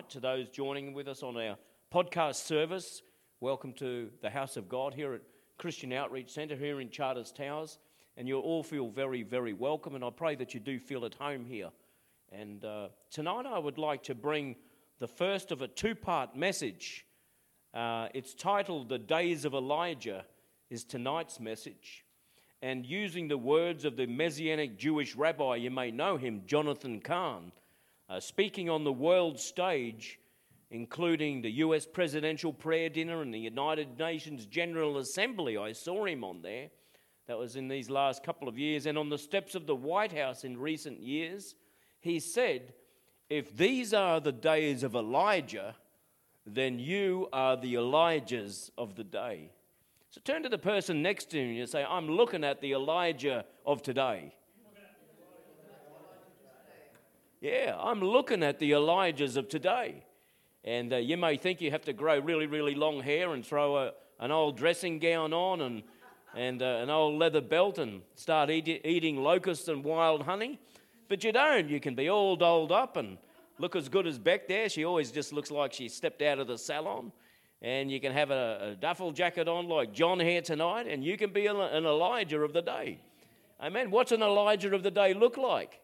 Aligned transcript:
tonight. 0.00 0.10
To 0.10 0.20
those 0.20 0.48
joining 0.48 0.94
with 0.94 1.08
us 1.08 1.22
on 1.22 1.36
our 1.36 1.56
podcast 1.92 2.36
service, 2.36 3.02
welcome 3.40 3.72
to 3.74 4.08
the 4.22 4.30
house 4.30 4.56
of 4.56 4.68
God 4.68 4.94
here 4.94 5.14
at 5.14 5.20
Christian 5.58 5.92
Outreach 5.92 6.30
Centre 6.30 6.56
here 6.56 6.80
in 6.80 6.90
Charters 6.90 7.32
Towers. 7.32 7.78
And 8.16 8.26
you'll 8.26 8.40
all 8.40 8.62
feel 8.62 8.88
very, 8.88 9.22
very 9.22 9.52
welcome. 9.52 9.94
And 9.94 10.04
I 10.04 10.10
pray 10.10 10.36
that 10.36 10.54
you 10.54 10.60
do 10.60 10.78
feel 10.78 11.04
at 11.04 11.14
home 11.14 11.44
here. 11.44 11.68
And 12.32 12.64
uh, 12.64 12.88
tonight 13.10 13.46
I 13.46 13.58
would 13.58 13.78
like 13.78 14.02
to 14.04 14.14
bring 14.14 14.56
the 15.00 15.08
first 15.08 15.52
of 15.52 15.60
a 15.60 15.68
two 15.68 15.94
part 15.94 16.36
message. 16.36 17.04
Uh, 17.74 18.08
it's 18.14 18.34
titled 18.34 18.88
The 18.88 18.98
Days 18.98 19.44
of 19.44 19.54
Elijah, 19.54 20.24
is 20.70 20.84
tonight's 20.84 21.40
message. 21.40 22.04
And 22.62 22.86
using 22.86 23.28
the 23.28 23.38
words 23.38 23.84
of 23.84 23.96
the 23.96 24.06
Messianic 24.06 24.78
Jewish 24.78 25.14
rabbi, 25.14 25.56
you 25.56 25.70
may 25.70 25.90
know 25.90 26.16
him, 26.16 26.42
Jonathan 26.46 27.00
Cahn 27.00 27.52
uh, 28.10 28.18
speaking 28.18 28.68
on 28.68 28.82
the 28.82 28.92
world 28.92 29.38
stage, 29.38 30.18
including 30.70 31.40
the 31.40 31.50
US 31.52 31.86
Presidential 31.86 32.52
Prayer 32.52 32.88
Dinner 32.88 33.22
and 33.22 33.32
the 33.32 33.38
United 33.38 33.98
Nations 33.98 34.46
General 34.46 34.98
Assembly. 34.98 35.56
I 35.56 35.72
saw 35.72 36.04
him 36.04 36.24
on 36.24 36.42
there. 36.42 36.70
That 37.28 37.38
was 37.38 37.54
in 37.54 37.68
these 37.68 37.88
last 37.88 38.24
couple 38.24 38.48
of 38.48 38.58
years. 38.58 38.86
And 38.86 38.98
on 38.98 39.08
the 39.08 39.18
steps 39.18 39.54
of 39.54 39.66
the 39.66 39.76
White 39.76 40.12
House 40.12 40.42
in 40.42 40.58
recent 40.58 40.98
years, 41.00 41.54
he 42.00 42.18
said, 42.18 42.74
If 43.28 43.56
these 43.56 43.94
are 43.94 44.18
the 44.18 44.32
days 44.32 44.82
of 44.82 44.96
Elijah, 44.96 45.76
then 46.44 46.80
you 46.80 47.28
are 47.32 47.56
the 47.56 47.74
Elijahs 47.74 48.70
of 48.76 48.96
the 48.96 49.04
day. 49.04 49.52
So 50.10 50.20
turn 50.24 50.42
to 50.42 50.48
the 50.48 50.58
person 50.58 51.02
next 51.02 51.30
to 51.30 51.38
you 51.38 51.60
and 51.60 51.70
say, 51.70 51.84
I'm 51.88 52.08
looking 52.08 52.42
at 52.42 52.60
the 52.60 52.72
Elijah 52.72 53.44
of 53.64 53.82
today. 53.82 54.34
Yeah, 57.40 57.74
I'm 57.80 58.02
looking 58.02 58.42
at 58.42 58.58
the 58.58 58.72
Elijahs 58.72 59.38
of 59.38 59.48
today. 59.48 60.04
And 60.62 60.92
uh, 60.92 60.96
you 60.96 61.16
may 61.16 61.38
think 61.38 61.62
you 61.62 61.70
have 61.70 61.84
to 61.86 61.94
grow 61.94 62.18
really, 62.18 62.46
really 62.46 62.74
long 62.74 63.00
hair 63.00 63.32
and 63.32 63.44
throw 63.44 63.78
a, 63.78 63.92
an 64.18 64.30
old 64.30 64.58
dressing 64.58 64.98
gown 64.98 65.32
on 65.32 65.62
and, 65.62 65.82
and 66.36 66.60
uh, 66.60 66.80
an 66.82 66.90
old 66.90 67.18
leather 67.18 67.40
belt 67.40 67.78
and 67.78 68.02
start 68.14 68.50
eat, 68.50 68.68
eating 68.84 69.16
locusts 69.16 69.68
and 69.68 69.82
wild 69.82 70.24
honey. 70.24 70.60
But 71.08 71.24
you 71.24 71.32
don't. 71.32 71.70
You 71.70 71.80
can 71.80 71.94
be 71.94 72.10
all 72.10 72.36
dolled 72.36 72.72
up 72.72 72.98
and 72.98 73.16
look 73.58 73.74
as 73.74 73.88
good 73.88 74.06
as 74.06 74.18
Beck 74.18 74.46
there. 74.46 74.68
She 74.68 74.84
always 74.84 75.10
just 75.10 75.32
looks 75.32 75.50
like 75.50 75.72
she 75.72 75.88
stepped 75.88 76.20
out 76.20 76.40
of 76.40 76.46
the 76.46 76.58
salon. 76.58 77.10
And 77.62 77.90
you 77.90 78.00
can 78.00 78.12
have 78.12 78.30
a, 78.30 78.72
a 78.72 78.74
duffel 78.76 79.12
jacket 79.12 79.48
on 79.48 79.66
like 79.66 79.94
John 79.94 80.20
here 80.20 80.42
tonight, 80.42 80.86
and 80.86 81.02
you 81.02 81.16
can 81.16 81.32
be 81.32 81.46
an 81.46 81.56
Elijah 81.56 82.40
of 82.42 82.52
the 82.52 82.62
day. 82.62 82.98
Amen. 83.62 83.90
What's 83.90 84.12
an 84.12 84.22
Elijah 84.22 84.74
of 84.74 84.82
the 84.82 84.90
day 84.90 85.14
look 85.14 85.38
like? 85.38 85.80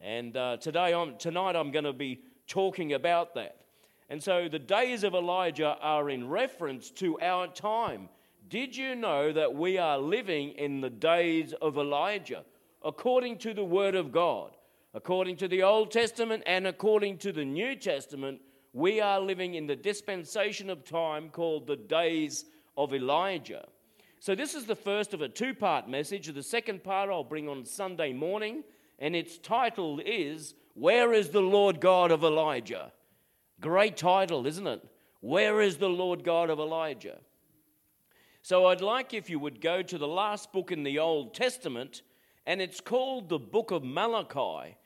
And 0.00 0.36
uh, 0.36 0.58
today, 0.58 0.92
I'm, 0.92 1.16
tonight, 1.16 1.56
I'm 1.56 1.70
going 1.70 1.84
to 1.84 1.92
be 1.92 2.20
talking 2.46 2.92
about 2.92 3.34
that. 3.34 3.62
And 4.08 4.22
so 4.22 4.48
the 4.48 4.58
days 4.58 5.04
of 5.04 5.14
Elijah 5.14 5.76
are 5.80 6.10
in 6.10 6.28
reference 6.28 6.90
to 6.92 7.18
our 7.20 7.48
time. 7.48 8.08
Did 8.48 8.76
you 8.76 8.94
know 8.94 9.32
that 9.32 9.54
we 9.54 9.78
are 9.78 9.98
living 9.98 10.50
in 10.50 10.80
the 10.80 10.90
days 10.90 11.52
of 11.60 11.76
Elijah 11.76 12.44
according 12.84 13.38
to 13.38 13.54
the 13.54 13.64
Word 13.64 13.96
of 13.96 14.12
God? 14.12 14.52
According 14.94 15.36
to 15.38 15.48
the 15.48 15.62
Old 15.62 15.90
Testament 15.90 16.42
and 16.46 16.66
according 16.66 17.18
to 17.18 17.32
the 17.32 17.44
New 17.44 17.74
Testament, 17.74 18.40
we 18.72 19.00
are 19.00 19.20
living 19.20 19.54
in 19.54 19.66
the 19.66 19.76
dispensation 19.76 20.70
of 20.70 20.84
time 20.84 21.28
called 21.28 21.66
the 21.66 21.76
days 21.76 22.44
of 22.76 22.94
Elijah. 22.94 23.66
So, 24.20 24.34
this 24.34 24.54
is 24.54 24.64
the 24.64 24.76
first 24.76 25.12
of 25.12 25.20
a 25.20 25.28
two 25.28 25.52
part 25.52 25.88
message. 25.88 26.28
The 26.28 26.42
second 26.42 26.82
part 26.82 27.10
I'll 27.10 27.24
bring 27.24 27.48
on 27.48 27.64
Sunday 27.64 28.12
morning 28.12 28.64
and 28.98 29.14
its 29.14 29.38
title 29.38 30.00
is 30.04 30.54
Where 30.74 31.12
is 31.12 31.30
the 31.30 31.40
Lord 31.40 31.80
God 31.80 32.10
of 32.10 32.24
Elijah? 32.24 32.92
Great 33.60 33.96
title, 33.96 34.46
isn't 34.46 34.66
it? 34.66 34.82
Where 35.20 35.60
is 35.60 35.78
the 35.78 35.88
Lord 35.88 36.24
God 36.24 36.50
of 36.50 36.58
Elijah? 36.58 37.18
So 38.42 38.66
I'd 38.66 38.80
like 38.80 39.12
if 39.12 39.28
you 39.28 39.38
would 39.38 39.60
go 39.60 39.82
to 39.82 39.98
the 39.98 40.06
last 40.06 40.52
book 40.52 40.70
in 40.70 40.84
the 40.84 40.98
Old 40.98 41.34
Testament, 41.34 42.02
and 42.46 42.62
it's 42.62 42.80
called 42.80 43.28
the 43.28 43.38
book 43.38 43.70
of 43.70 43.82
Malachi. 43.82 44.76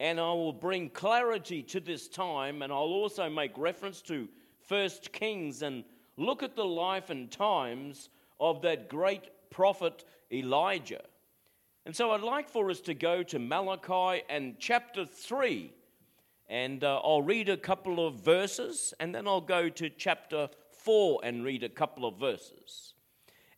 And 0.00 0.18
I 0.18 0.32
will 0.32 0.52
bring 0.52 0.90
clarity 0.90 1.62
to 1.62 1.80
this 1.80 2.08
time, 2.08 2.62
and 2.62 2.72
I'll 2.72 2.78
also 2.78 3.30
make 3.30 3.56
reference 3.56 4.02
to 4.02 4.28
First 4.66 5.12
Kings 5.12 5.62
and 5.62 5.84
look 6.16 6.42
at 6.42 6.56
the 6.56 6.64
life 6.64 7.10
and 7.10 7.30
times 7.30 8.08
of 8.40 8.62
that 8.62 8.88
great 8.88 9.28
prophet 9.50 10.04
Elijah. 10.32 11.04
And 11.86 11.94
so 11.94 12.12
I'd 12.12 12.22
like 12.22 12.48
for 12.48 12.70
us 12.70 12.80
to 12.82 12.94
go 12.94 13.22
to 13.24 13.38
Malachi 13.38 14.22
and 14.30 14.56
chapter 14.58 15.04
3. 15.04 15.70
And 16.48 16.82
uh, 16.82 17.00
I'll 17.04 17.22
read 17.22 17.48
a 17.48 17.56
couple 17.56 18.06
of 18.06 18.20
verses, 18.20 18.94
and 19.00 19.14
then 19.14 19.26
I'll 19.26 19.40
go 19.40 19.68
to 19.68 19.90
chapter 19.90 20.48
4 20.82 21.20
and 21.22 21.44
read 21.44 21.62
a 21.62 21.68
couple 21.68 22.06
of 22.06 22.18
verses. 22.18 22.94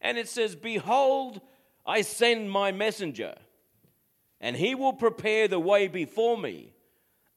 And 0.01 0.19
it 0.19 0.29
says, 0.29 0.55
Behold, 0.55 1.41
I 1.85 2.03
send 2.03 2.51
my 2.51 2.73
messenger, 2.73 3.37
and 4.41 4.57
he 4.57 4.75
will 4.75 4.93
prepare 4.93 5.47
the 5.49 5.61
way 5.61 5.89
before 5.89 6.37
me. 6.37 6.73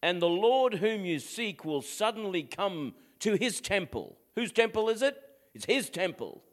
And 0.01 0.21
the 0.21 0.29
Lord 0.29 0.75
whom 0.75 1.05
you 1.05 1.19
seek 1.19 1.65
will 1.65 1.81
suddenly 1.81 2.43
come 2.43 2.93
to 3.19 3.33
his 3.33 3.59
temple. 3.59 4.17
Whose 4.35 4.51
temple 4.51 4.89
is 4.89 5.01
it? 5.01 5.19
It's 5.53 5.65
his 5.65 5.89
temple. 5.89 6.43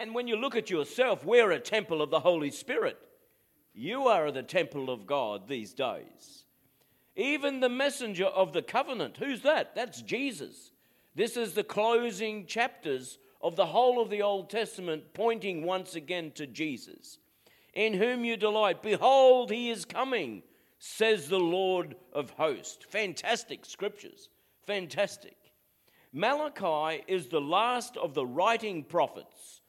And 0.00 0.14
when 0.14 0.26
you 0.26 0.36
look 0.36 0.56
at 0.56 0.70
yourself, 0.70 1.26
we're 1.26 1.50
a 1.50 1.60
temple 1.60 2.00
of 2.00 2.08
the 2.08 2.20
Holy 2.20 2.50
Spirit. 2.50 2.96
You 3.74 4.08
are 4.08 4.32
the 4.32 4.42
temple 4.42 4.88
of 4.88 5.06
God 5.06 5.46
these 5.46 5.74
days. 5.74 6.44
Even 7.16 7.60
the 7.60 7.68
messenger 7.68 8.24
of 8.24 8.54
the 8.54 8.62
covenant, 8.62 9.18
who's 9.18 9.42
that? 9.42 9.74
That's 9.74 10.00
Jesus. 10.00 10.72
This 11.14 11.36
is 11.36 11.52
the 11.52 11.64
closing 11.64 12.46
chapters 12.46 13.18
of 13.42 13.56
the 13.56 13.66
whole 13.66 14.00
of 14.00 14.08
the 14.08 14.22
Old 14.22 14.48
Testament, 14.48 15.12
pointing 15.12 15.64
once 15.66 15.94
again 15.94 16.30
to 16.36 16.46
Jesus. 16.46 17.18
In 17.74 17.92
whom 17.92 18.24
you 18.24 18.38
delight, 18.38 18.82
behold, 18.82 19.50
he 19.50 19.68
is 19.68 19.84
coming, 19.84 20.42
says 20.78 21.28
the 21.28 21.38
Lord 21.38 21.94
of 22.14 22.30
hosts. 22.30 22.86
Fantastic 22.88 23.66
scriptures. 23.66 24.30
Fantastic. 24.66 25.36
Malachi 26.14 27.04
is 27.06 27.26
the 27.26 27.40
last 27.40 27.98
of 27.98 28.14
the 28.14 28.24
writing 28.24 28.82
prophets 28.82 29.59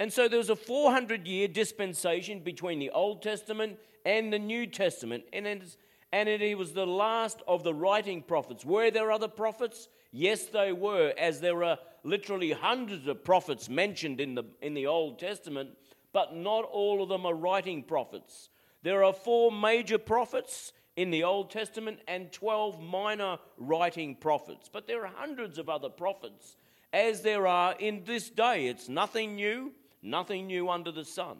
and 0.00 0.10
so 0.10 0.28
there 0.28 0.38
was 0.38 0.48
a 0.48 0.56
400 0.56 1.28
year 1.28 1.46
dispensation 1.46 2.40
between 2.40 2.78
the 2.78 2.88
Old 2.88 3.20
Testament 3.20 3.78
and 4.06 4.32
the 4.32 4.38
New 4.38 4.66
Testament. 4.66 5.24
And, 5.30 5.46
it, 5.46 5.76
and 6.10 6.26
it 6.26 6.56
was 6.56 6.72
the 6.72 6.86
last 6.86 7.42
of 7.46 7.64
the 7.64 7.74
writing 7.74 8.22
prophets. 8.22 8.64
Were 8.64 8.90
there 8.90 9.12
other 9.12 9.28
prophets? 9.28 9.88
Yes, 10.10 10.46
they 10.46 10.72
were, 10.72 11.12
as 11.18 11.42
there 11.42 11.62
are 11.64 11.78
literally 12.02 12.52
hundreds 12.52 13.06
of 13.08 13.22
prophets 13.22 13.68
mentioned 13.68 14.22
in 14.22 14.34
the, 14.34 14.44
in 14.62 14.72
the 14.72 14.86
Old 14.86 15.18
Testament, 15.18 15.68
but 16.14 16.34
not 16.34 16.64
all 16.64 17.02
of 17.02 17.10
them 17.10 17.26
are 17.26 17.34
writing 17.34 17.82
prophets. 17.82 18.48
There 18.82 19.04
are 19.04 19.12
four 19.12 19.52
major 19.52 19.98
prophets 19.98 20.72
in 20.96 21.10
the 21.10 21.24
Old 21.24 21.50
Testament 21.50 21.98
and 22.08 22.32
12 22.32 22.80
minor 22.80 23.36
writing 23.58 24.14
prophets. 24.14 24.70
But 24.72 24.86
there 24.86 25.04
are 25.04 25.12
hundreds 25.14 25.58
of 25.58 25.68
other 25.68 25.90
prophets, 25.90 26.56
as 26.90 27.20
there 27.20 27.46
are 27.46 27.74
in 27.78 28.04
this 28.06 28.30
day. 28.30 28.66
It's 28.66 28.88
nothing 28.88 29.34
new. 29.34 29.74
Nothing 30.02 30.46
new 30.46 30.68
under 30.68 30.92
the 30.92 31.04
sun. 31.04 31.38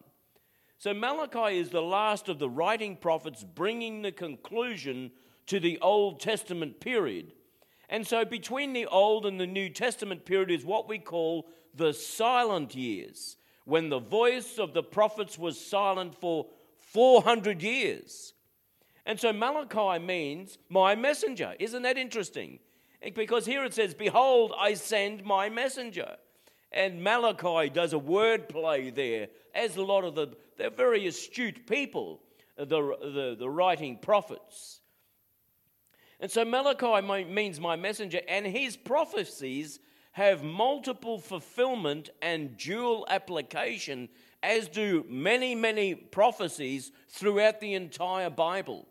So 0.78 0.94
Malachi 0.94 1.58
is 1.58 1.70
the 1.70 1.82
last 1.82 2.28
of 2.28 2.38
the 2.38 2.48
writing 2.48 2.96
prophets 2.96 3.44
bringing 3.44 4.02
the 4.02 4.12
conclusion 4.12 5.10
to 5.46 5.60
the 5.60 5.78
Old 5.80 6.20
Testament 6.20 6.80
period. 6.80 7.32
And 7.88 8.06
so 8.06 8.24
between 8.24 8.72
the 8.72 8.86
Old 8.86 9.26
and 9.26 9.38
the 9.38 9.46
New 9.46 9.68
Testament 9.68 10.24
period 10.24 10.50
is 10.50 10.64
what 10.64 10.88
we 10.88 10.98
call 10.98 11.48
the 11.74 11.92
silent 11.92 12.74
years, 12.74 13.36
when 13.64 13.88
the 13.88 13.98
voice 13.98 14.58
of 14.58 14.72
the 14.72 14.82
prophets 14.82 15.38
was 15.38 15.60
silent 15.60 16.14
for 16.14 16.46
400 16.92 17.62
years. 17.62 18.34
And 19.06 19.18
so 19.18 19.32
Malachi 19.32 20.04
means 20.04 20.58
my 20.68 20.94
messenger. 20.94 21.54
Isn't 21.58 21.82
that 21.82 21.98
interesting? 21.98 22.58
Because 23.14 23.46
here 23.46 23.64
it 23.64 23.74
says, 23.74 23.94
Behold, 23.94 24.52
I 24.58 24.74
send 24.74 25.24
my 25.24 25.48
messenger. 25.48 26.16
And 26.72 27.02
Malachi 27.02 27.68
does 27.68 27.92
a 27.92 27.98
word 27.98 28.48
play 28.48 28.90
there, 28.90 29.28
as 29.54 29.76
a 29.76 29.82
lot 29.82 30.04
of 30.04 30.14
the, 30.14 30.28
they're 30.56 30.70
very 30.70 31.06
astute 31.06 31.66
people, 31.66 32.20
the, 32.56 32.66
the, 32.66 33.36
the 33.38 33.50
writing 33.50 33.98
prophets. 33.98 34.80
And 36.20 36.30
so 36.30 36.44
Malachi 36.44 37.24
means 37.24 37.58
my 37.58 37.76
messenger, 37.76 38.20
and 38.28 38.46
his 38.46 38.76
prophecies 38.76 39.80
have 40.12 40.42
multiple 40.42 41.18
fulfillment 41.18 42.10
and 42.20 42.56
dual 42.56 43.06
application, 43.08 44.08
as 44.42 44.68
do 44.68 45.04
many, 45.08 45.54
many 45.54 45.94
prophecies 45.94 46.92
throughout 47.08 47.60
the 47.60 47.74
entire 47.74 48.30
Bible. 48.30 48.86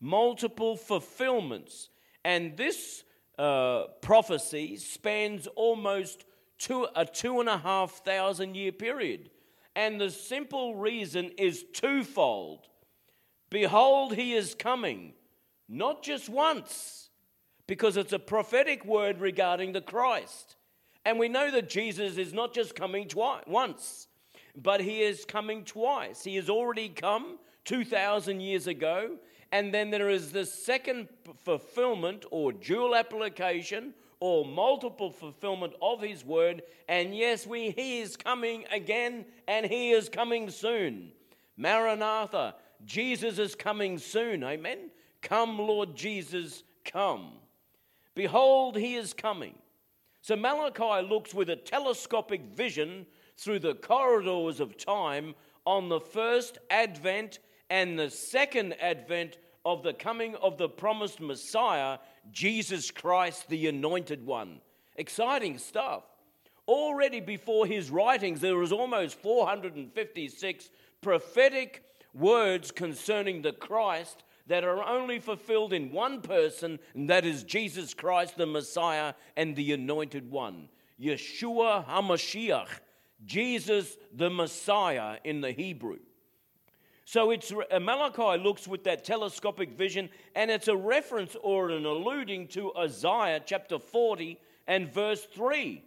Multiple 0.00 0.76
fulfillments. 0.76 1.90
And 2.24 2.56
this 2.56 3.04
uh, 3.38 3.84
prophecy 4.00 4.76
spans 4.76 5.46
almost 5.48 6.24
two, 6.60 6.86
a 6.94 7.04
two 7.04 7.40
and 7.40 7.48
a 7.48 7.58
half 7.58 8.04
thousand 8.04 8.54
year 8.54 8.70
period. 8.70 9.30
And 9.74 10.00
the 10.00 10.10
simple 10.10 10.76
reason 10.76 11.32
is 11.36 11.64
twofold 11.72 12.68
Behold, 13.50 14.14
he 14.14 14.34
is 14.34 14.54
coming, 14.54 15.12
not 15.68 16.04
just 16.04 16.28
once, 16.28 17.10
because 17.66 17.96
it's 17.96 18.12
a 18.12 18.18
prophetic 18.18 18.84
word 18.84 19.20
regarding 19.20 19.72
the 19.72 19.80
Christ. 19.80 20.54
And 21.04 21.18
we 21.18 21.28
know 21.28 21.50
that 21.50 21.68
Jesus 21.68 22.16
is 22.16 22.32
not 22.32 22.54
just 22.54 22.76
coming 22.76 23.08
twice, 23.08 23.42
once, 23.48 24.06
but 24.54 24.80
he 24.80 25.02
is 25.02 25.24
coming 25.24 25.64
twice. 25.64 26.22
He 26.22 26.36
has 26.36 26.48
already 26.48 26.88
come 26.88 27.38
2,000 27.64 28.40
years 28.40 28.68
ago, 28.68 29.16
and 29.50 29.74
then 29.74 29.90
there 29.90 30.10
is 30.10 30.30
the 30.30 30.46
second 30.46 31.08
fulfillment 31.42 32.24
or 32.30 32.52
dual 32.52 32.94
application 32.94 33.94
or 34.20 34.44
multiple 34.44 35.10
fulfillment 35.10 35.72
of 35.80 36.02
his 36.02 36.24
word. 36.24 36.62
And 36.88 37.16
yes, 37.16 37.46
we, 37.46 37.70
he 37.70 38.00
is 38.00 38.16
coming 38.16 38.64
again, 38.70 39.24
and 39.48 39.66
he 39.66 39.90
is 39.90 40.08
coming 40.08 40.50
soon. 40.50 41.12
Maranatha, 41.56 42.54
Jesus 42.84 43.38
is 43.38 43.54
coming 43.54 43.98
soon. 43.98 44.44
Amen. 44.44 44.90
Come, 45.22 45.58
Lord 45.58 45.96
Jesus, 45.96 46.62
come. 46.84 47.32
Behold, 48.14 48.76
he 48.76 48.94
is 48.94 49.12
coming. 49.12 49.54
So 50.20 50.36
Malachi 50.36 51.06
looks 51.06 51.32
with 51.32 51.50
a 51.50 51.56
telescopic 51.56 52.42
vision 52.54 53.06
through 53.36 53.60
the 53.60 53.74
corridors 53.74 54.60
of 54.60 54.76
time 54.76 55.34
on 55.64 55.88
the 55.88 56.00
first 56.00 56.58
advent 56.68 57.38
and 57.70 57.98
the 57.98 58.10
second 58.10 58.74
advent 58.80 59.38
of 59.64 59.82
the 59.82 59.92
coming 59.92 60.34
of 60.36 60.58
the 60.58 60.68
promised 60.68 61.20
Messiah, 61.20 61.98
Jesus 62.32 62.90
Christ, 62.90 63.48
the 63.48 63.66
anointed 63.68 64.24
one. 64.24 64.60
Exciting 64.96 65.58
stuff. 65.58 66.04
Already 66.66 67.20
before 67.20 67.66
his 67.66 67.90
writings, 67.90 68.40
there 68.40 68.56
was 68.56 68.72
almost 68.72 69.18
456 69.20 70.70
prophetic 71.00 71.84
words 72.14 72.70
concerning 72.70 73.42
the 73.42 73.52
Christ 73.52 74.24
that 74.46 74.64
are 74.64 74.82
only 74.82 75.18
fulfilled 75.18 75.72
in 75.72 75.92
one 75.92 76.20
person, 76.20 76.78
and 76.94 77.08
that 77.08 77.24
is 77.24 77.44
Jesus 77.44 77.94
Christ, 77.94 78.36
the 78.36 78.46
Messiah 78.46 79.14
and 79.36 79.54
the 79.54 79.72
Anointed 79.72 80.30
One. 80.30 80.68
Yeshua 81.00 81.86
HaMashiach, 81.86 82.68
Jesus 83.24 83.96
the 84.12 84.30
Messiah 84.30 85.18
in 85.24 85.40
the 85.40 85.52
Hebrew. 85.52 85.98
So 87.12 87.32
it's 87.32 87.50
uh, 87.52 87.80
Malachi 87.80 88.40
looks 88.40 88.68
with 88.68 88.84
that 88.84 89.02
telescopic 89.04 89.72
vision, 89.72 90.10
and 90.36 90.48
it's 90.48 90.68
a 90.68 90.76
reference 90.76 91.36
or 91.42 91.70
an 91.70 91.84
alluding 91.84 92.46
to 92.50 92.72
Isaiah 92.76 93.42
chapter 93.44 93.80
40 93.80 94.38
and 94.68 94.94
verse 94.94 95.24
3. 95.24 95.82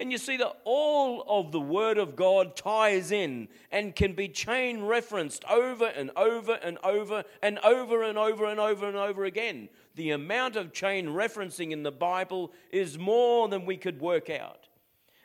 And 0.00 0.10
you 0.10 0.16
see 0.16 0.38
that 0.38 0.54
all 0.64 1.26
of 1.28 1.52
the 1.52 1.60
Word 1.60 1.98
of 1.98 2.16
God 2.16 2.56
ties 2.56 3.12
in 3.12 3.48
and 3.70 3.94
can 3.94 4.14
be 4.14 4.28
chain 4.28 4.82
referenced 4.82 5.44
over 5.44 5.88
and 5.88 6.10
over 6.16 6.54
and 6.54 6.78
over 6.82 7.24
and 7.42 7.58
over 7.58 8.02
and 8.02 8.16
over 8.16 8.46
and 8.46 8.58
over 8.58 8.88
and 8.88 8.96
over 8.96 9.26
again. 9.26 9.68
The 9.94 10.12
amount 10.12 10.56
of 10.56 10.72
chain 10.72 11.08
referencing 11.08 11.70
in 11.70 11.82
the 11.82 11.92
Bible 11.92 12.50
is 12.70 12.98
more 12.98 13.46
than 13.50 13.66
we 13.66 13.76
could 13.76 14.00
work 14.00 14.30
out. 14.30 14.68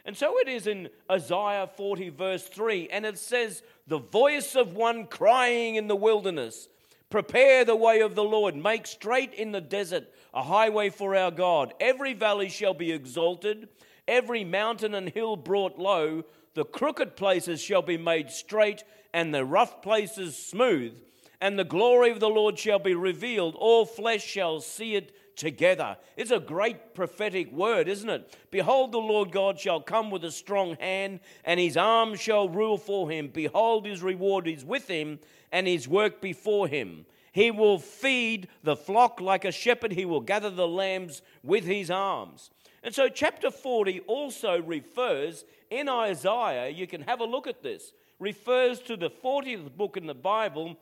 And 0.05 0.17
so 0.17 0.39
it 0.39 0.47
is 0.47 0.65
in 0.67 0.89
Isaiah 1.11 1.69
40, 1.75 2.09
verse 2.09 2.47
3, 2.47 2.89
and 2.91 3.05
it 3.05 3.19
says, 3.19 3.61
The 3.91 3.99
voice 3.99 4.55
of 4.55 4.73
one 4.73 5.05
crying 5.05 5.75
in 5.75 5.87
the 5.87 5.95
wilderness, 5.97 6.69
Prepare 7.09 7.65
the 7.65 7.75
way 7.75 7.99
of 7.99 8.15
the 8.15 8.23
Lord, 8.23 8.55
make 8.55 8.87
straight 8.87 9.33
in 9.33 9.51
the 9.51 9.59
desert 9.59 10.07
a 10.33 10.41
highway 10.41 10.89
for 10.89 11.13
our 11.13 11.29
God. 11.29 11.73
Every 11.77 12.13
valley 12.13 12.47
shall 12.47 12.73
be 12.73 12.93
exalted 12.93 13.67
every 14.07 14.43
mountain 14.43 14.93
and 14.93 15.09
hill 15.09 15.35
brought 15.35 15.77
low, 15.77 16.23
the 16.53 16.65
crooked 16.65 17.15
places 17.15 17.61
shall 17.61 17.81
be 17.81 17.97
made 17.97 18.29
straight, 18.29 18.83
and 19.13 19.33
the 19.33 19.45
rough 19.45 19.81
places 19.81 20.37
smooth. 20.37 20.97
And 21.39 21.57
the 21.57 21.63
glory 21.63 22.11
of 22.11 22.19
the 22.19 22.29
Lord 22.29 22.59
shall 22.59 22.79
be 22.79 22.93
revealed. 22.93 23.55
All 23.55 23.85
flesh 23.85 24.23
shall 24.23 24.59
see 24.59 24.95
it 24.95 25.15
together. 25.35 25.97
It's 26.17 26.31
a 26.31 26.39
great 26.39 26.93
prophetic 26.93 27.51
word, 27.51 27.87
isn't 27.87 28.09
it? 28.09 28.35
Behold, 28.51 28.91
the 28.91 28.99
Lord 28.99 29.31
God 29.31 29.59
shall 29.59 29.81
come 29.81 30.11
with 30.11 30.23
a 30.23 30.31
strong 30.31 30.75
hand, 30.79 31.19
and 31.43 31.59
his 31.59 31.77
arm 31.77 32.15
shall 32.15 32.49
rule 32.49 32.77
for 32.77 33.09
him. 33.09 33.29
Behold, 33.29 33.85
his 33.85 34.01
reward 34.01 34.47
is 34.47 34.63
with 34.65 34.87
him, 34.87 35.19
and 35.51 35.67
his 35.67 35.87
work 35.87 36.21
before 36.21 36.67
him. 36.67 37.05
He 37.31 37.49
will 37.51 37.79
feed 37.79 38.47
the 38.63 38.75
flock 38.75 39.21
like 39.21 39.45
a 39.45 39.51
shepherd, 39.51 39.93
he 39.93 40.05
will 40.05 40.21
gather 40.21 40.49
the 40.49 40.67
lambs 40.67 41.21
with 41.43 41.63
his 41.63 41.89
arms. 41.89 42.49
And 42.83 42.93
so, 42.93 43.09
chapter 43.09 43.51
40 43.51 44.01
also 44.01 44.61
refers 44.61 45.45
in 45.69 45.87
Isaiah, 45.87 46.69
you 46.69 46.87
can 46.87 47.01
have 47.01 47.21
a 47.21 47.25
look 47.25 47.47
at 47.47 47.63
this, 47.63 47.93
refers 48.19 48.79
to 48.81 48.97
the 48.97 49.09
40th 49.09 49.75
book 49.75 49.97
in 49.97 50.05
the 50.05 50.13
Bible, 50.13 50.77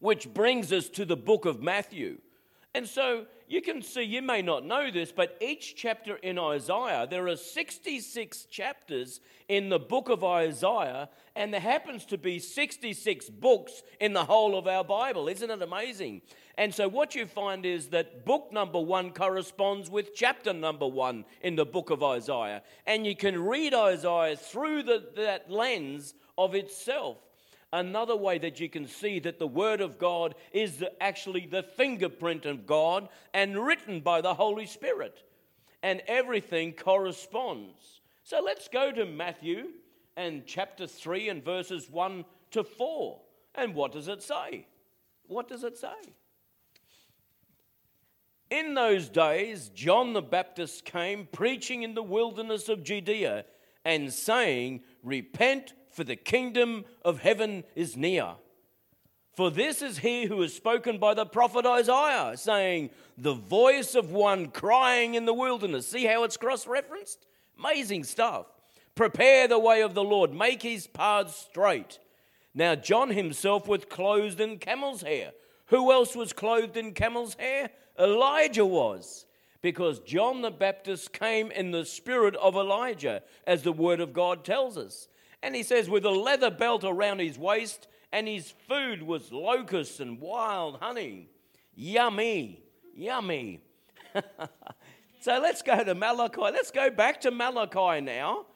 which 0.00 0.32
brings 0.34 0.72
us 0.72 0.88
to 0.90 1.04
the 1.04 1.16
book 1.16 1.44
of 1.44 1.62
Matthew. 1.62 2.18
And 2.74 2.88
so 2.88 3.26
you 3.54 3.62
can 3.62 3.82
see, 3.82 4.02
you 4.02 4.20
may 4.20 4.42
not 4.42 4.66
know 4.66 4.90
this, 4.90 5.12
but 5.12 5.38
each 5.40 5.76
chapter 5.76 6.16
in 6.16 6.40
Isaiah, 6.40 7.06
there 7.08 7.28
are 7.28 7.36
66 7.36 8.46
chapters 8.46 9.20
in 9.48 9.68
the 9.68 9.78
book 9.78 10.08
of 10.08 10.24
Isaiah, 10.24 11.08
and 11.36 11.54
there 11.54 11.60
happens 11.60 12.04
to 12.06 12.18
be 12.18 12.40
66 12.40 13.30
books 13.30 13.84
in 14.00 14.12
the 14.12 14.24
whole 14.24 14.58
of 14.58 14.66
our 14.66 14.82
Bible. 14.82 15.28
Isn't 15.28 15.50
it 15.50 15.62
amazing? 15.62 16.22
And 16.58 16.74
so 16.74 16.88
what 16.88 17.14
you 17.14 17.26
find 17.26 17.64
is 17.64 17.90
that 17.90 18.24
book 18.24 18.52
number 18.52 18.80
one 18.80 19.12
corresponds 19.12 19.88
with 19.88 20.16
chapter 20.16 20.52
number 20.52 20.88
one 20.88 21.24
in 21.40 21.54
the 21.54 21.64
book 21.64 21.90
of 21.90 22.02
Isaiah. 22.02 22.62
And 22.86 23.06
you 23.06 23.14
can 23.14 23.40
read 23.40 23.72
Isaiah 23.72 24.36
through 24.36 24.82
the, 24.82 25.04
that 25.14 25.48
lens 25.48 26.14
of 26.36 26.56
itself 26.56 27.18
another 27.74 28.14
way 28.14 28.38
that 28.38 28.60
you 28.60 28.68
can 28.68 28.86
see 28.86 29.18
that 29.18 29.40
the 29.40 29.46
Word 29.46 29.80
of 29.80 29.98
God 29.98 30.36
is 30.52 30.82
actually 31.00 31.46
the 31.46 31.64
fingerprint 31.64 32.46
of 32.46 32.66
God 32.66 33.08
and 33.34 33.58
written 33.58 34.00
by 34.00 34.20
the 34.20 34.32
Holy 34.32 34.64
Spirit. 34.64 35.24
And 35.82 36.00
everything 36.06 36.72
corresponds. 36.72 38.00
So 38.22 38.40
let's 38.40 38.68
go 38.68 38.92
to 38.92 39.04
Matthew 39.04 39.72
and 40.16 40.46
chapter 40.46 40.86
3 40.86 41.28
and 41.28 41.44
verses 41.44 41.90
1 41.90 42.24
to 42.52 42.62
4. 42.62 43.20
And 43.56 43.74
what 43.74 43.92
does 43.92 44.08
it 44.08 44.22
say? 44.22 44.66
What 45.26 45.48
does 45.48 45.64
it 45.64 45.76
say? 45.76 46.14
In 48.50 48.74
those 48.74 49.08
days, 49.08 49.68
John 49.70 50.12
the 50.12 50.22
Baptist 50.22 50.84
came 50.84 51.26
preaching 51.32 51.82
in 51.82 51.94
the 51.94 52.02
wilderness 52.02 52.68
of 52.68 52.84
Judea 52.84 53.46
and 53.84 54.12
saying, 54.12 54.82
Repent, 55.02 55.74
for 55.94 56.04
the 56.04 56.16
kingdom 56.16 56.84
of 57.04 57.20
heaven 57.20 57.64
is 57.74 57.96
near. 57.96 58.34
For 59.34 59.50
this 59.50 59.82
is 59.82 59.98
he 59.98 60.26
who 60.26 60.42
is 60.42 60.54
spoken 60.54 60.98
by 60.98 61.14
the 61.14 61.26
prophet 61.26 61.66
Isaiah, 61.66 62.36
saying, 62.36 62.90
The 63.18 63.34
voice 63.34 63.94
of 63.94 64.12
one 64.12 64.48
crying 64.48 65.14
in 65.14 65.24
the 65.24 65.34
wilderness. 65.34 65.88
See 65.88 66.04
how 66.04 66.22
it's 66.24 66.36
cross 66.36 66.66
referenced? 66.66 67.26
Amazing 67.58 68.04
stuff. 68.04 68.46
Prepare 68.94 69.48
the 69.48 69.58
way 69.58 69.82
of 69.82 69.94
the 69.94 70.04
Lord, 70.04 70.32
make 70.32 70.62
his 70.62 70.86
paths 70.86 71.34
straight. 71.50 71.98
Now, 72.54 72.76
John 72.76 73.10
himself 73.10 73.66
was 73.66 73.84
clothed 73.84 74.40
in 74.40 74.58
camel's 74.58 75.02
hair. 75.02 75.32
Who 75.66 75.90
else 75.90 76.14
was 76.14 76.32
clothed 76.32 76.76
in 76.76 76.92
camel's 76.92 77.34
hair? 77.34 77.70
Elijah 77.98 78.66
was 78.66 79.26
because 79.62 79.98
John 80.00 80.42
the 80.42 80.50
Baptist 80.50 81.12
came 81.12 81.50
in 81.50 81.70
the 81.70 81.84
spirit 81.86 82.36
of 82.36 82.54
Elijah, 82.54 83.22
as 83.46 83.62
the 83.62 83.72
word 83.72 83.98
of 83.98 84.12
God 84.12 84.44
tells 84.44 84.76
us. 84.76 85.08
And 85.44 85.54
he 85.54 85.62
says, 85.62 85.90
with 85.90 86.06
a 86.06 86.10
leather 86.10 86.50
belt 86.50 86.84
around 86.84 87.18
his 87.18 87.38
waist, 87.38 87.86
and 88.10 88.26
his 88.26 88.54
food 88.66 89.02
was 89.02 89.30
locusts 89.30 90.00
and 90.00 90.18
wild 90.18 90.78
honey. 90.80 91.28
Yummy, 91.74 92.62
yummy. 92.96 93.60
so 95.20 95.38
let's 95.40 95.60
go 95.60 95.84
to 95.84 95.94
Malachi. 95.94 96.40
Let's 96.40 96.70
go 96.70 96.88
back 96.88 97.20
to 97.20 97.30
Malachi 97.30 98.00
now. 98.00 98.46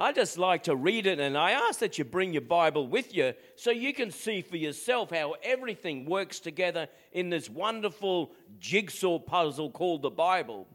I 0.00 0.10
just 0.10 0.38
like 0.38 0.64
to 0.64 0.74
read 0.74 1.06
it, 1.06 1.20
and 1.20 1.38
I 1.38 1.52
ask 1.52 1.78
that 1.78 1.98
you 1.98 2.04
bring 2.04 2.32
your 2.32 2.42
Bible 2.42 2.88
with 2.88 3.14
you 3.14 3.34
so 3.54 3.70
you 3.70 3.94
can 3.94 4.10
see 4.10 4.42
for 4.42 4.56
yourself 4.56 5.10
how 5.10 5.36
everything 5.44 6.04
works 6.04 6.40
together 6.40 6.88
in 7.12 7.30
this 7.30 7.48
wonderful 7.48 8.32
jigsaw 8.58 9.20
puzzle 9.20 9.70
called 9.70 10.02
the 10.02 10.10
Bible. 10.10 10.66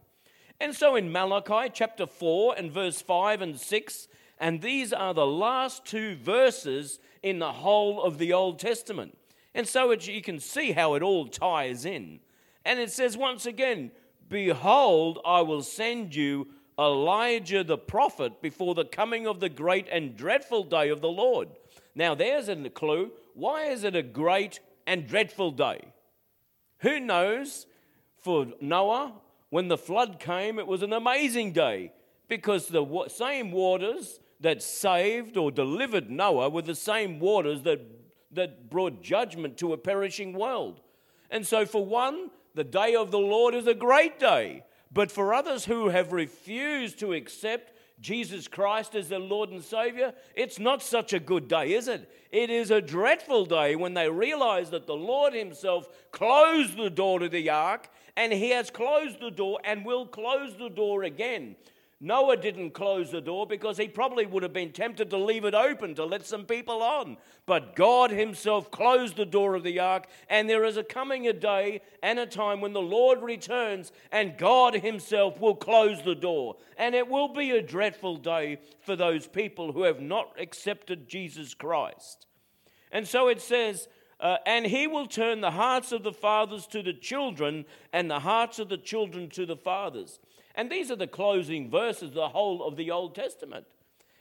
And 0.58 0.74
so 0.74 0.96
in 0.96 1.12
Malachi 1.12 1.70
chapter 1.70 2.06
4 2.06 2.54
and 2.56 2.72
verse 2.72 3.02
5 3.02 3.42
and 3.42 3.60
6, 3.60 4.08
and 4.38 4.60
these 4.60 4.92
are 4.92 5.14
the 5.14 5.26
last 5.26 5.84
two 5.84 6.16
verses 6.16 6.98
in 7.22 7.38
the 7.38 7.52
whole 7.52 8.02
of 8.02 8.18
the 8.18 8.32
Old 8.32 8.58
Testament. 8.58 9.16
And 9.54 9.66
so 9.66 9.90
it, 9.92 10.06
you 10.06 10.22
can 10.22 10.40
see 10.40 10.72
how 10.72 10.94
it 10.94 11.02
all 11.02 11.28
ties 11.28 11.84
in. 11.84 12.20
And 12.64 12.80
it 12.80 12.90
says 12.90 13.16
once 13.16 13.46
again, 13.46 13.92
Behold, 14.28 15.20
I 15.24 15.42
will 15.42 15.62
send 15.62 16.14
you 16.14 16.48
Elijah 16.78 17.62
the 17.62 17.78
prophet 17.78 18.42
before 18.42 18.74
the 18.74 18.84
coming 18.84 19.26
of 19.26 19.38
the 19.38 19.48
great 19.48 19.86
and 19.90 20.16
dreadful 20.16 20.64
day 20.64 20.88
of 20.88 21.00
the 21.00 21.08
Lord. 21.08 21.48
Now, 21.94 22.14
there's 22.14 22.48
a 22.48 22.56
clue. 22.70 23.12
Why 23.34 23.66
is 23.66 23.84
it 23.84 23.94
a 23.94 24.02
great 24.02 24.60
and 24.86 25.06
dreadful 25.06 25.52
day? 25.52 25.80
Who 26.78 26.98
knows? 26.98 27.66
For 28.18 28.46
Noah, 28.60 29.12
when 29.50 29.68
the 29.68 29.78
flood 29.78 30.18
came, 30.18 30.58
it 30.58 30.66
was 30.66 30.82
an 30.82 30.92
amazing 30.92 31.52
day 31.52 31.92
because 32.26 32.68
the 32.68 33.06
same 33.08 33.52
waters 33.52 34.18
that 34.44 34.62
saved 34.62 35.38
or 35.38 35.50
delivered 35.50 36.10
Noah 36.10 36.50
were 36.50 36.60
the 36.60 36.74
same 36.74 37.18
waters 37.18 37.62
that, 37.62 37.80
that 38.30 38.68
brought 38.68 39.02
judgment 39.02 39.56
to 39.56 39.72
a 39.72 39.78
perishing 39.78 40.34
world. 40.34 40.82
And 41.30 41.46
so, 41.46 41.64
for 41.64 41.84
one, 41.84 42.30
the 42.54 42.62
day 42.62 42.94
of 42.94 43.10
the 43.10 43.18
Lord 43.18 43.54
is 43.54 43.66
a 43.66 43.74
great 43.74 44.20
day. 44.20 44.64
But 44.92 45.10
for 45.10 45.32
others 45.32 45.64
who 45.64 45.88
have 45.88 46.12
refused 46.12 46.98
to 46.98 47.14
accept 47.14 47.72
Jesus 48.00 48.46
Christ 48.46 48.94
as 48.94 49.08
their 49.08 49.18
Lord 49.18 49.48
and 49.48 49.64
Savior, 49.64 50.12
it's 50.36 50.58
not 50.58 50.82
such 50.82 51.14
a 51.14 51.18
good 51.18 51.48
day, 51.48 51.72
is 51.72 51.88
it? 51.88 52.12
It 52.30 52.50
is 52.50 52.70
a 52.70 52.82
dreadful 52.82 53.46
day 53.46 53.76
when 53.76 53.94
they 53.94 54.10
realize 54.10 54.68
that 54.70 54.86
the 54.86 54.94
Lord 54.94 55.32
Himself 55.32 55.88
closed 56.10 56.76
the 56.76 56.90
door 56.90 57.18
to 57.20 57.30
the 57.30 57.48
ark 57.48 57.88
and 58.14 58.30
He 58.30 58.50
has 58.50 58.68
closed 58.68 59.20
the 59.20 59.30
door 59.30 59.58
and 59.64 59.86
will 59.86 60.06
close 60.06 60.54
the 60.58 60.68
door 60.68 61.04
again. 61.04 61.56
Noah 62.04 62.36
didn't 62.36 62.72
close 62.72 63.10
the 63.10 63.22
door 63.22 63.46
because 63.46 63.78
he 63.78 63.88
probably 63.88 64.26
would 64.26 64.42
have 64.42 64.52
been 64.52 64.72
tempted 64.72 65.08
to 65.08 65.16
leave 65.16 65.46
it 65.46 65.54
open 65.54 65.94
to 65.94 66.04
let 66.04 66.26
some 66.26 66.44
people 66.44 66.82
on. 66.82 67.16
But 67.46 67.74
God 67.74 68.10
Himself 68.10 68.70
closed 68.70 69.16
the 69.16 69.24
door 69.24 69.54
of 69.54 69.62
the 69.62 69.80
ark, 69.80 70.06
and 70.28 70.46
there 70.46 70.64
is 70.64 70.76
a 70.76 70.84
coming 70.84 71.26
a 71.26 71.32
day 71.32 71.80
and 72.02 72.18
a 72.18 72.26
time 72.26 72.60
when 72.60 72.74
the 72.74 72.82
Lord 72.82 73.22
returns, 73.22 73.90
and 74.12 74.36
God 74.36 74.74
Himself 74.74 75.40
will 75.40 75.54
close 75.54 76.02
the 76.02 76.14
door. 76.14 76.56
And 76.76 76.94
it 76.94 77.08
will 77.08 77.28
be 77.28 77.52
a 77.52 77.62
dreadful 77.62 78.18
day 78.18 78.58
for 78.82 78.96
those 78.96 79.26
people 79.26 79.72
who 79.72 79.84
have 79.84 80.00
not 80.00 80.38
accepted 80.38 81.08
Jesus 81.08 81.54
Christ. 81.54 82.26
And 82.92 83.08
so 83.08 83.28
it 83.28 83.40
says, 83.40 83.88
uh, 84.20 84.36
and 84.44 84.66
he 84.66 84.86
will 84.86 85.06
turn 85.06 85.40
the 85.40 85.50
hearts 85.50 85.90
of 85.90 86.02
the 86.02 86.12
fathers 86.12 86.66
to 86.66 86.82
the 86.82 86.92
children, 86.92 87.64
and 87.94 88.10
the 88.10 88.20
hearts 88.20 88.58
of 88.58 88.68
the 88.68 88.76
children 88.76 89.30
to 89.30 89.46
the 89.46 89.56
fathers. 89.56 90.20
And 90.54 90.70
these 90.70 90.90
are 90.90 90.96
the 90.96 91.06
closing 91.06 91.70
verses, 91.70 92.12
the 92.12 92.28
whole 92.28 92.62
of 92.62 92.76
the 92.76 92.90
Old 92.90 93.14
Testament. 93.14 93.66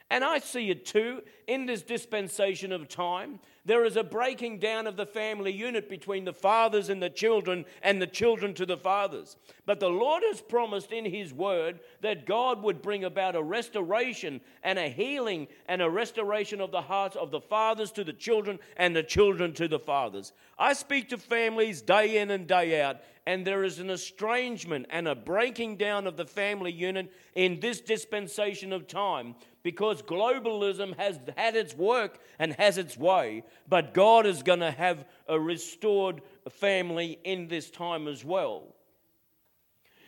And 0.09 0.23
I 0.23 0.39
see 0.39 0.69
it 0.69 0.85
too 0.85 1.23
in 1.47 1.65
this 1.65 1.81
dispensation 1.81 2.71
of 2.71 2.87
time. 2.87 3.39
There 3.65 3.85
is 3.85 3.95
a 3.95 4.03
breaking 4.03 4.59
down 4.59 4.87
of 4.87 4.97
the 4.97 5.05
family 5.05 5.53
unit 5.53 5.87
between 5.87 6.25
the 6.25 6.33
fathers 6.33 6.89
and 6.89 7.01
the 7.01 7.09
children 7.09 7.63
and 7.81 8.01
the 8.01 8.07
children 8.07 8.53
to 8.55 8.65
the 8.65 8.75
fathers. 8.75 9.37
But 9.65 9.79
the 9.79 9.89
Lord 9.89 10.21
has 10.25 10.41
promised 10.41 10.91
in 10.91 11.05
His 11.05 11.33
word 11.33 11.79
that 12.01 12.25
God 12.25 12.61
would 12.61 12.81
bring 12.81 13.05
about 13.05 13.37
a 13.37 13.41
restoration 13.41 14.41
and 14.63 14.77
a 14.77 14.89
healing 14.89 15.47
and 15.69 15.81
a 15.81 15.89
restoration 15.89 16.59
of 16.59 16.71
the 16.71 16.81
hearts 16.81 17.15
of 17.15 17.31
the 17.31 17.39
fathers 17.39 17.93
to 17.93 18.03
the 18.03 18.11
children 18.11 18.59
and 18.75 18.93
the 18.93 19.03
children 19.03 19.53
to 19.53 19.69
the 19.69 19.79
fathers. 19.79 20.33
I 20.59 20.73
speak 20.73 21.07
to 21.09 21.17
families 21.17 21.81
day 21.81 22.17
in 22.17 22.31
and 22.31 22.45
day 22.45 22.81
out, 22.81 22.97
and 23.25 23.47
there 23.47 23.63
is 23.63 23.79
an 23.79 23.89
estrangement 23.89 24.87
and 24.89 25.07
a 25.07 25.15
breaking 25.15 25.77
down 25.77 26.05
of 26.05 26.17
the 26.17 26.25
family 26.25 26.71
unit 26.71 27.13
in 27.33 27.61
this 27.61 27.79
dispensation 27.79 28.73
of 28.73 28.87
time 28.87 29.35
because 29.63 30.01
globalism 30.01 30.95
has 30.97 31.17
had 31.37 31.55
its 31.55 31.73
work 31.73 32.19
and 32.37 32.53
has 32.53 32.77
its 32.77 32.97
way, 32.97 33.43
but 33.67 33.93
God 33.93 34.25
is 34.25 34.43
going 34.43 34.59
to 34.59 34.71
have 34.71 35.05
a 35.27 35.39
restored 35.39 36.21
family 36.49 37.19
in 37.23 37.47
this 37.47 37.69
time 37.69 38.07
as 38.07 38.23
well. 38.23 38.67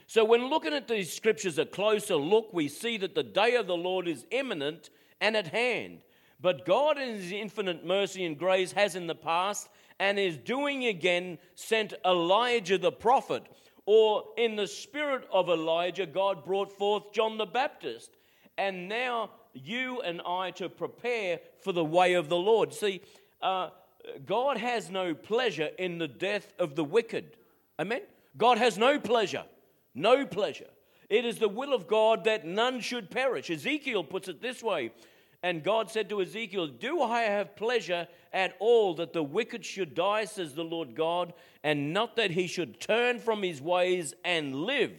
So, 0.07 0.23
when 0.23 0.49
looking 0.49 0.73
at 0.73 0.87
these 0.87 1.11
scriptures 1.11 1.57
a 1.57 1.65
closer 1.65 2.15
look, 2.15 2.53
we 2.53 2.67
see 2.67 2.97
that 2.97 3.15
the 3.15 3.23
day 3.23 3.55
of 3.55 3.65
the 3.65 3.77
Lord 3.77 4.07
is 4.07 4.25
imminent 4.29 4.89
and 5.19 5.35
at 5.35 5.47
hand. 5.47 5.99
But 6.39 6.65
God, 6.65 6.99
in 6.99 7.15
His 7.15 7.31
infinite 7.31 7.85
mercy 7.85 8.23
and 8.25 8.37
grace, 8.37 8.71
has 8.73 8.95
in 8.95 9.07
the 9.07 9.15
past 9.15 9.69
and 9.99 10.19
is 10.19 10.37
doing 10.37 10.85
again 10.85 11.39
sent 11.55 11.93
Elijah 12.05 12.77
the 12.77 12.91
prophet. 12.91 13.43
Or 13.87 14.25
in 14.37 14.55
the 14.55 14.67
spirit 14.67 15.27
of 15.31 15.49
Elijah, 15.49 16.05
God 16.05 16.43
brought 16.43 16.71
forth 16.71 17.11
John 17.11 17.37
the 17.37 17.45
Baptist. 17.45 18.11
And 18.57 18.87
now 18.89 19.31
you 19.53 20.01
and 20.01 20.21
I 20.25 20.51
to 20.51 20.69
prepare 20.69 21.39
for 21.61 21.71
the 21.71 21.85
way 21.85 22.13
of 22.13 22.29
the 22.29 22.37
Lord. 22.37 22.73
See, 22.73 23.01
uh, 23.41 23.69
God 24.25 24.57
has 24.57 24.89
no 24.89 25.13
pleasure 25.13 25.69
in 25.77 25.97
the 25.97 26.07
death 26.07 26.53
of 26.59 26.75
the 26.75 26.83
wicked. 26.83 27.37
Amen? 27.79 28.01
God 28.37 28.57
has 28.57 28.77
no 28.77 28.99
pleasure. 28.99 29.43
No 29.93 30.25
pleasure. 30.25 30.69
It 31.09 31.25
is 31.25 31.37
the 31.39 31.49
will 31.49 31.73
of 31.73 31.87
God 31.87 32.23
that 32.25 32.45
none 32.45 32.81
should 32.81 33.09
perish. 33.09 33.49
Ezekiel 33.49 34.03
puts 34.03 34.27
it 34.27 34.41
this 34.41 34.63
way 34.63 34.91
and 35.45 35.61
God 35.61 35.91
said 35.91 36.09
to 36.09 36.23
Ezekiel, 36.23 36.65
Do 36.65 37.03
I 37.03 37.21
have 37.21 37.55
pleasure 37.55 38.07
at 38.33 38.55
all 38.57 38.95
that 38.95 39.13
the 39.13 39.21
wicked 39.21 39.63
should 39.63 39.93
die, 39.93 40.25
says 40.25 40.55
the 40.55 40.63
Lord 40.63 40.95
God, 40.95 41.33
and 41.63 41.93
not 41.93 42.15
that 42.15 42.31
he 42.31 42.47
should 42.47 42.81
turn 42.81 43.19
from 43.19 43.43
his 43.43 43.61
ways 43.61 44.15
and 44.23 44.55
live? 44.55 44.91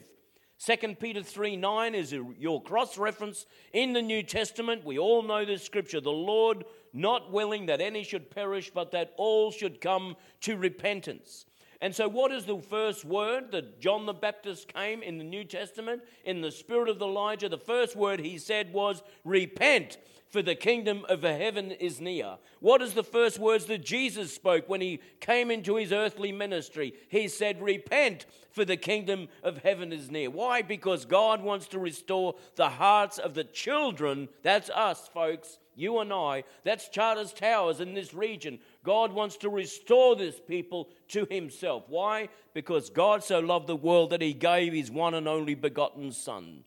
2 0.58 0.94
Peter 0.94 1.22
3 1.22 1.56
9 1.56 1.94
is 1.94 2.12
your 2.12 2.62
cross 2.62 2.96
reference 2.96 3.46
in 3.72 3.92
the 3.92 4.00
New 4.00 4.22
Testament. 4.22 4.84
We 4.84 4.98
all 4.98 5.22
know 5.22 5.44
this 5.44 5.62
scripture. 5.62 6.00
The 6.00 6.10
Lord 6.10 6.64
not 6.94 7.30
willing 7.30 7.66
that 7.66 7.82
any 7.82 8.02
should 8.02 8.30
perish, 8.30 8.70
but 8.70 8.92
that 8.92 9.12
all 9.18 9.50
should 9.50 9.80
come 9.82 10.16
to 10.40 10.56
repentance. 10.56 11.44
And 11.80 11.94
so, 11.94 12.08
what 12.08 12.32
is 12.32 12.44
the 12.44 12.58
first 12.58 13.04
word 13.04 13.52
that 13.52 13.80
John 13.80 14.06
the 14.06 14.14
Baptist 14.14 14.72
came 14.72 15.02
in 15.02 15.18
the 15.18 15.24
New 15.24 15.44
Testament 15.44 16.02
in 16.24 16.40
the 16.40 16.50
spirit 16.50 16.88
of 16.88 17.00
Elijah? 17.00 17.48
The 17.48 17.58
first 17.58 17.96
word 17.96 18.20
he 18.20 18.38
said 18.38 18.72
was, 18.72 19.02
Repent 19.24 19.98
for 20.28 20.42
the 20.42 20.54
kingdom 20.54 21.06
of 21.08 21.22
heaven 21.22 21.70
is 21.70 22.00
near. 22.00 22.36
What 22.60 22.82
is 22.82 22.94
the 22.94 23.04
first 23.04 23.38
words 23.38 23.66
that 23.66 23.84
Jesus 23.84 24.34
spoke 24.34 24.68
when 24.68 24.80
he 24.80 25.00
came 25.20 25.50
into 25.50 25.76
his 25.76 25.92
earthly 25.92 26.32
ministry? 26.32 26.94
He 27.08 27.28
said, 27.28 27.62
Repent, 27.62 28.26
for 28.50 28.64
the 28.64 28.76
kingdom 28.76 29.28
of 29.42 29.58
heaven 29.58 29.92
is 29.92 30.10
near. 30.10 30.30
Why? 30.30 30.62
Because 30.62 31.04
God 31.04 31.42
wants 31.42 31.68
to 31.68 31.78
restore 31.78 32.34
the 32.56 32.68
hearts 32.68 33.18
of 33.18 33.34
the 33.34 33.44
children. 33.44 34.28
That's 34.42 34.70
us, 34.70 35.08
folks, 35.08 35.58
you 35.76 36.00
and 36.00 36.12
I. 36.12 36.42
That's 36.64 36.88
Charters 36.88 37.32
Towers 37.32 37.80
in 37.80 37.94
this 37.94 38.12
region. 38.12 38.58
God 38.82 39.12
wants 39.12 39.36
to 39.38 39.48
restore 39.48 40.16
this 40.16 40.40
people 40.40 40.88
to 41.08 41.26
himself. 41.30 41.84
Why? 41.88 42.28
Because 42.54 42.90
God 42.90 43.22
so 43.22 43.38
loved 43.38 43.68
the 43.68 43.76
world 43.76 44.10
that 44.10 44.22
he 44.22 44.32
gave 44.32 44.72
his 44.72 44.90
one 44.90 45.14
and 45.14 45.28
only 45.28 45.54
begotten 45.54 46.10
Son. 46.10 46.64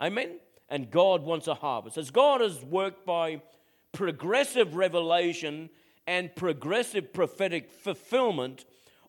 Amen? 0.00 0.38
and 0.68 0.90
God 0.90 1.22
wants 1.22 1.46
a 1.46 1.54
harvest. 1.54 1.96
As 1.96 2.10
God 2.10 2.40
has 2.40 2.62
worked 2.62 3.06
by 3.06 3.40
progressive 3.92 4.74
revelation 4.74 5.70
and 6.06 6.34
progressive 6.34 7.12
prophetic 7.12 7.70
fulfillment, 7.70 8.64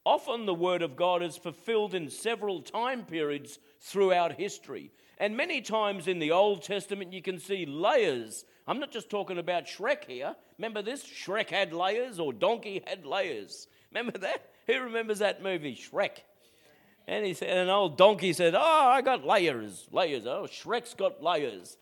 often 0.06 0.46
the 0.46 0.54
Word 0.54 0.82
of 0.82 0.96
God 0.96 1.22
is 1.22 1.38
fulfilled 1.38 1.94
in 1.94 2.10
several 2.10 2.62
time 2.62 3.04
periods 3.04 3.60
throughout 3.82 4.34
history. 4.34 4.92
And 5.18 5.36
many 5.36 5.62
times 5.62 6.08
in 6.08 6.20
the 6.20 6.32
Old 6.32 6.64
Testament, 6.64 7.12
you 7.12 7.22
can 7.22 7.40
see 7.40 7.66
layers. 7.66 8.46
I'm 8.70 8.80
not 8.80 8.92
just 8.92 9.10
talking 9.10 9.40
about 9.40 9.66
Shrek 9.66 10.06
here. 10.06 10.36
Remember 10.60 10.84
this? 10.84 11.04
Shrek 11.04 11.50
had 11.50 11.74
layers, 11.74 12.20
or 12.20 12.32
Donkey 12.32 12.84
had 12.86 13.04
layers. 13.04 13.68
Remember 13.92 14.16
that? 14.20 14.52
Who 14.68 14.80
remembers 14.82 15.18
that 15.20 15.42
movie, 15.42 15.76
Shrek? 15.76 16.20
And 17.08 17.26
he 17.26 17.34
said, 17.34 17.50
an 17.50 17.70
old 17.70 17.98
donkey 17.98 18.32
said, 18.32 18.54
Oh, 18.54 18.60
I 18.62 19.02
got 19.02 19.26
layers, 19.26 19.88
layers. 19.92 20.28
Oh, 20.28 20.44
Shrek's 20.44 20.94
got 20.94 21.24
layers. 21.24 21.78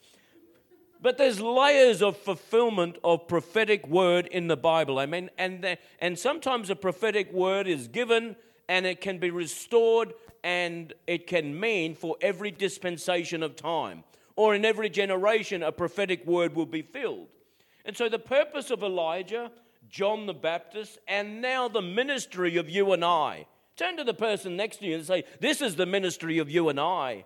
But 1.02 1.18
there's 1.18 1.42
layers 1.42 2.02
of 2.02 2.16
fulfillment 2.16 2.98
of 3.04 3.28
prophetic 3.28 3.86
word 3.86 4.26
in 4.28 4.48
the 4.48 4.56
Bible. 4.56 4.98
I 4.98 5.08
mean, 5.08 5.30
and, 5.38 5.62
the, 5.62 5.78
and 6.00 6.18
sometimes 6.18 6.70
a 6.70 6.76
prophetic 6.78 7.34
word 7.34 7.68
is 7.68 7.90
given 7.90 8.38
and 8.70 8.86
it 8.86 9.02
can 9.02 9.18
be 9.18 9.30
restored 9.30 10.14
and 10.42 10.94
it 11.06 11.28
can 11.28 11.60
mean 11.60 11.96
for 11.96 12.16
every 12.22 12.52
dispensation 12.52 13.44
of 13.44 13.58
time. 13.58 14.06
Or 14.38 14.56
in 14.56 14.64
every 14.64 14.90
generation, 14.90 15.62
a 15.62 15.74
prophetic 15.74 16.26
word 16.26 16.56
will 16.56 16.66
be 16.66 16.82
filled. 16.82 17.28
And 17.84 17.98
so 17.98 18.08
the 18.08 18.20
purpose 18.20 18.72
of 18.72 18.84
Elijah, 18.84 19.52
John 19.90 20.26
the 20.26 20.34
Baptist, 20.34 21.00
and 21.08 21.42
now 21.42 21.68
the 21.68 21.82
ministry 21.82 22.56
of 22.56 22.70
you 22.70 22.94
and 22.94 23.04
I 23.04 23.48
Turn 23.78 23.96
to 23.98 24.04
the 24.04 24.14
person 24.14 24.58
next 24.58 24.78
to 24.78 24.88
you 24.88 24.96
and 24.96 25.06
say, 25.06 25.24
This 25.40 25.62
is 25.62 25.76
the 25.76 25.86
ministry 25.86 26.40
of 26.40 26.50
you 26.50 26.70
and 26.70 26.80
I. 26.80 27.26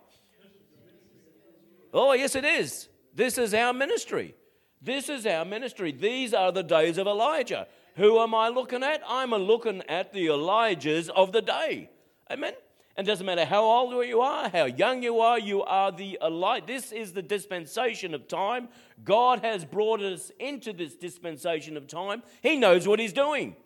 Oh, 1.94 2.12
yes, 2.12 2.36
it 2.36 2.44
is. 2.44 2.88
This 3.14 3.38
is 3.38 3.54
our 3.54 3.72
ministry. 3.72 4.34
This 4.80 5.08
is 5.08 5.26
our 5.26 5.44
ministry. 5.44 5.92
These 5.92 6.34
are 6.34 6.52
the 6.52 6.62
days 6.62 6.98
of 6.98 7.06
Elijah. 7.06 7.66
Who 7.96 8.18
am 8.18 8.34
I 8.34 8.48
looking 8.48 8.82
at? 8.82 9.02
I'm 9.06 9.30
looking 9.30 9.82
at 9.88 10.12
the 10.12 10.26
Elijahs 10.26 11.08
of 11.08 11.32
the 11.32 11.42
day. 11.42 11.90
Amen. 12.30 12.52
And 12.96 13.06
doesn't 13.06 13.24
matter 13.24 13.46
how 13.46 13.64
old 13.64 14.06
you 14.06 14.20
are, 14.20 14.50
how 14.50 14.66
young 14.66 15.02
you 15.02 15.20
are, 15.20 15.38
you 15.38 15.62
are 15.62 15.90
the 15.90 16.18
Elijah. 16.22 16.66
This 16.66 16.92
is 16.92 17.12
the 17.12 17.22
dispensation 17.22 18.12
of 18.12 18.28
time. 18.28 18.68
God 19.02 19.40
has 19.40 19.64
brought 19.64 20.02
us 20.02 20.30
into 20.38 20.74
this 20.74 20.94
dispensation 20.94 21.76
of 21.78 21.86
time. 21.86 22.22
He 22.42 22.56
knows 22.56 22.86
what 22.86 23.00
He's 23.00 23.14
doing. 23.14 23.56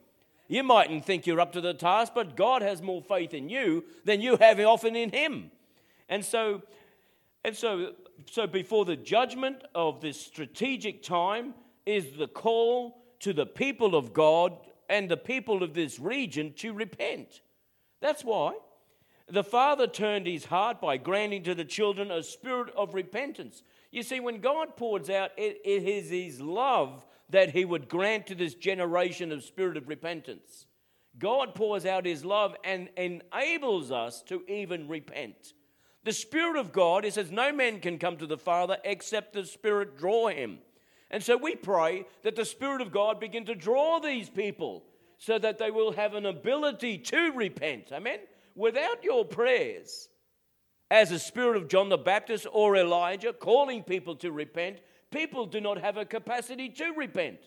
You 0.46 0.62
mightn't 0.62 1.04
think 1.04 1.26
you're 1.26 1.40
up 1.40 1.52
to 1.54 1.60
the 1.60 1.74
task, 1.74 2.12
but 2.14 2.36
God 2.36 2.62
has 2.62 2.80
more 2.80 3.02
faith 3.02 3.34
in 3.34 3.48
you 3.48 3.84
than 4.04 4.20
you 4.20 4.36
have 4.36 4.60
often 4.60 4.94
in 4.94 5.10
Him. 5.10 5.50
And 6.08 6.24
so, 6.24 6.62
and 7.44 7.56
so, 7.56 7.94
so 8.30 8.46
before 8.46 8.84
the 8.84 8.94
judgment 8.94 9.62
of 9.74 10.00
this 10.00 10.20
strategic 10.20 11.02
time 11.02 11.54
is 11.84 12.12
the 12.16 12.28
call 12.28 13.02
to 13.20 13.32
the 13.32 13.46
people 13.46 13.96
of 13.96 14.12
God 14.12 14.56
and 14.88 15.08
the 15.08 15.16
people 15.16 15.64
of 15.64 15.74
this 15.74 15.98
region 15.98 16.52
to 16.58 16.72
repent. 16.72 17.40
That's 18.00 18.22
why 18.22 18.52
the 19.28 19.44
Father 19.44 19.86
turned 19.86 20.26
his 20.26 20.44
heart 20.44 20.80
by 20.80 20.96
granting 20.96 21.42
to 21.44 21.54
the 21.54 21.64
children 21.64 22.10
a 22.10 22.22
spirit 22.22 22.72
of 22.76 22.94
repentance. 22.94 23.62
You 23.90 24.02
see, 24.02 24.20
when 24.20 24.40
God 24.40 24.76
pours 24.76 25.10
out, 25.10 25.30
it, 25.36 25.60
it 25.64 25.82
is 25.82 26.10
his 26.10 26.40
love 26.40 27.04
that 27.30 27.50
he 27.50 27.64
would 27.64 27.88
grant 27.88 28.26
to 28.28 28.34
this 28.34 28.54
generation 28.54 29.32
of 29.32 29.42
spirit 29.42 29.76
of 29.76 29.88
repentance. 29.88 30.66
God 31.18 31.54
pours 31.54 31.86
out 31.86 32.06
his 32.06 32.24
love 32.24 32.54
and 32.62 32.88
enables 32.96 33.90
us 33.90 34.22
to 34.24 34.42
even 34.48 34.86
repent. 34.86 35.54
The 36.04 36.12
Spirit 36.12 36.56
of 36.56 36.72
God, 36.72 37.04
he 37.04 37.10
says, 37.10 37.32
no 37.32 37.52
man 37.52 37.80
can 37.80 37.98
come 37.98 38.16
to 38.18 38.26
the 38.26 38.38
Father 38.38 38.76
except 38.84 39.32
the 39.32 39.44
Spirit 39.44 39.98
draw 39.98 40.28
him. 40.28 40.58
And 41.10 41.22
so 41.22 41.36
we 41.36 41.56
pray 41.56 42.04
that 42.22 42.36
the 42.36 42.44
Spirit 42.44 42.80
of 42.80 42.92
God 42.92 43.18
begin 43.18 43.44
to 43.46 43.54
draw 43.54 43.98
these 43.98 44.28
people 44.28 44.84
so 45.18 45.38
that 45.38 45.58
they 45.58 45.70
will 45.70 45.92
have 45.92 46.14
an 46.14 46.26
ability 46.26 46.98
to 46.98 47.32
repent. 47.32 47.90
Amen? 47.92 48.18
Without 48.56 49.04
your 49.04 49.24
prayers, 49.24 50.08
as 50.90 51.10
the 51.10 51.18
spirit 51.18 51.56
of 51.56 51.68
John 51.68 51.90
the 51.90 51.98
Baptist 51.98 52.46
or 52.50 52.76
Elijah 52.76 53.32
calling 53.32 53.82
people 53.82 54.16
to 54.16 54.32
repent, 54.32 54.78
people 55.10 55.46
do 55.46 55.60
not 55.60 55.78
have 55.78 55.96
a 55.96 56.04
capacity 56.04 56.70
to 56.70 56.90
repent. 56.92 57.38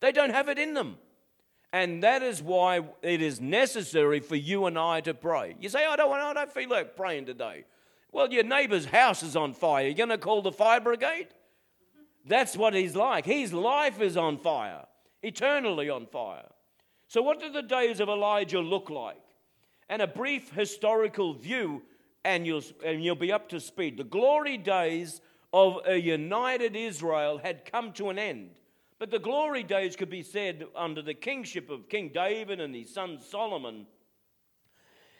They 0.00 0.12
don't 0.12 0.30
have 0.30 0.48
it 0.48 0.58
in 0.58 0.74
them. 0.74 0.98
And 1.72 2.02
that 2.02 2.22
is 2.22 2.42
why 2.42 2.80
it 3.02 3.22
is 3.22 3.40
necessary 3.40 4.20
for 4.20 4.36
you 4.36 4.66
and 4.66 4.78
I 4.78 5.00
to 5.02 5.14
pray. 5.14 5.56
You 5.60 5.68
say, 5.68 5.86
I 5.86 5.96
don't 5.96 6.10
want, 6.10 6.22
I 6.22 6.34
don't 6.34 6.52
feel 6.52 6.68
like 6.68 6.96
praying 6.96 7.26
today. 7.26 7.64
Well, 8.12 8.32
your 8.32 8.42
neighbor's 8.42 8.86
house 8.86 9.22
is 9.22 9.36
on 9.36 9.54
fire. 9.54 9.86
You're 9.86 9.94
going 9.94 10.08
to 10.08 10.18
call 10.18 10.42
the 10.42 10.52
fire 10.52 10.80
brigade? 10.80 11.28
That's 12.26 12.56
what 12.56 12.74
he's 12.74 12.96
like. 12.96 13.24
His 13.24 13.52
life 13.52 14.00
is 14.00 14.16
on 14.16 14.36
fire, 14.36 14.84
eternally 15.22 15.88
on 15.88 16.06
fire. 16.06 16.48
So, 17.06 17.22
what 17.22 17.40
do 17.40 17.50
the 17.50 17.62
days 17.62 18.00
of 18.00 18.08
Elijah 18.08 18.60
look 18.60 18.90
like? 18.90 19.22
And 19.90 20.00
a 20.00 20.06
brief 20.06 20.52
historical 20.52 21.34
view, 21.34 21.82
and 22.24 22.46
you'll, 22.46 22.62
and 22.84 23.02
you'll 23.02 23.16
be 23.16 23.32
up 23.32 23.48
to 23.48 23.58
speed. 23.58 23.98
The 23.98 24.04
glory 24.04 24.56
days 24.56 25.20
of 25.52 25.80
a 25.84 25.96
united 25.96 26.76
Israel 26.76 27.38
had 27.38 27.70
come 27.70 27.92
to 27.94 28.08
an 28.08 28.18
end. 28.18 28.50
But 29.00 29.10
the 29.10 29.18
glory 29.18 29.64
days 29.64 29.96
could 29.96 30.08
be 30.08 30.22
said 30.22 30.64
under 30.76 31.02
the 31.02 31.12
kingship 31.12 31.70
of 31.70 31.88
King 31.88 32.12
David 32.14 32.60
and 32.60 32.72
his 32.72 32.94
son 32.94 33.18
Solomon. 33.18 33.86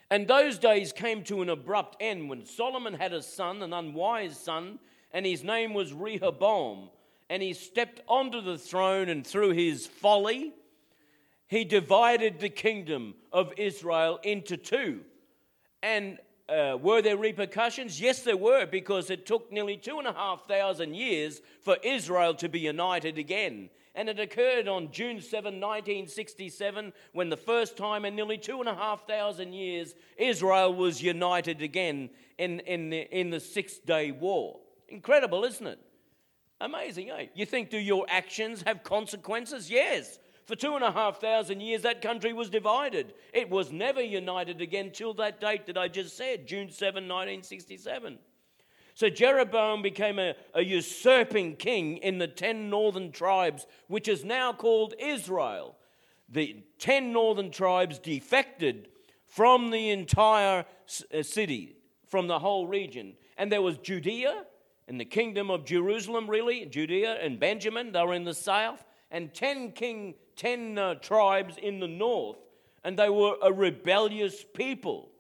And 0.09 0.29
those 0.29 0.57
days 0.57 0.93
came 0.93 1.25
to 1.25 1.43
an 1.43 1.49
abrupt 1.49 1.97
end 1.99 2.31
when 2.31 2.45
Solomon 2.45 2.95
had 2.95 3.13
a 3.13 3.23
son, 3.23 3.63
an 3.63 3.73
unwise 3.73 4.39
son, 4.39 4.79
and 5.13 5.27
his 5.27 5.43
name 5.43 5.75
was 5.75 5.93
Rehoboam. 5.93 6.91
And 7.29 7.43
he 7.43 7.55
stepped 7.55 8.03
onto 8.07 8.41
the 8.41 8.59
throne, 8.59 9.09
and 9.09 9.27
through 9.27 9.51
his 9.51 9.89
folly, 9.89 10.53
he 11.51 11.65
divided 11.65 12.39
the 12.39 12.49
kingdom 12.49 13.13
of 13.33 13.53
Israel 13.57 14.21
into 14.23 14.57
two. 14.57 15.01
And 15.83 16.19
uh, 16.49 16.79
were 16.81 17.03
there 17.03 17.17
repercussions? 17.17 18.01
Yes, 18.01 18.23
there 18.23 18.37
were, 18.37 18.67
because 18.67 19.11
it 19.11 19.27
took 19.27 19.51
nearly 19.51 19.77
two 19.77 19.99
and 19.99 20.07
a 20.07 20.13
half 20.13 20.47
thousand 20.47 20.95
years 20.95 21.41
for 21.61 21.77
Israel 21.83 22.35
to 22.35 22.49
be 22.49 22.61
united 22.61 23.19
again. 23.19 23.69
And 23.97 24.09
it 24.09 24.21
occurred 24.21 24.69
on 24.69 24.93
June 24.93 25.21
7, 25.21 25.55
1967, 25.55 26.93
when 27.15 27.31
the 27.31 27.37
first 27.37 27.77
time 27.77 28.05
in 28.05 28.15
nearly 28.15 28.39
two 28.39 28.61
and 28.61 28.69
a 28.69 28.75
half 28.75 29.05
thousand 29.09 29.53
years 29.53 29.97
Israel 30.17 30.73
was 30.73 31.03
united 31.03 31.63
again 31.63 32.11
in, 32.39 32.61
in, 32.61 32.91
the, 32.91 33.19
in 33.19 33.31
the 33.31 33.41
Six 33.41 33.79
Day 33.79 34.13
War. 34.13 34.61
Incredible, 34.89 35.45
isn't 35.45 35.67
it? 35.67 35.81
Amazing, 36.61 37.11
eh? 37.11 37.27
You 37.35 37.45
think, 37.45 37.71
do 37.71 37.79
your 37.79 38.07
actions 38.09 38.63
have 38.65 38.85
consequences? 38.85 39.69
Yes. 39.69 40.21
For 40.51 40.57
two 40.57 40.75
and 40.75 40.83
a 40.83 40.91
half 40.91 41.21
thousand 41.21 41.61
years, 41.61 41.83
that 41.83 42.03
country 42.03 42.33
was 42.33 42.51
divided. 42.51 43.15
It 43.33 43.49
was 43.49 43.71
never 43.71 44.03
united 44.03 44.61
again 44.61 44.91
till 44.91 45.15
that 45.15 45.41
date 45.41 45.67
that 45.67 45.79
I 45.79 45.87
just 45.87 46.17
said, 46.17 46.49
June 46.49 46.73
7, 46.73 47.05
1967. 47.05 48.19
So 48.95 49.09
Jeroboam 49.09 49.81
became 49.81 50.19
a, 50.19 50.35
a 50.53 50.65
usurping 50.65 51.55
king 51.55 51.99
in 51.99 52.19
the 52.19 52.27
ten 52.27 52.69
northern 52.69 53.13
tribes, 53.13 53.69
which 53.87 54.09
is 54.09 54.25
now 54.25 54.53
called 54.53 54.95
Israel. 54.99 55.77
The 56.29 56.65
ten 56.81 57.13
northern 57.13 57.53
tribes 57.53 58.01
defected 58.01 58.89
from 59.29 59.71
the 59.71 59.91
entire 59.91 60.65
uh, 61.15 61.23
city, 61.23 61.77
from 62.09 62.27
the 62.27 62.41
whole 62.41 62.67
region. 62.67 63.13
And 63.39 63.53
there 63.53 63.63
was 63.63 63.79
Judea 63.79 64.47
and 64.89 64.99
the 64.99 65.05
kingdom 65.05 65.49
of 65.49 65.65
Jerusalem, 65.65 66.29
really, 66.29 66.67
Judea 66.67 67.19
and 67.23 67.39
Benjamin, 67.39 67.93
they 67.93 68.03
were 68.03 68.15
in 68.15 68.25
the 68.25 68.35
south, 68.35 68.85
and 69.11 69.33
ten 69.35 69.73
king 69.73 70.15
10 70.41 70.79
uh, 70.79 70.95
tribes 70.95 71.59
in 71.63 71.81
the 71.81 71.87
north, 71.87 72.39
and 72.83 72.99
they 72.99 73.11
were 73.11 73.37
a 73.43 73.53
rebellious 73.53 74.43
people. 74.55 75.11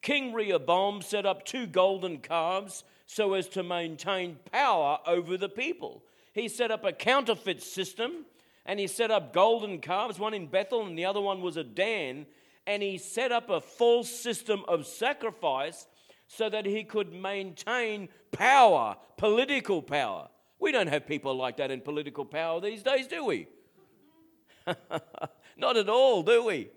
King 0.00 0.32
Rehoboam 0.32 1.02
set 1.02 1.26
up 1.26 1.44
two 1.44 1.66
golden 1.66 2.18
calves 2.18 2.84
so 3.04 3.34
as 3.34 3.48
to 3.48 3.64
maintain 3.64 4.38
power 4.52 5.00
over 5.08 5.36
the 5.36 5.48
people. 5.48 6.04
He 6.32 6.46
set 6.46 6.70
up 6.70 6.84
a 6.84 6.92
counterfeit 6.92 7.60
system 7.64 8.24
and 8.64 8.78
he 8.78 8.86
set 8.86 9.10
up 9.10 9.32
golden 9.32 9.80
calves, 9.80 10.20
one 10.20 10.34
in 10.34 10.46
Bethel 10.46 10.86
and 10.86 10.96
the 10.96 11.06
other 11.06 11.20
one 11.20 11.40
was 11.40 11.56
at 11.56 11.74
Dan. 11.74 12.26
And 12.64 12.80
he 12.80 12.96
set 12.96 13.32
up 13.32 13.50
a 13.50 13.60
false 13.60 14.08
system 14.08 14.64
of 14.68 14.86
sacrifice 14.86 15.88
so 16.28 16.48
that 16.48 16.64
he 16.64 16.84
could 16.84 17.12
maintain 17.12 18.08
power, 18.30 18.96
political 19.16 19.82
power. 19.82 20.28
We 20.60 20.72
don't 20.72 20.88
have 20.88 21.06
people 21.06 21.34
like 21.34 21.56
that 21.56 21.70
in 21.70 21.80
political 21.80 22.24
power 22.24 22.60
these 22.60 22.82
days, 22.82 23.06
do 23.06 23.24
we? 23.24 23.48
Not 25.56 25.76
at 25.76 25.88
all, 25.88 26.22
do 26.22 26.44
we? 26.44 26.68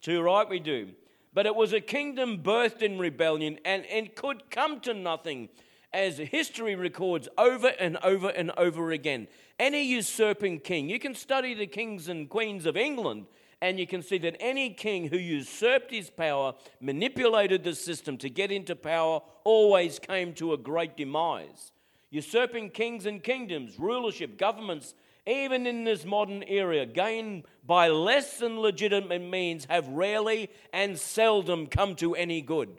Too 0.00 0.20
right 0.20 0.48
we 0.48 0.58
do. 0.58 0.90
But 1.32 1.46
it 1.46 1.54
was 1.54 1.72
a 1.72 1.80
kingdom 1.80 2.42
birthed 2.42 2.82
in 2.82 2.98
rebellion 2.98 3.58
and, 3.64 3.86
and 3.86 4.14
could 4.14 4.50
come 4.50 4.80
to 4.80 4.94
nothing, 4.94 5.48
as 5.92 6.18
history 6.18 6.74
records 6.74 7.28
over 7.38 7.68
and 7.68 7.96
over 8.02 8.28
and 8.28 8.50
over 8.56 8.90
again. 8.90 9.28
Any 9.58 9.84
usurping 9.84 10.60
king, 10.60 10.90
you 10.90 10.98
can 10.98 11.14
study 11.14 11.54
the 11.54 11.68
kings 11.68 12.08
and 12.08 12.28
queens 12.28 12.66
of 12.66 12.76
England, 12.76 13.26
and 13.62 13.78
you 13.78 13.86
can 13.86 14.02
see 14.02 14.18
that 14.18 14.36
any 14.40 14.70
king 14.70 15.08
who 15.08 15.16
usurped 15.16 15.92
his 15.92 16.10
power, 16.10 16.54
manipulated 16.80 17.62
the 17.62 17.74
system 17.74 18.18
to 18.18 18.28
get 18.28 18.50
into 18.50 18.74
power, 18.74 19.20
always 19.44 20.00
came 20.00 20.34
to 20.34 20.52
a 20.52 20.58
great 20.58 20.96
demise. 20.96 21.70
Usurping 22.14 22.70
kings 22.70 23.06
and 23.06 23.20
kingdoms, 23.20 23.76
rulership, 23.76 24.38
governments, 24.38 24.94
even 25.26 25.66
in 25.66 25.82
this 25.82 26.04
modern 26.04 26.44
era, 26.44 26.86
gained 26.86 27.42
by 27.66 27.88
less 27.88 28.38
than 28.38 28.60
legitimate 28.60 29.20
means, 29.20 29.64
have 29.64 29.88
rarely 29.88 30.48
and 30.72 30.96
seldom 30.96 31.66
come 31.66 31.96
to 31.96 32.14
any 32.14 32.40
good. 32.40 32.78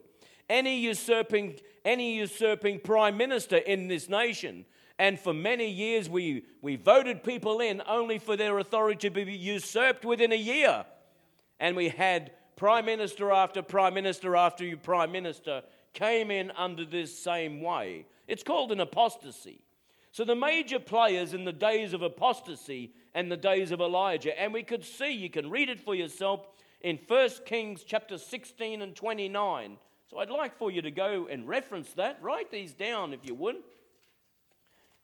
Any 0.50 0.80
usurping, 0.80 1.60
any 1.84 2.16
usurping 2.16 2.80
prime 2.80 3.18
minister 3.18 3.58
in 3.58 3.90
this 3.90 4.08
nation, 4.08 4.64
and 4.98 5.20
for 5.20 5.34
many 5.34 5.70
years 5.70 6.10
we, 6.10 6.46
we 6.62 6.78
voted 6.78 7.22
people 7.22 7.60
in 7.60 7.82
only 7.90 8.20
for 8.20 8.38
their 8.38 8.58
authority 8.60 9.10
to 9.10 9.26
be 9.26 9.34
usurped 9.34 10.06
within 10.06 10.32
a 10.32 10.36
year. 10.36 10.86
And 11.60 11.76
we 11.76 11.90
had 11.90 12.32
prime 12.56 12.86
minister 12.86 13.34
after 13.34 13.62
prime 13.62 13.96
minister 13.96 14.38
after 14.38 14.78
prime 14.78 15.12
minister 15.12 15.64
came 15.92 16.32
in 16.32 16.52
under 16.52 16.86
this 16.86 17.20
same 17.20 17.60
way. 17.60 18.06
It's 18.28 18.44
called 18.44 18.72
an 18.72 18.80
apostasy. 18.80 19.62
So 20.12 20.24
the 20.24 20.36
major 20.36 20.80
players 20.80 21.34
in 21.34 21.44
the 21.44 21.52
days 21.52 21.94
of 21.94 22.02
apostasy 22.02 22.94
and 23.14 23.32
the 23.32 23.38
days 23.38 23.72
of 23.72 23.82
Elijah, 23.82 24.40
and 24.40 24.54
we 24.54 24.64
could 24.64 24.86
see, 24.86 25.12
you 25.12 25.30
can 25.30 25.50
read 25.50 25.70
it 25.70 25.80
for 25.80 25.94
yourself 25.94 26.48
in 26.82 27.00
1 27.08 27.30
Kings 27.46 27.84
chapter 27.84 28.18
16 28.18 28.82
and 28.82 28.96
29. 28.96 29.78
So 30.10 30.20
I'd 30.20 30.30
like 30.30 30.58
for 30.58 30.72
you 30.72 30.82
to 30.82 30.92
go 30.92 31.28
and 31.30 31.48
reference 31.48 31.92
that. 31.94 32.20
Write 32.22 32.52
these 32.52 32.74
down 32.74 33.12
if 33.12 33.22
you 33.24 33.36
would. 33.36 33.58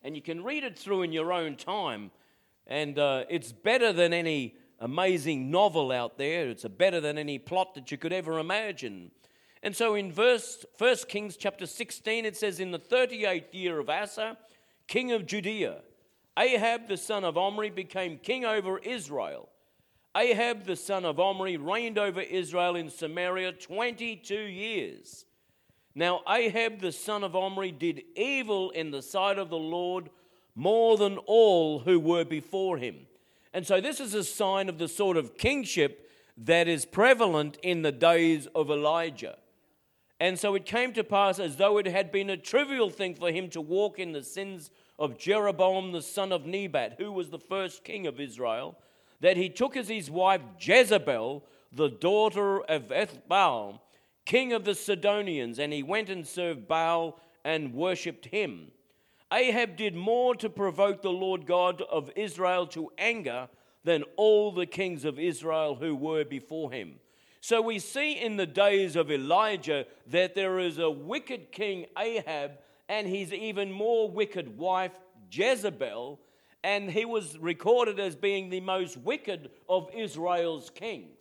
And 0.03 0.15
you 0.15 0.21
can 0.21 0.43
read 0.43 0.63
it 0.63 0.77
through 0.77 1.01
in 1.01 1.11
your 1.11 1.33
own 1.33 1.55
time. 1.55 2.11
And 2.67 2.97
uh, 2.97 3.25
it's 3.29 3.51
better 3.51 3.91
than 3.91 4.13
any 4.13 4.55
amazing 4.79 5.51
novel 5.51 5.91
out 5.91 6.17
there. 6.17 6.49
It's 6.49 6.63
better 6.63 7.01
than 7.01 7.17
any 7.17 7.37
plot 7.37 7.75
that 7.75 7.91
you 7.91 7.97
could 7.97 8.13
ever 8.13 8.39
imagine. 8.39 9.11
And 9.63 9.75
so 9.75 9.95
in 9.95 10.11
verse 10.11 10.65
1 10.77 10.95
Kings 11.07 11.37
chapter 11.37 11.65
16, 11.65 12.25
it 12.25 12.35
says, 12.35 12.59
In 12.59 12.71
the 12.71 12.79
38th 12.79 13.53
year 13.53 13.79
of 13.79 13.89
Asa, 13.89 14.37
king 14.87 15.11
of 15.11 15.25
Judea. 15.25 15.81
Ahab 16.37 16.87
the 16.87 16.97
son 16.97 17.23
of 17.23 17.37
Omri 17.37 17.69
became 17.69 18.17
king 18.17 18.45
over 18.45 18.77
Israel. 18.79 19.49
Ahab 20.15 20.65
the 20.65 20.75
son 20.75 21.05
of 21.05 21.19
Omri 21.19 21.57
reigned 21.57 21.97
over 21.97 22.21
Israel 22.21 22.75
in 22.75 22.89
Samaria 22.89 23.53
22 23.53 24.35
years. 24.35 25.25
Now, 25.93 26.21
Ahab 26.27 26.79
the 26.79 26.91
son 26.91 27.23
of 27.23 27.35
Omri 27.35 27.71
did 27.71 28.03
evil 28.15 28.71
in 28.71 28.91
the 28.91 29.01
sight 29.01 29.37
of 29.37 29.49
the 29.49 29.57
Lord 29.57 30.09
more 30.55 30.97
than 30.97 31.17
all 31.19 31.79
who 31.79 31.99
were 31.99 32.25
before 32.25 32.77
him. 32.77 33.07
And 33.53 33.67
so, 33.67 33.81
this 33.81 33.99
is 33.99 34.13
a 34.13 34.23
sign 34.23 34.69
of 34.69 34.77
the 34.77 34.87
sort 34.87 35.17
of 35.17 35.37
kingship 35.37 36.09
that 36.37 36.67
is 36.67 36.85
prevalent 36.85 37.57
in 37.61 37.81
the 37.81 37.91
days 37.91 38.47
of 38.55 38.69
Elijah. 38.69 39.37
And 40.21 40.37
so 40.37 40.53
it 40.53 40.67
came 40.67 40.93
to 40.93 41.03
pass 41.03 41.39
as 41.39 41.55
though 41.55 41.79
it 41.79 41.87
had 41.87 42.11
been 42.11 42.29
a 42.29 42.37
trivial 42.37 42.91
thing 42.91 43.15
for 43.15 43.31
him 43.31 43.49
to 43.49 43.59
walk 43.59 43.97
in 43.97 44.11
the 44.11 44.21
sins 44.21 44.69
of 44.99 45.17
Jeroboam 45.17 45.93
the 45.93 46.03
son 46.03 46.31
of 46.31 46.45
Nebat, 46.45 46.97
who 46.99 47.11
was 47.11 47.31
the 47.31 47.39
first 47.39 47.83
king 47.83 48.05
of 48.05 48.19
Israel, 48.19 48.77
that 49.21 49.35
he 49.35 49.49
took 49.49 49.75
as 49.75 49.87
his 49.87 50.11
wife 50.11 50.41
Jezebel, 50.59 51.43
the 51.71 51.89
daughter 51.89 52.61
of 52.61 52.89
Ethbaal, 52.89 53.79
king 54.23 54.53
of 54.53 54.63
the 54.63 54.75
Sidonians, 54.75 55.57
and 55.57 55.73
he 55.73 55.81
went 55.81 56.11
and 56.11 56.27
served 56.27 56.67
Baal 56.67 57.19
and 57.43 57.73
worshipped 57.73 58.27
him. 58.27 58.67
Ahab 59.33 59.75
did 59.75 59.95
more 59.95 60.35
to 60.35 60.51
provoke 60.51 61.01
the 61.01 61.09
Lord 61.09 61.47
God 61.47 61.81
of 61.91 62.11
Israel 62.15 62.67
to 62.67 62.91
anger 62.99 63.49
than 63.83 64.03
all 64.17 64.51
the 64.51 64.67
kings 64.67 65.03
of 65.03 65.17
Israel 65.17 65.73
who 65.73 65.95
were 65.95 66.23
before 66.23 66.71
him. 66.71 66.99
So 67.41 67.59
we 67.59 67.79
see 67.79 68.13
in 68.13 68.37
the 68.37 68.45
days 68.45 68.95
of 68.95 69.11
Elijah 69.11 69.87
that 70.07 70.35
there 70.35 70.59
is 70.59 70.77
a 70.77 70.91
wicked 70.91 71.51
king 71.51 71.87
Ahab 71.97 72.51
and 72.87 73.07
his 73.07 73.33
even 73.33 73.71
more 73.71 74.09
wicked 74.09 74.57
wife 74.57 74.91
Jezebel, 75.31 76.19
and 76.63 76.91
he 76.91 77.03
was 77.03 77.37
recorded 77.39 77.99
as 77.99 78.15
being 78.15 78.49
the 78.49 78.59
most 78.59 78.95
wicked 78.97 79.49
of 79.67 79.89
Israel's 79.95 80.69
kings. 80.69 81.17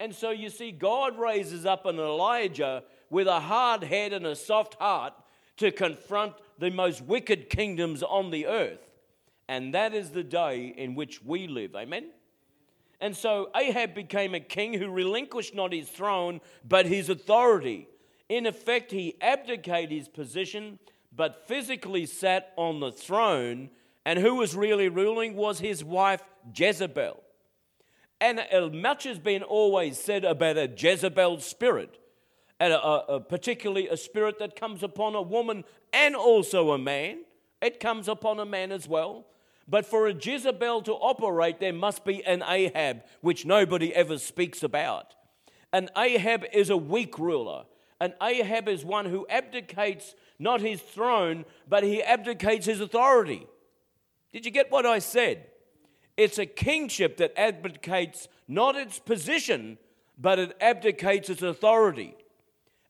And 0.00 0.14
so 0.14 0.30
you 0.30 0.48
see, 0.48 0.72
God 0.72 1.18
raises 1.18 1.66
up 1.66 1.84
an 1.84 1.98
Elijah 1.98 2.82
with 3.10 3.26
a 3.26 3.40
hard 3.40 3.84
head 3.84 4.14
and 4.14 4.26
a 4.26 4.34
soft 4.34 4.74
heart 4.80 5.12
to 5.58 5.70
confront 5.70 6.32
the 6.58 6.70
most 6.70 7.02
wicked 7.02 7.50
kingdoms 7.50 8.02
on 8.02 8.30
the 8.30 8.46
earth. 8.46 8.80
And 9.48 9.74
that 9.74 9.92
is 9.92 10.10
the 10.10 10.24
day 10.24 10.72
in 10.76 10.94
which 10.94 11.22
we 11.22 11.46
live. 11.46 11.76
Amen? 11.76 12.06
And 13.02 13.16
so 13.16 13.50
Ahab 13.56 13.94
became 13.94 14.32
a 14.32 14.38
king 14.38 14.74
who 14.74 14.88
relinquished 14.88 15.56
not 15.56 15.72
his 15.72 15.88
throne, 15.88 16.40
but 16.64 16.86
his 16.86 17.08
authority. 17.08 17.88
In 18.28 18.46
effect, 18.46 18.92
he 18.92 19.16
abdicated 19.20 19.90
his 19.90 20.08
position, 20.08 20.78
but 21.14 21.48
physically 21.48 22.06
sat 22.06 22.52
on 22.56 22.78
the 22.78 22.92
throne. 22.92 23.70
And 24.06 24.20
who 24.20 24.36
was 24.36 24.54
really 24.54 24.88
ruling 24.88 25.34
was 25.34 25.58
his 25.58 25.82
wife 25.82 26.22
Jezebel. 26.56 27.20
And 28.20 28.40
much 28.80 29.02
has 29.02 29.18
been 29.18 29.42
always 29.42 29.98
said 29.98 30.24
about 30.24 30.56
a 30.56 30.68
Jezebel 30.68 31.40
spirit, 31.40 31.98
and 32.60 32.72
a, 32.72 32.80
a, 32.80 33.20
particularly 33.20 33.88
a 33.88 33.96
spirit 33.96 34.38
that 34.38 34.54
comes 34.54 34.84
upon 34.84 35.16
a 35.16 35.22
woman 35.22 35.64
and 35.92 36.14
also 36.14 36.70
a 36.70 36.78
man. 36.78 37.24
It 37.60 37.80
comes 37.80 38.06
upon 38.06 38.38
a 38.38 38.46
man 38.46 38.70
as 38.70 38.86
well. 38.86 39.26
But 39.72 39.86
for 39.86 40.06
a 40.06 40.12
Jezebel 40.12 40.82
to 40.82 40.92
operate, 40.92 41.58
there 41.58 41.72
must 41.72 42.04
be 42.04 42.22
an 42.26 42.44
Ahab, 42.46 43.04
which 43.22 43.46
nobody 43.46 43.94
ever 43.94 44.18
speaks 44.18 44.62
about. 44.62 45.14
An 45.72 45.88
Ahab 45.96 46.44
is 46.52 46.68
a 46.68 46.76
weak 46.76 47.18
ruler. 47.18 47.64
An 47.98 48.12
Ahab 48.22 48.68
is 48.68 48.84
one 48.84 49.06
who 49.06 49.26
abdicates 49.30 50.14
not 50.38 50.60
his 50.60 50.82
throne, 50.82 51.46
but 51.66 51.84
he 51.84 52.02
abdicates 52.02 52.66
his 52.66 52.82
authority. 52.82 53.46
Did 54.30 54.44
you 54.44 54.50
get 54.50 54.70
what 54.70 54.84
I 54.84 54.98
said? 54.98 55.46
It's 56.18 56.38
a 56.38 56.44
kingship 56.44 57.16
that 57.16 57.32
abdicates 57.34 58.28
not 58.46 58.76
its 58.76 58.98
position, 58.98 59.78
but 60.18 60.38
it 60.38 60.54
abdicates 60.60 61.30
its 61.30 61.40
authority. 61.40 62.14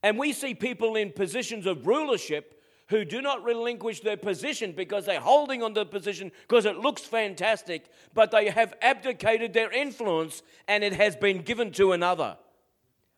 And 0.03 0.19
we 0.19 0.33
see 0.33 0.53
people 0.53 0.97
in 0.97 1.13
positions 1.13 1.65
of 1.65 1.87
rulership 1.87 2.61
who 2.93 3.07
do 3.07 3.23
not 3.23 3.43
relinquish 3.43 4.01
their 4.01 4.19
position 4.19 4.73
because 4.73 5.07
they're 5.07 5.19
holding 5.19 5.63
on 5.63 5.73
to 5.73 5.81
the 5.81 5.87
position 5.87 6.31
because 6.43 6.67
it 6.67 6.77
looks 6.77 7.01
fantastic, 7.01 7.87
but 8.13 8.31
they 8.31 8.51
have 8.51 8.75
abdicated 8.83 9.55
their 9.55 9.73
influence 9.73 10.43
and 10.69 10.85
it 10.85 10.93
has 10.93 11.17
been 11.17 11.39
given 11.39 11.73
to 11.73 11.93
another. 11.93 12.37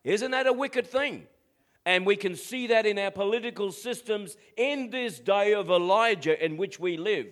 Isn't 0.04 0.30
that 0.30 0.46
a 0.46 0.52
wicked 0.52 0.86
thing? 0.86 1.26
And 1.84 2.06
we 2.06 2.14
can 2.14 2.36
see 2.36 2.68
that 2.68 2.86
in 2.86 3.00
our 3.00 3.10
political 3.10 3.72
systems 3.72 4.36
in 4.56 4.90
this 4.90 5.18
day 5.18 5.54
of 5.54 5.68
Elijah 5.68 6.42
in 6.42 6.56
which 6.56 6.78
we 6.78 6.96
live 6.96 7.26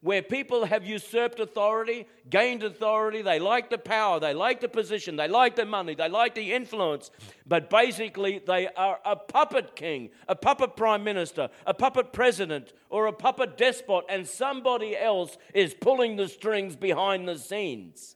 where 0.00 0.22
people 0.22 0.64
have 0.64 0.86
usurped 0.86 1.40
authority, 1.40 2.06
gained 2.30 2.62
authority, 2.62 3.22
they 3.22 3.38
like 3.38 3.70
the 3.70 3.78
power, 3.78 4.20
they 4.20 4.34
like 4.34 4.60
the 4.60 4.68
position, 4.68 5.16
they 5.16 5.28
like 5.28 5.56
the 5.56 5.64
money, 5.64 5.94
they 5.94 6.08
like 6.08 6.34
the 6.34 6.52
influence, 6.52 7.10
but 7.46 7.68
basically 7.68 8.40
they 8.46 8.68
are 8.68 9.00
a 9.04 9.16
puppet 9.16 9.74
king, 9.74 10.10
a 10.28 10.36
puppet 10.36 10.76
prime 10.76 11.02
minister, 11.02 11.48
a 11.66 11.74
puppet 11.74 12.12
president, 12.12 12.72
or 12.90 13.06
a 13.06 13.12
puppet 13.12 13.56
despot, 13.56 14.04
and 14.08 14.26
somebody 14.26 14.96
else 14.96 15.36
is 15.52 15.74
pulling 15.74 16.16
the 16.16 16.28
strings 16.28 16.76
behind 16.76 17.28
the 17.28 17.38
scenes. 17.38 18.14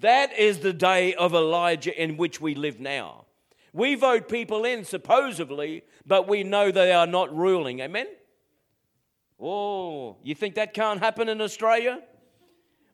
That 0.00 0.38
is 0.38 0.60
the 0.60 0.72
day 0.72 1.14
of 1.14 1.34
Elijah 1.34 2.00
in 2.00 2.16
which 2.16 2.40
we 2.40 2.54
live 2.54 2.80
now. 2.80 3.26
We 3.72 3.94
vote 3.94 4.28
people 4.28 4.64
in, 4.64 4.84
supposedly, 4.84 5.82
but 6.06 6.26
we 6.26 6.42
know 6.44 6.70
they 6.70 6.92
are 6.92 7.06
not 7.06 7.34
ruling. 7.36 7.80
Amen? 7.80 8.06
Oh, 9.40 10.16
you 10.22 10.34
think 10.34 10.56
that 10.56 10.74
can't 10.74 11.00
happen 11.00 11.28
in 11.28 11.40
Australia? 11.40 12.00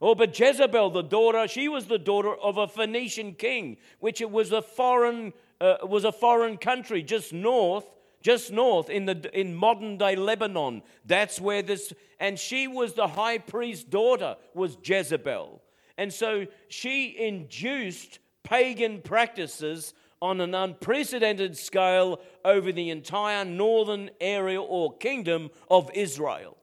Oh, 0.01 0.15
but 0.15 0.39
Jezebel, 0.39 0.91
the 0.91 1.03
daughter, 1.03 1.49
she 1.49 1.69
was 1.69 1.87
the 1.87 1.99
daughter 1.99 2.35
of 2.35 2.59
a 2.59 2.69
Phoenician 2.69 3.35
king, 3.35 3.79
which 3.99 4.21
it 4.21 4.31
was 4.31 4.53
a 4.53 4.61
foreign, 4.61 5.33
uh, 5.61 5.77
was 5.83 6.05
a 6.05 6.13
foreign 6.13 6.59
country 6.59 7.03
just 7.03 7.33
north, 7.33 7.87
just 8.21 8.53
north 8.53 8.91
in 8.91 9.07
the 9.07 9.31
in 9.39 9.55
modern 9.55 9.97
day 9.97 10.15
Lebanon. 10.15 10.83
That's 11.07 11.41
where 11.41 11.63
this, 11.63 11.93
and 12.21 12.39
she 12.39 12.69
was 12.69 12.93
the 12.93 13.09
high 13.09 13.39
priest's 13.39 13.85
daughter, 13.85 14.37
was 14.55 14.77
Jezebel, 14.85 15.63
and 15.97 16.13
so 16.13 16.47
she 16.69 17.17
induced 17.19 18.19
pagan 18.43 19.01
practices 19.01 19.95
on 20.27 20.41
an 20.41 20.55
unprecedented 20.55 21.57
scale 21.57 22.21
over 22.45 22.73
the 22.73 22.91
entire 22.91 23.45
northern 23.45 24.11
area 24.21 24.61
or 24.61 24.97
kingdom 24.97 25.51
of 25.71 25.91
Israel. 25.95 26.57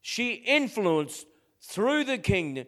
She 0.00 0.32
influenced 0.32 1.26
through 1.60 2.04
the 2.04 2.18
kingdom 2.18 2.66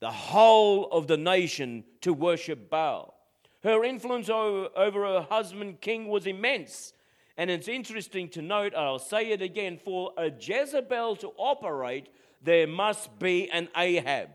the 0.00 0.10
whole 0.10 0.90
of 0.90 1.06
the 1.06 1.16
nation 1.16 1.84
to 2.00 2.12
worship 2.12 2.70
Baal. 2.70 3.14
Her 3.62 3.84
influence 3.84 4.30
over 4.30 4.70
her 5.06 5.26
husband, 5.28 5.80
king, 5.80 6.08
was 6.08 6.26
immense. 6.26 6.92
And 7.36 7.50
it's 7.50 7.68
interesting 7.68 8.28
to 8.30 8.42
note, 8.42 8.74
I'll 8.74 8.98
say 8.98 9.30
it 9.30 9.42
again, 9.42 9.78
for 9.82 10.12
a 10.16 10.30
Jezebel 10.30 11.16
to 11.16 11.32
operate, 11.36 12.08
there 12.42 12.66
must 12.66 13.18
be 13.18 13.50
an 13.50 13.68
Ahab. 13.76 14.30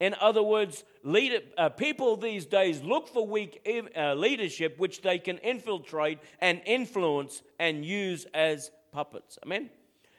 In 0.00 0.14
other 0.20 0.42
words, 0.42 0.84
leader, 1.02 1.40
uh, 1.56 1.70
people 1.70 2.16
these 2.16 2.46
days 2.46 2.82
look 2.82 3.08
for 3.08 3.26
weak 3.26 3.66
uh, 3.96 4.14
leadership 4.14 4.78
which 4.78 5.02
they 5.02 5.18
can 5.18 5.38
infiltrate 5.38 6.20
and 6.40 6.60
influence 6.64 7.42
and 7.58 7.84
use 7.84 8.24
as 8.32 8.70
puppets. 8.92 9.38
Amen? 9.44 9.70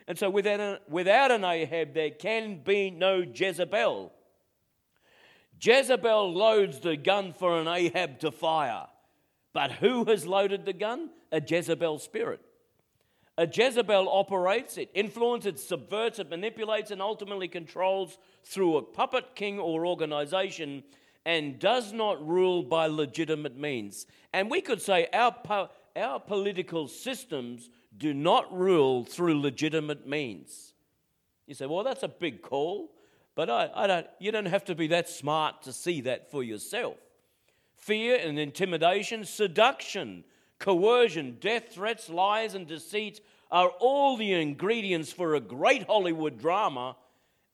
And 0.08 0.18
so, 0.18 0.30
without, 0.30 0.90
without 0.90 1.32
an 1.32 1.46
Ahab, 1.46 1.94
there 1.94 2.10
can 2.10 2.62
be 2.64 2.90
no 2.90 3.20
Jezebel. 3.20 4.12
Jezebel 5.62 6.34
loads 6.34 6.80
the 6.80 6.98
gun 6.98 7.34
for 7.34 7.60
an 7.60 7.68
Ahab 7.68 8.20
to 8.20 8.32
fire. 8.32 8.88
But 9.54 9.72
who 9.74 10.06
has 10.06 10.26
loaded 10.26 10.66
the 10.66 10.74
gun? 10.74 11.10
A 11.32 11.42
Jezebel 11.42 12.00
spirit. 12.00 12.42
A 13.40 13.48
Jezebel 13.48 14.10
operates, 14.10 14.78
it 14.78 14.92
influences, 14.94 15.54
it 15.54 15.60
subverts, 15.62 16.20
it 16.20 16.30
manipulates, 16.30 16.92
and 16.92 17.02
ultimately 17.02 17.48
controls 17.48 18.18
through 18.44 18.76
a 18.76 18.82
puppet 18.82 19.34
king 19.34 19.60
or 19.60 19.88
organization 19.88 20.84
and 21.26 21.58
does 21.58 21.94
not 21.94 22.28
rule 22.28 22.64
by 22.64 22.88
legitimate 22.88 23.56
means. 23.56 24.08
And 24.34 24.52
we 24.52 24.60
could 24.60 24.82
say 24.82 25.08
our, 25.14 25.32
po- 25.32 25.70
our 25.96 26.20
political 26.20 26.90
systems 26.90 27.70
do 27.98 28.14
not 28.14 28.54
rule 28.54 29.06
through 29.06 29.40
legitimate 29.40 30.06
means. 30.06 30.74
You 31.48 31.56
say, 31.56 31.66
well, 31.66 31.86
that's 31.86 32.04
a 32.04 32.10
big 32.10 32.42
call, 32.42 32.92
but 33.36 33.50
I, 33.50 33.70
I 33.74 33.88
don't, 33.88 34.08
you 34.20 34.34
don't 34.34 34.48
have 34.48 34.66
to 34.66 34.76
be 34.76 34.88
that 34.88 35.08
smart 35.08 35.62
to 35.62 35.72
see 35.72 36.02
that 36.02 36.30
for 36.30 36.44
yourself. 36.44 36.98
Fear 37.78 38.18
and 38.18 38.38
intimidation, 38.38 39.24
seduction, 39.24 40.26
coercion, 40.60 41.38
death 41.40 41.70
threats, 41.72 42.10
lies, 42.10 42.54
and 42.54 42.68
deceit 42.68 43.22
are 43.52 43.70
all 43.80 44.18
the 44.18 44.34
ingredients 44.34 45.12
for 45.12 45.36
a 45.36 45.40
great 45.40 45.84
Hollywood 45.88 46.40
drama 46.40 46.96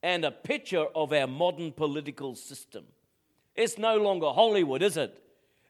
and 0.03 0.25
a 0.25 0.31
picture 0.31 0.85
of 0.93 1.13
our 1.13 1.27
modern 1.27 1.71
political 1.71 2.35
system. 2.35 2.85
It's 3.55 3.77
no 3.77 3.97
longer 3.97 4.27
Hollywood, 4.27 4.81
is 4.83 4.97
it? 4.97 5.21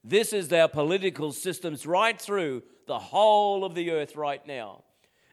This 0.04 0.34
is 0.34 0.52
our 0.52 0.68
political 0.68 1.32
systems 1.32 1.86
right 1.86 2.20
through 2.20 2.64
the 2.88 3.00
whole 3.00 3.64
of 3.64 3.76
the 3.76 3.92
earth 3.92 4.16
right 4.16 4.46
now. 4.46 4.84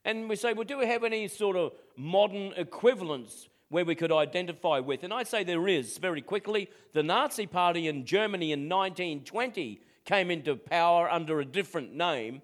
And 0.05 0.29
we 0.29 0.37
say, 0.37 0.53
well, 0.53 0.65
do 0.65 0.79
we 0.79 0.87
have 0.87 1.05
any 1.05 1.29
sort 1.29 1.57
of 1.57 1.73
modern 1.97 2.53
equivalents 2.57 3.49
where 3.69 3.85
we 3.85 3.95
could 3.95 4.13
identify 4.13 4.79
with? 4.81 5.05
And 5.05 5.13
I 5.13 5.23
say 5.23 5.45
there 5.45 5.69
is 5.69 5.99
very 5.99 6.23
quickly. 6.23 6.69
The 6.93 7.03
Nazi 7.03 7.47
Party 7.47 7.89
in 7.89 8.05
Germany 8.05 8.53
in 8.53 8.69
1920 8.69 9.81
came 10.05 10.31
into 10.31 10.57
power 10.57 11.11
under 11.11 11.41
a 11.41 11.45
different 11.45 11.95
name. 11.95 12.43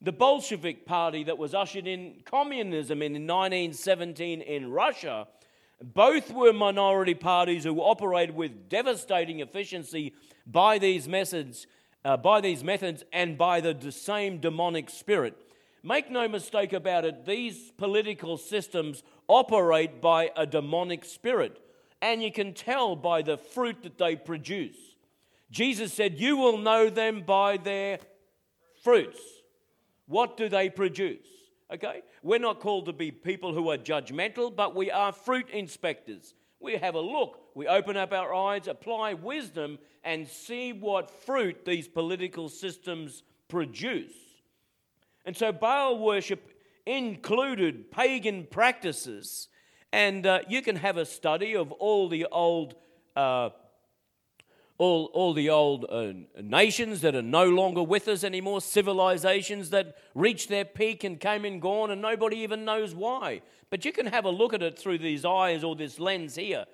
The 0.00 0.12
Bolshevik 0.12 0.86
Party 0.86 1.24
that 1.24 1.38
was 1.38 1.54
ushered 1.54 1.88
in 1.88 2.22
communism 2.24 3.02
in 3.02 3.12
1917 3.12 4.40
in 4.42 4.70
Russia, 4.70 5.26
both 5.82 6.32
were 6.32 6.52
minority 6.52 7.14
parties 7.14 7.64
who 7.64 7.80
operated 7.80 8.36
with 8.36 8.68
devastating 8.68 9.40
efficiency 9.40 10.14
by 10.46 10.78
these 10.78 11.08
methods, 11.08 11.66
uh, 12.04 12.16
by 12.16 12.40
these 12.40 12.62
methods 12.62 13.02
and 13.12 13.36
by 13.36 13.60
the 13.60 13.90
same 13.90 14.38
demonic 14.38 14.88
spirit. 14.88 15.36
Make 15.82 16.10
no 16.10 16.28
mistake 16.28 16.72
about 16.72 17.04
it, 17.04 17.24
these 17.24 17.72
political 17.76 18.36
systems 18.36 19.02
operate 19.26 20.00
by 20.00 20.30
a 20.36 20.46
demonic 20.46 21.04
spirit, 21.04 21.60
and 22.00 22.22
you 22.22 22.32
can 22.32 22.54
tell 22.54 22.94
by 22.94 23.22
the 23.22 23.36
fruit 23.36 23.82
that 23.82 23.98
they 23.98 24.14
produce. 24.14 24.76
Jesus 25.50 25.92
said, 25.92 26.20
You 26.20 26.36
will 26.36 26.58
know 26.58 26.88
them 26.90 27.22
by 27.22 27.56
their 27.56 27.98
fruits. 28.82 29.18
What 30.08 30.36
do 30.36 30.48
they 30.48 30.68
produce? 30.70 31.26
Okay? 31.72 32.02
We're 32.22 32.40
not 32.40 32.60
called 32.60 32.86
to 32.86 32.92
be 32.92 33.10
people 33.10 33.54
who 33.54 33.70
are 33.70 33.78
judgmental, 33.78 34.54
but 34.54 34.74
we 34.74 34.90
are 34.90 35.12
fruit 35.12 35.48
inspectors. 35.50 36.34
We 36.60 36.76
have 36.76 36.96
a 36.96 37.00
look, 37.00 37.40
we 37.54 37.68
open 37.68 37.96
up 37.96 38.12
our 38.12 38.34
eyes, 38.34 38.66
apply 38.66 39.14
wisdom, 39.14 39.78
and 40.02 40.26
see 40.26 40.72
what 40.72 41.10
fruit 41.10 41.64
these 41.64 41.86
political 41.86 42.48
systems 42.48 43.22
produce. 43.48 44.14
And 45.24 45.36
so 45.36 45.52
Baal 45.52 45.98
worship 45.98 46.50
included 46.86 47.90
pagan 47.90 48.46
practices, 48.50 49.48
and 49.92 50.26
uh, 50.26 50.40
you 50.48 50.62
can 50.62 50.76
have 50.76 50.96
a 50.96 51.04
study 51.04 51.54
of 51.54 51.70
all 51.72 52.08
the 52.08 52.26
old. 52.32 52.74
Uh, 53.14 53.50
all, 54.78 55.06
all 55.12 55.34
the 55.34 55.50
old 55.50 55.84
uh, 55.88 56.12
nations 56.40 57.00
that 57.00 57.16
are 57.16 57.22
no 57.22 57.44
longer 57.44 57.82
with 57.82 58.06
us 58.06 58.22
anymore, 58.22 58.60
civilizations 58.60 59.70
that 59.70 59.96
reached 60.14 60.48
their 60.48 60.64
peak 60.64 61.02
and 61.02 61.18
came 61.18 61.44
and 61.44 61.60
gone, 61.60 61.90
and 61.90 62.00
nobody 62.00 62.38
even 62.38 62.64
knows 62.64 62.94
why. 62.94 63.42
But 63.70 63.84
you 63.84 63.92
can 63.92 64.06
have 64.06 64.24
a 64.24 64.30
look 64.30 64.54
at 64.54 64.62
it 64.62 64.78
through 64.78 64.98
these 64.98 65.24
eyes 65.24 65.64
or 65.64 65.74
this 65.74 65.98
lens 65.98 66.36
here. 66.36 66.64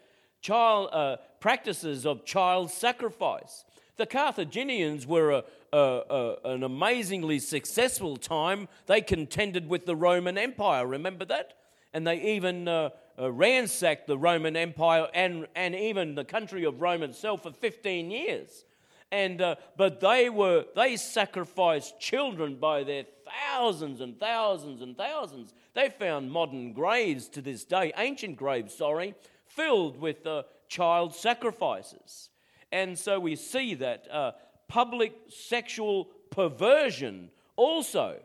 Child 0.42 0.90
uh, 0.92 1.16
practices 1.40 2.04
of 2.04 2.26
child 2.26 2.70
sacrifice. 2.70 3.64
The 3.96 4.06
Carthaginians 4.06 5.06
were 5.06 5.30
a, 5.30 5.44
a, 5.72 5.78
a, 5.78 6.36
an 6.44 6.62
amazingly 6.62 7.38
successful 7.38 8.16
time. 8.16 8.68
They 8.86 9.00
contended 9.00 9.68
with 9.68 9.86
the 9.86 9.96
Roman 9.96 10.36
Empire. 10.36 10.86
Remember 10.86 11.24
that? 11.24 11.54
And 11.94 12.06
they 12.06 12.20
even 12.20 12.68
uh, 12.68 12.90
uh, 13.18 13.30
ransacked 13.30 14.06
the 14.06 14.18
Roman 14.18 14.56
Empire 14.56 15.08
and, 15.14 15.46
and 15.54 15.74
even 15.74 16.14
the 16.14 16.24
country 16.24 16.64
of 16.64 16.80
Rome 16.80 17.02
itself 17.02 17.42
for 17.42 17.52
15 17.52 18.10
years. 18.10 18.64
And, 19.12 19.40
uh, 19.40 19.56
but 19.76 20.00
they 20.00 20.28
were 20.28 20.64
they 20.74 20.96
sacrificed 20.96 22.00
children 22.00 22.56
by 22.56 22.82
their 22.82 23.04
thousands 23.24 24.00
and 24.00 24.18
thousands 24.18 24.82
and 24.82 24.96
thousands. 24.96 25.54
They 25.74 25.88
found 25.88 26.32
modern 26.32 26.72
graves 26.72 27.28
to 27.30 27.42
this 27.42 27.64
day, 27.64 27.92
ancient 27.96 28.36
graves, 28.36 28.74
sorry, 28.74 29.14
filled 29.46 30.00
with 30.00 30.26
uh, 30.26 30.42
child 30.68 31.14
sacrifices. 31.14 32.30
And 32.72 32.98
so 32.98 33.20
we 33.20 33.36
see 33.36 33.74
that 33.74 34.10
uh, 34.10 34.32
public 34.66 35.14
sexual 35.28 36.06
perversion 36.30 37.30
also, 37.54 38.16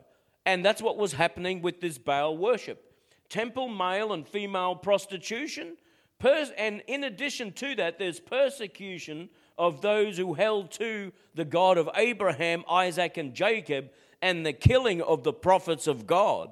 and 0.44 0.64
that's 0.64 0.82
what 0.82 0.96
was 0.96 1.12
happening 1.12 1.62
with 1.62 1.80
this 1.80 1.98
Baal 1.98 2.36
worship 2.36 2.89
temple 3.30 3.68
male 3.68 4.12
and 4.12 4.28
female 4.28 4.74
prostitution. 4.74 5.76
and 6.22 6.82
in 6.86 7.04
addition 7.04 7.52
to 7.52 7.74
that, 7.76 7.98
there's 7.98 8.20
persecution 8.20 9.30
of 9.56 9.80
those 9.80 10.18
who 10.18 10.34
held 10.34 10.70
to 10.72 11.12
the 11.34 11.44
God 11.44 11.78
of 11.78 11.88
Abraham, 11.94 12.64
Isaac, 12.68 13.16
and 13.16 13.32
Jacob, 13.32 13.90
and 14.20 14.44
the 14.44 14.52
killing 14.52 15.00
of 15.00 15.22
the 15.22 15.32
prophets 15.32 15.86
of 15.86 16.06
God. 16.06 16.50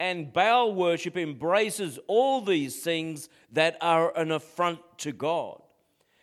And 0.00 0.32
Baal 0.32 0.74
worship 0.74 1.16
embraces 1.16 1.98
all 2.06 2.40
these 2.40 2.82
things 2.82 3.28
that 3.52 3.76
are 3.80 4.16
an 4.16 4.32
affront 4.32 4.80
to 4.98 5.12
God. 5.12 5.60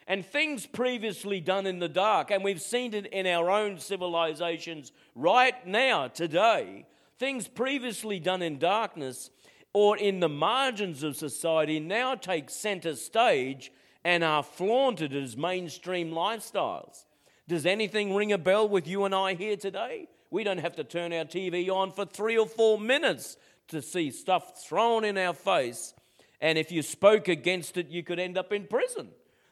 And 0.07 0.25
things 0.25 0.65
previously 0.65 1.39
done 1.39 1.65
in 1.65 1.79
the 1.79 1.87
dark, 1.87 2.31
and 2.31 2.43
we've 2.43 2.61
seen 2.61 2.93
it 2.93 3.05
in 3.07 3.25
our 3.27 3.49
own 3.49 3.79
civilizations 3.79 4.91
right 5.15 5.65
now, 5.65 6.07
today, 6.07 6.85
things 7.17 7.47
previously 7.47 8.19
done 8.19 8.41
in 8.41 8.57
darkness 8.57 9.29
or 9.73 9.97
in 9.97 10.19
the 10.19 10.29
margins 10.29 11.03
of 11.03 11.15
society 11.15 11.79
now 11.79 12.15
take 12.15 12.49
center 12.49 12.95
stage 12.95 13.71
and 14.03 14.23
are 14.23 14.43
flaunted 14.43 15.15
as 15.15 15.37
mainstream 15.37 16.11
lifestyles. 16.11 17.05
Does 17.47 17.65
anything 17.65 18.15
ring 18.15 18.31
a 18.31 18.37
bell 18.37 18.67
with 18.67 18.87
you 18.87 19.05
and 19.05 19.13
I 19.13 19.33
here 19.33 19.57
today? 19.57 20.07
We 20.29 20.43
don't 20.43 20.59
have 20.59 20.75
to 20.77 20.83
turn 20.83 21.13
our 21.13 21.25
TV 21.25 21.69
on 21.69 21.91
for 21.91 22.05
three 22.05 22.37
or 22.37 22.47
four 22.47 22.79
minutes 22.79 23.37
to 23.67 23.81
see 23.81 24.11
stuff 24.11 24.63
thrown 24.63 25.03
in 25.03 25.17
our 25.17 25.33
face. 25.33 25.93
And 26.39 26.57
if 26.57 26.71
you 26.71 26.81
spoke 26.81 27.27
against 27.27 27.77
it, 27.77 27.89
you 27.89 28.03
could 28.03 28.19
end 28.19 28.37
up 28.37 28.51
in 28.51 28.65
prison. 28.67 29.09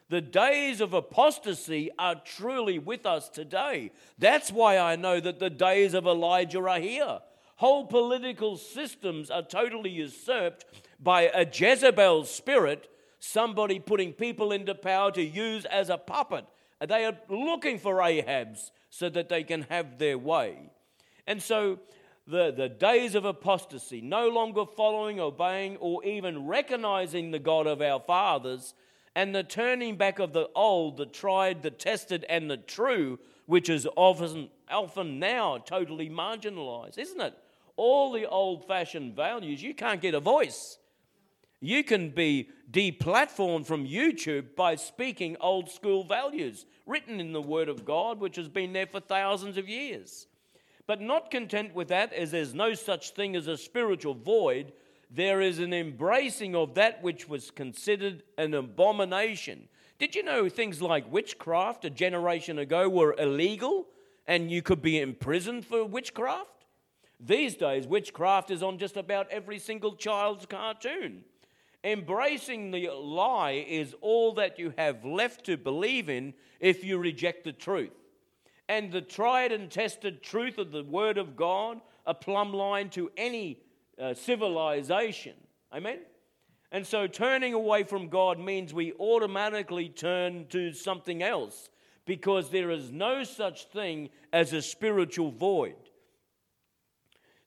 The 0.08 0.20
days 0.20 0.80
of 0.80 0.92
apostasy 0.92 1.90
are 1.98 2.16
truly 2.16 2.78
with 2.78 3.06
us 3.06 3.28
today. 3.28 3.92
That's 4.18 4.50
why 4.50 4.76
I 4.76 4.96
know 4.96 5.20
that 5.20 5.38
the 5.38 5.50
days 5.50 5.94
of 5.94 6.06
Elijah 6.06 6.66
are 6.66 6.80
here. 6.80 7.20
Whole 7.60 7.84
political 7.84 8.56
systems 8.56 9.30
are 9.30 9.42
totally 9.42 9.90
usurped 9.90 10.64
by 10.98 11.24
a 11.24 11.44
Jezebel 11.44 12.24
spirit, 12.24 12.90
somebody 13.18 13.78
putting 13.78 14.14
people 14.14 14.50
into 14.50 14.74
power 14.74 15.12
to 15.12 15.22
use 15.22 15.66
as 15.66 15.90
a 15.90 15.98
puppet. 15.98 16.46
They 16.80 17.04
are 17.04 17.18
looking 17.28 17.78
for 17.78 17.96
Ahabs 17.96 18.70
so 18.88 19.10
that 19.10 19.28
they 19.28 19.44
can 19.44 19.66
have 19.68 19.98
their 19.98 20.16
way. 20.16 20.70
And 21.26 21.42
so 21.42 21.80
the, 22.26 22.50
the 22.50 22.70
days 22.70 23.14
of 23.14 23.26
apostasy, 23.26 24.00
no 24.00 24.30
longer 24.30 24.64
following, 24.64 25.20
obeying, 25.20 25.76
or 25.80 26.02
even 26.02 26.46
recognizing 26.46 27.30
the 27.30 27.38
God 27.38 27.66
of 27.66 27.82
our 27.82 28.00
fathers, 28.00 28.72
and 29.14 29.34
the 29.34 29.42
turning 29.42 29.96
back 29.96 30.18
of 30.18 30.32
the 30.32 30.48
old, 30.54 30.96
the 30.96 31.04
tried, 31.04 31.62
the 31.62 31.70
tested, 31.70 32.24
and 32.30 32.50
the 32.50 32.56
true, 32.56 33.18
which 33.44 33.68
is 33.68 33.86
often, 33.96 34.48
often 34.70 35.18
now 35.18 35.58
totally 35.58 36.08
marginalized, 36.08 36.96
isn't 36.96 37.20
it? 37.20 37.34
All 37.80 38.12
the 38.12 38.28
old 38.28 38.66
fashioned 38.66 39.16
values, 39.16 39.62
you 39.62 39.74
can't 39.74 40.02
get 40.02 40.12
a 40.12 40.20
voice. 40.20 40.76
You 41.62 41.82
can 41.82 42.10
be 42.10 42.50
deplatformed 42.70 43.64
from 43.64 43.86
YouTube 43.86 44.54
by 44.54 44.76
speaking 44.76 45.38
old 45.40 45.70
school 45.70 46.04
values 46.04 46.66
written 46.84 47.20
in 47.20 47.32
the 47.32 47.40
Word 47.40 47.70
of 47.70 47.86
God, 47.86 48.20
which 48.20 48.36
has 48.36 48.48
been 48.48 48.74
there 48.74 48.86
for 48.86 49.00
thousands 49.00 49.56
of 49.56 49.66
years. 49.66 50.26
But 50.86 51.00
not 51.00 51.30
content 51.30 51.74
with 51.74 51.88
that, 51.88 52.12
as 52.12 52.30
there's 52.30 52.52
no 52.52 52.74
such 52.74 53.12
thing 53.12 53.34
as 53.34 53.46
a 53.46 53.56
spiritual 53.56 54.12
void, 54.12 54.72
there 55.10 55.40
is 55.40 55.58
an 55.58 55.72
embracing 55.72 56.54
of 56.54 56.74
that 56.74 57.02
which 57.02 57.30
was 57.30 57.50
considered 57.50 58.22
an 58.36 58.52
abomination. 58.52 59.68
Did 59.98 60.14
you 60.14 60.22
know 60.22 60.50
things 60.50 60.82
like 60.82 61.10
witchcraft 61.10 61.86
a 61.86 61.90
generation 61.90 62.58
ago 62.58 62.90
were 62.90 63.14
illegal 63.18 63.86
and 64.26 64.50
you 64.50 64.60
could 64.60 64.82
be 64.82 65.00
imprisoned 65.00 65.64
for 65.64 65.82
witchcraft? 65.86 66.59
These 67.20 67.56
days, 67.56 67.86
witchcraft 67.86 68.50
is 68.50 68.62
on 68.62 68.78
just 68.78 68.96
about 68.96 69.30
every 69.30 69.58
single 69.58 69.94
child's 69.94 70.46
cartoon. 70.46 71.24
Embracing 71.84 72.70
the 72.70 72.90
lie 72.90 73.64
is 73.68 73.94
all 74.00 74.34
that 74.34 74.58
you 74.58 74.72
have 74.78 75.04
left 75.04 75.44
to 75.46 75.56
believe 75.56 76.08
in 76.08 76.34
if 76.60 76.82
you 76.84 76.98
reject 76.98 77.44
the 77.44 77.52
truth. 77.52 77.92
And 78.68 78.90
the 78.90 79.00
tried 79.00 79.52
and 79.52 79.70
tested 79.70 80.22
truth 80.22 80.58
of 80.58 80.72
the 80.72 80.84
Word 80.84 81.18
of 81.18 81.36
God, 81.36 81.80
a 82.06 82.14
plumb 82.14 82.52
line 82.52 82.88
to 82.90 83.10
any 83.16 83.60
uh, 84.00 84.14
civilization. 84.14 85.34
Amen? 85.72 85.98
And 86.72 86.86
so 86.86 87.06
turning 87.06 87.52
away 87.52 87.82
from 87.82 88.08
God 88.08 88.38
means 88.38 88.72
we 88.72 88.92
automatically 88.94 89.88
turn 89.88 90.46
to 90.48 90.72
something 90.72 91.22
else 91.22 91.68
because 92.06 92.50
there 92.50 92.70
is 92.70 92.90
no 92.90 93.24
such 93.24 93.66
thing 93.66 94.10
as 94.32 94.52
a 94.52 94.62
spiritual 94.62 95.30
void. 95.30 95.79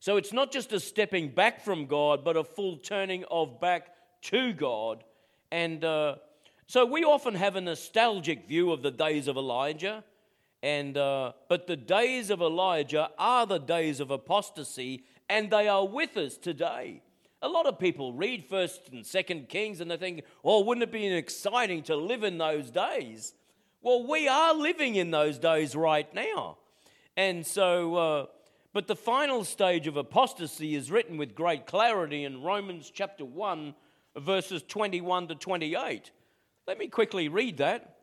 So 0.04 0.18
it's 0.18 0.34
not 0.34 0.52
just 0.52 0.70
a 0.74 0.80
stepping 0.80 1.30
back 1.30 1.62
from 1.62 1.86
God, 1.86 2.24
but 2.26 2.36
a 2.36 2.44
full 2.44 2.76
turning 2.76 3.24
of 3.30 3.58
back 3.58 3.88
to 4.24 4.52
God. 4.52 5.02
And 5.50 5.82
uh, 5.82 6.16
so 6.66 6.84
we 6.84 7.04
often 7.04 7.34
have 7.34 7.56
a 7.56 7.62
nostalgic 7.62 8.46
view 8.46 8.70
of 8.70 8.82
the 8.82 8.90
days 8.90 9.28
of 9.28 9.38
Elijah. 9.38 10.04
And, 10.62 10.98
uh, 10.98 11.32
but 11.48 11.66
the 11.66 11.78
days 11.78 12.28
of 12.28 12.42
Elijah 12.42 13.12
are 13.16 13.46
the 13.46 13.56
days 13.56 13.98
of 13.98 14.10
apostasy, 14.10 15.04
and 15.30 15.50
they 15.50 15.68
are 15.68 15.86
with 15.86 16.18
us 16.18 16.36
today. 16.36 17.00
A 17.40 17.48
lot 17.48 17.64
of 17.64 17.78
people 17.78 18.12
read 18.12 18.44
First 18.44 18.90
and 18.92 19.06
Second 19.06 19.48
Kings, 19.48 19.80
and 19.80 19.90
they 19.90 19.96
think, 19.96 20.24
"Oh, 20.44 20.60
wouldn't 20.64 20.82
it 20.82 20.92
be 20.92 21.06
exciting 21.06 21.82
to 21.84 21.96
live 21.96 22.24
in 22.24 22.36
those 22.36 22.70
days?" 22.70 23.32
Well, 23.80 24.06
we 24.06 24.28
are 24.28 24.52
living 24.52 24.96
in 24.96 25.10
those 25.12 25.38
days 25.38 25.74
right 25.74 26.14
now, 26.14 26.58
and 27.16 27.46
so 27.46 27.94
uh, 27.94 28.26
but 28.74 28.88
the 28.88 28.96
final 28.96 29.44
stage 29.44 29.86
of 29.86 29.96
apostasy 29.96 30.74
is 30.74 30.90
written 30.90 31.16
with 31.16 31.36
great 31.36 31.64
clarity 31.64 32.24
in 32.24 32.42
Romans 32.42 32.90
chapter 32.92 33.24
1, 33.24 33.72
verses 34.18 34.64
21 34.64 35.28
to 35.28 35.36
28. 35.36 36.10
Let 36.66 36.78
me 36.78 36.88
quickly 36.88 37.28
read 37.28 37.58
that. 37.58 37.98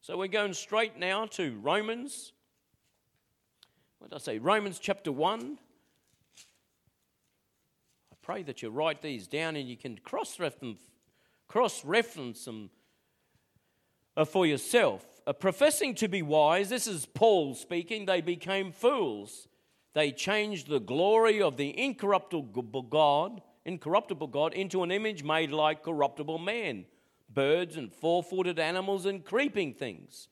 So 0.00 0.18
we're 0.18 0.26
going 0.26 0.52
straight 0.52 0.98
now 0.98 1.26
to 1.26 1.56
Romans. 1.60 2.32
What 4.00 4.10
did 4.10 4.16
I 4.16 4.18
say? 4.18 4.38
Romans 4.40 4.80
chapter 4.80 5.12
1. 5.12 5.58
I 8.10 8.16
pray 8.20 8.42
that 8.42 8.62
you 8.62 8.70
write 8.70 9.00
these 9.00 9.28
down 9.28 9.54
and 9.54 9.68
you 9.68 9.76
can 9.76 9.96
cross 9.98 10.40
reference, 10.40 10.80
them 12.46 12.68
uh, 14.16 14.24
for 14.24 14.44
yourself 14.44 15.11
Uh, 15.24 15.32
professing 15.32 15.94
to 15.94 16.08
be 16.08 16.20
wise, 16.20 16.68
this 16.68 16.88
is 16.88 17.06
Paul 17.06 17.54
speaking, 17.54 18.06
they 18.06 18.20
became 18.20 18.72
fools. 18.72 19.46
They 19.94 20.10
changed 20.10 20.68
the 20.68 20.80
glory 20.80 21.40
of 21.40 21.56
the 21.56 21.78
incorruptible 21.78 22.82
God, 22.82 23.40
incorruptible 23.64 24.26
God 24.28 24.52
into 24.52 24.82
an 24.82 24.90
image 24.90 25.22
made 25.22 25.52
like 25.52 25.84
corruptible 25.84 26.38
man, 26.38 26.86
birds 27.32 27.76
and 27.76 27.92
four-footed 27.92 28.58
animals 28.58 29.06
and 29.06 29.24
creeping 29.24 29.74
things. 29.74 30.28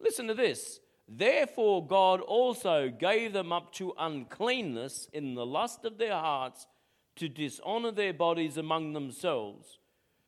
Listen 0.00 0.26
to 0.28 0.34
this. 0.34 0.80
Therefore 1.06 1.86
God 1.86 2.20
also 2.20 2.88
gave 2.88 3.34
them 3.34 3.52
up 3.52 3.72
to 3.74 3.92
uncleanness 3.98 5.06
in 5.12 5.34
the 5.34 5.44
lust 5.44 5.84
of 5.84 5.98
their 5.98 6.14
hearts 6.14 6.66
to 7.16 7.28
dishonor 7.28 7.90
their 7.90 8.14
bodies 8.14 8.56
among 8.56 8.94
themselves, 8.94 9.78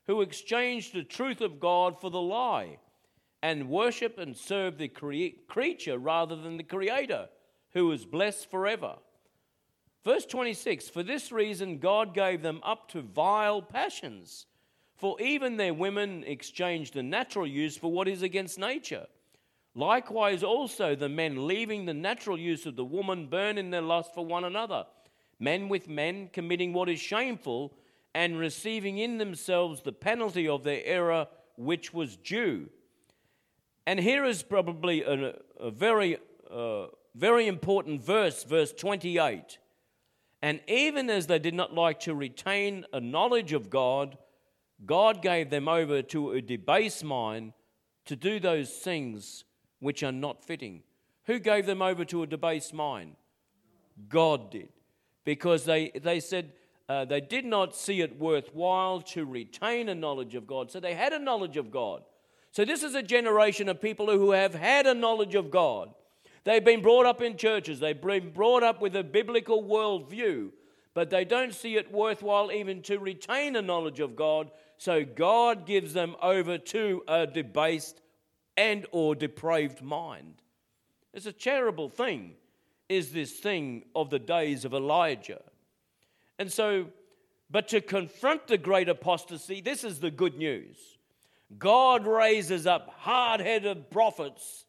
who 0.07 0.21
exchanged 0.21 0.93
the 0.93 1.03
truth 1.03 1.41
of 1.41 1.61
God 1.61 1.99
for 1.99 2.11
the 2.11 2.21
lie, 2.21 2.79
and 3.47 3.69
worship 3.69 4.19
and 4.19 4.37
serve 4.37 4.77
the 4.77 4.89
crea- 4.89 5.37
creature 5.47 5.99
rather 5.99 6.35
than 6.35 6.57
the 6.57 6.65
Creator, 6.65 7.29
who 7.75 7.93
is 7.93 8.05
blessed 8.05 8.51
forever. 8.51 8.97
Verse 10.05 10.27
26 10.27 10.89
For 10.89 11.05
this 11.05 11.31
reason, 11.31 11.79
God 11.79 12.13
gave 12.13 12.43
them 12.43 12.61
up 12.65 12.91
to 12.91 13.03
vile 13.03 13.63
passions. 13.63 14.47
For 14.97 15.21
even 15.21 15.57
their 15.57 15.75
women 15.75 16.25
exchanged 16.27 16.95
the 16.95 17.05
natural 17.05 17.47
use 17.47 17.77
for 17.77 17.93
what 17.93 18.09
is 18.09 18.23
against 18.23 18.59
nature. 18.59 19.07
Likewise, 19.77 20.43
also 20.43 20.97
the 20.97 21.09
men, 21.09 21.47
leaving 21.47 21.85
the 21.85 21.95
natural 21.95 22.41
use 22.41 22.67
of 22.67 22.75
the 22.75 22.85
woman, 22.85 23.29
burn 23.29 23.59
in 23.59 23.71
their 23.71 23.83
lust 23.83 24.13
for 24.13 24.27
one 24.27 24.43
another 24.43 24.87
men 25.39 25.69
with 25.69 25.87
men 25.87 26.31
committing 26.33 26.73
what 26.73 26.89
is 26.89 26.99
shameful 26.99 27.77
and 28.13 28.39
receiving 28.39 28.99
in 28.99 29.19
themselves 29.19 29.83
the 29.83 29.93
penalty 29.93 30.49
of 30.49 30.65
their 30.65 30.83
error 30.85 31.29
which 31.57 31.93
was 31.93 32.17
due. 32.17 32.69
And 33.87 34.01
here 34.01 34.25
is 34.25 34.43
probably 34.43 35.03
a, 35.03 35.35
a 35.61 35.71
very, 35.71 36.19
uh, 36.51 36.87
very 37.15 37.47
important 37.47 38.03
verse, 38.03 38.43
verse 38.43 38.73
28. 38.73 39.59
And 40.43 40.61
even 40.69 41.09
as 41.09 41.27
they 41.29 41.39
did 41.39 41.55
not 41.55 41.73
like 41.73 42.01
to 42.01 42.15
retain 42.15 42.85
a 42.93 43.01
knowledge 43.01 43.53
of 43.53 43.71
God, 43.71 44.19
God 44.85 45.23
gave 45.23 45.51
them 45.51 45.69
over 45.69 46.03
to 46.03 46.33
a 46.33 46.43
debased 46.43 47.05
mind 47.05 47.53
to 48.07 48.17
do 48.17 48.39
those 48.39 48.71
things 48.71 49.45
which 49.81 50.03
are 50.03 50.13
not 50.13 50.45
fitting. 50.45 50.83
Who 51.25 51.39
gave 51.39 51.67
them 51.67 51.83
over 51.83 52.05
to 52.07 52.23
a 52.23 52.27
debased 52.27 52.75
mind? 52.75 53.17
God 54.09 54.51
did 54.51 54.69
because 55.25 55.65
they, 55.65 55.91
they 55.91 56.21
said 56.21 56.53
uh, 56.89 57.05
they 57.05 57.21
did 57.21 57.45
not 57.45 57.75
see 57.75 58.01
it 58.01 58.19
worthwhile 58.19 59.01
to 59.01 59.25
retain 59.25 59.89
a 59.89 59.95
knowledge 59.95 60.35
of 60.35 60.47
God. 60.47 60.71
So 60.71 60.79
they 60.79 60.95
had 60.95 61.13
a 61.13 61.19
knowledge 61.19 61.57
of 61.57 61.71
God. 61.71 62.03
So 62.57 62.65
this 62.65 62.83
is 62.83 62.95
a 62.95 63.03
generation 63.03 63.69
of 63.69 63.83
people 63.83 64.07
who 64.07 64.31
have 64.31 64.55
had 64.55 64.87
a 64.87 64.95
knowledge 64.95 65.35
of 65.35 65.51
God. 65.51 65.91
They've 66.45 66.65
been 66.65 66.81
brought 66.81 67.05
up 67.05 67.21
in 67.21 67.37
churches, 67.37 67.81
they've 67.81 68.01
been 68.01 68.31
brought 68.31 68.63
up 68.63 68.81
with 68.81 68.97
a 68.97 69.05
biblical 69.05 69.63
worldview, 69.63 70.53
but 70.95 71.11
they 71.11 71.27
don't 71.27 71.53
see 71.53 71.77
it 71.77 71.93
worthwhile 71.93 72.51
even 72.51 72.81
to 72.85 72.99
retain 72.99 73.57
a 73.57 73.61
knowledge 73.61 74.01
of 74.01 74.17
God. 74.17 74.51
So 74.79 75.05
God 75.05 75.67
gives 75.67 75.93
them 75.93 76.17
over 76.23 76.57
to 76.57 77.03
a 77.07 77.27
debased 77.27 78.01
and 78.57 78.87
or 78.91 79.15
depraved 79.15 79.83
mind. 79.83 80.41
It's 81.13 81.27
a 81.27 81.33
terrible 81.33 81.91
thing 81.91 82.37
is 82.89 83.13
this 83.13 83.33
thing 83.33 83.85
of 83.95 84.09
the 84.09 84.19
days 84.19 84.65
of 84.65 84.73
Elijah. 84.73 85.43
And 86.39 86.51
so, 86.51 86.87
but 87.51 87.69
to 87.69 87.83
confront 87.83 88.47
the 88.47 88.57
great 88.57 88.89
apostasy, 88.89 89.61
this 89.61 89.85
is 89.85 90.01
the 90.01 90.11
good 90.11 90.39
news. 90.39 90.96
God 91.59 92.07
raises 92.07 92.67
up 92.67 92.93
hard 92.99 93.41
headed 93.41 93.91
prophets 93.91 94.65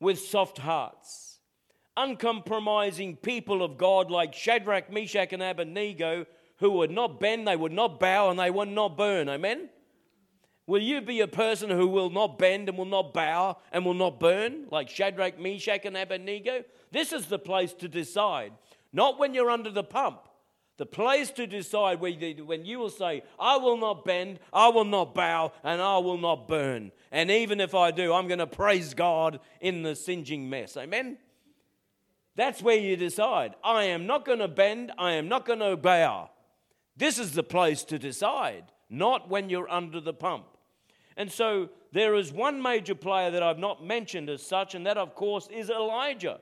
with 0.00 0.18
soft 0.18 0.58
hearts, 0.58 1.38
uncompromising 1.96 3.16
people 3.16 3.62
of 3.62 3.76
God 3.76 4.10
like 4.10 4.34
Shadrach, 4.34 4.90
Meshach, 4.90 5.32
and 5.32 5.42
Abednego, 5.42 6.26
who 6.58 6.70
would 6.72 6.90
not 6.90 7.20
bend, 7.20 7.46
they 7.46 7.56
would 7.56 7.72
not 7.72 8.00
bow, 8.00 8.30
and 8.30 8.38
they 8.38 8.50
would 8.50 8.68
not 8.68 8.96
burn. 8.96 9.28
Amen? 9.28 9.68
Will 10.66 10.82
you 10.82 11.00
be 11.00 11.20
a 11.20 11.28
person 11.28 11.70
who 11.70 11.88
will 11.88 12.10
not 12.10 12.38
bend 12.38 12.68
and 12.68 12.78
will 12.78 12.84
not 12.84 13.12
bow 13.12 13.58
and 13.72 13.84
will 13.84 13.94
not 13.94 14.18
burn, 14.18 14.66
like 14.70 14.88
Shadrach, 14.88 15.38
Meshach, 15.38 15.84
and 15.84 15.96
Abednego? 15.96 16.64
This 16.90 17.12
is 17.12 17.26
the 17.26 17.38
place 17.38 17.72
to 17.74 17.88
decide, 17.88 18.52
not 18.92 19.18
when 19.18 19.34
you're 19.34 19.50
under 19.50 19.70
the 19.70 19.84
pump. 19.84 20.20
The 20.82 20.86
place 20.86 21.30
to 21.34 21.46
decide 21.46 22.00
when 22.00 22.64
you 22.64 22.80
will 22.80 22.90
say, 22.90 23.22
I 23.38 23.56
will 23.56 23.76
not 23.76 24.04
bend, 24.04 24.40
I 24.52 24.66
will 24.66 24.84
not 24.84 25.14
bow, 25.14 25.52
and 25.62 25.80
I 25.80 25.98
will 25.98 26.18
not 26.18 26.48
burn. 26.48 26.90
And 27.12 27.30
even 27.30 27.60
if 27.60 27.72
I 27.72 27.92
do, 27.92 28.12
I'm 28.12 28.26
going 28.26 28.40
to 28.40 28.48
praise 28.48 28.92
God 28.92 29.38
in 29.60 29.84
the 29.84 29.94
singeing 29.94 30.50
mess. 30.50 30.76
Amen? 30.76 31.18
That's 32.34 32.62
where 32.62 32.78
you 32.78 32.96
decide. 32.96 33.54
I 33.62 33.84
am 33.84 34.08
not 34.08 34.24
going 34.24 34.40
to 34.40 34.48
bend, 34.48 34.90
I 34.98 35.12
am 35.12 35.28
not 35.28 35.46
going 35.46 35.60
to 35.60 35.76
bow. 35.76 36.30
This 36.96 37.16
is 37.16 37.30
the 37.30 37.44
place 37.44 37.84
to 37.84 37.96
decide, 37.96 38.64
not 38.90 39.30
when 39.30 39.50
you're 39.50 39.70
under 39.70 40.00
the 40.00 40.12
pump. 40.12 40.46
And 41.16 41.30
so 41.30 41.68
there 41.92 42.16
is 42.16 42.32
one 42.32 42.60
major 42.60 42.96
player 42.96 43.30
that 43.30 43.42
I've 43.44 43.56
not 43.56 43.86
mentioned 43.86 44.28
as 44.28 44.44
such, 44.44 44.74
and 44.74 44.84
that, 44.86 44.98
of 44.98 45.14
course, 45.14 45.46
is 45.46 45.70
Elijah. 45.70 46.40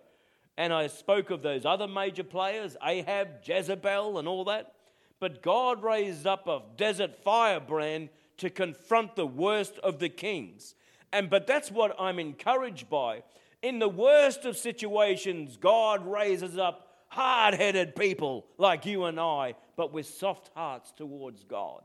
And 0.60 0.74
I 0.74 0.88
spoke 0.88 1.30
of 1.30 1.40
those 1.40 1.64
other 1.64 1.88
major 1.88 2.22
players, 2.22 2.76
Ahab, 2.84 3.28
Jezebel, 3.42 4.18
and 4.18 4.28
all 4.28 4.44
that. 4.44 4.74
But 5.18 5.42
God 5.42 5.82
raised 5.82 6.26
up 6.26 6.46
a 6.46 6.60
desert 6.76 7.16
firebrand 7.24 8.10
to 8.36 8.50
confront 8.50 9.16
the 9.16 9.26
worst 9.26 9.78
of 9.78 10.00
the 10.00 10.10
kings. 10.10 10.74
And 11.14 11.30
but 11.30 11.46
that's 11.46 11.70
what 11.70 11.98
I'm 11.98 12.18
encouraged 12.18 12.90
by. 12.90 13.22
In 13.62 13.78
the 13.78 13.88
worst 13.88 14.44
of 14.44 14.54
situations, 14.54 15.56
God 15.56 16.06
raises 16.06 16.58
up 16.58 16.88
hard-headed 17.08 17.96
people 17.96 18.44
like 18.58 18.84
you 18.84 19.04
and 19.04 19.18
I, 19.18 19.54
but 19.76 19.94
with 19.94 20.04
soft 20.04 20.50
hearts 20.54 20.92
towards 20.92 21.42
God. 21.42 21.80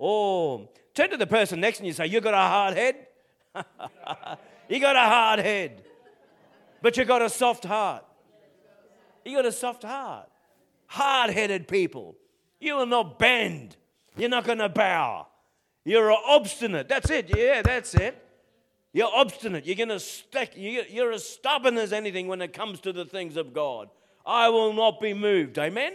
Oh, 0.00 0.70
turn 0.94 1.10
to 1.10 1.18
the 1.18 1.26
person 1.26 1.60
next 1.60 1.76
to 1.76 1.84
you 1.84 1.88
and 1.88 1.96
say, 1.98 2.06
You 2.06 2.22
got 2.22 2.32
a 2.32 2.38
hard 2.38 2.74
head? 2.74 3.06
you 4.70 4.80
got 4.80 4.96
a 4.96 5.00
hard 5.00 5.40
head 5.40 5.82
but 6.82 6.96
you 6.96 7.04
got 7.04 7.22
a 7.22 7.30
soft 7.30 7.64
heart. 7.64 8.04
You 9.24 9.36
got 9.36 9.46
a 9.46 9.52
soft 9.52 9.82
heart. 9.82 10.28
Hard 10.86 11.30
headed 11.30 11.68
people. 11.68 12.16
You 12.60 12.76
will 12.76 12.86
not 12.86 13.18
bend. 13.18 13.76
You're 14.16 14.30
not 14.30 14.44
going 14.44 14.58
to 14.58 14.68
bow. 14.68 15.28
You're 15.84 16.12
obstinate. 16.12 16.88
That's 16.88 17.10
it. 17.10 17.36
Yeah, 17.36 17.62
that's 17.62 17.94
it. 17.94 18.22
You're 18.92 19.10
obstinate. 19.14 19.66
You're 19.66 19.76
going 19.76 19.90
to 19.90 20.00
stick. 20.00 20.52
You're 20.56 21.12
as 21.12 21.28
stubborn 21.28 21.76
as 21.78 21.92
anything 21.92 22.26
when 22.26 22.42
it 22.42 22.52
comes 22.52 22.80
to 22.80 22.92
the 22.92 23.04
things 23.04 23.36
of 23.36 23.52
God. 23.52 23.88
I 24.26 24.48
will 24.48 24.72
not 24.72 25.00
be 25.00 25.14
moved. 25.14 25.58
Amen? 25.58 25.94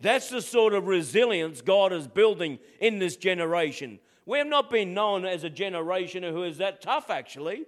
That's 0.00 0.28
the 0.28 0.42
sort 0.42 0.74
of 0.74 0.86
resilience 0.86 1.60
God 1.60 1.92
is 1.92 2.08
building 2.08 2.58
in 2.80 2.98
this 2.98 3.16
generation. 3.16 4.00
We 4.26 4.38
have 4.38 4.46
not 4.48 4.70
been 4.70 4.94
known 4.94 5.24
as 5.24 5.44
a 5.44 5.50
generation 5.50 6.22
who 6.22 6.42
is 6.42 6.58
that 6.58 6.82
tough, 6.82 7.10
actually. 7.10 7.64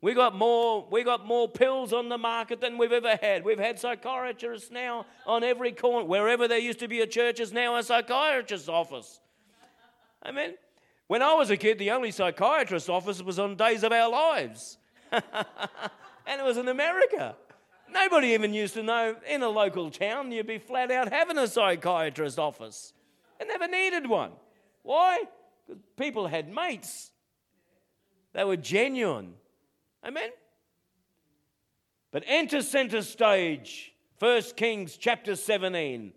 We 0.00 0.14
got 0.14 0.34
more, 0.34 0.86
we 0.90 1.02
got 1.02 1.26
more 1.26 1.48
pills 1.48 1.92
on 1.92 2.08
the 2.08 2.18
market 2.18 2.60
than 2.60 2.78
we've 2.78 2.92
ever 2.92 3.18
had. 3.20 3.44
We've 3.44 3.58
had 3.58 3.80
psychiatrists 3.80 4.70
now 4.70 5.06
on 5.26 5.42
every 5.42 5.72
corner. 5.72 6.06
Wherever 6.06 6.46
there 6.46 6.58
used 6.58 6.78
to 6.80 6.88
be 6.88 7.00
a 7.00 7.06
church 7.06 7.40
is 7.40 7.52
now 7.52 7.76
a 7.76 7.82
psychiatrist's 7.82 8.68
office. 8.68 9.20
I 10.22 10.30
mean, 10.30 10.54
when 11.08 11.22
I 11.22 11.34
was 11.34 11.50
a 11.50 11.56
kid, 11.56 11.78
the 11.78 11.90
only 11.90 12.12
psychiatrist's 12.12 12.88
office 12.88 13.22
was 13.22 13.40
on 13.40 13.56
Days 13.56 13.82
of 13.82 13.90
Our 13.90 14.08
Lives. 14.08 14.78
and 15.12 15.24
it 16.40 16.44
was 16.44 16.58
in 16.58 16.68
America. 16.68 17.34
Nobody 17.90 18.28
even 18.28 18.54
used 18.54 18.74
to 18.74 18.82
know 18.84 19.16
in 19.28 19.42
a 19.42 19.48
local 19.48 19.90
town 19.90 20.30
you'd 20.30 20.46
be 20.46 20.58
flat 20.58 20.92
out 20.92 21.10
having 21.10 21.38
a 21.38 21.48
psychiatrist's 21.48 22.38
office. 22.38 22.92
I 23.40 23.44
never 23.44 23.66
needed 23.66 24.06
one. 24.06 24.32
Why? 24.82 25.24
Because 25.66 25.82
people 25.96 26.28
had 26.28 26.52
mates. 26.52 27.10
They 28.32 28.44
were 28.44 28.56
genuine. 28.56 29.34
Amen? 30.04 30.30
But 32.10 32.24
enter 32.26 32.62
center 32.62 33.02
stage, 33.02 33.92
1 34.18 34.42
Kings 34.56 34.96
chapter 34.96 35.36
17, 35.36 36.12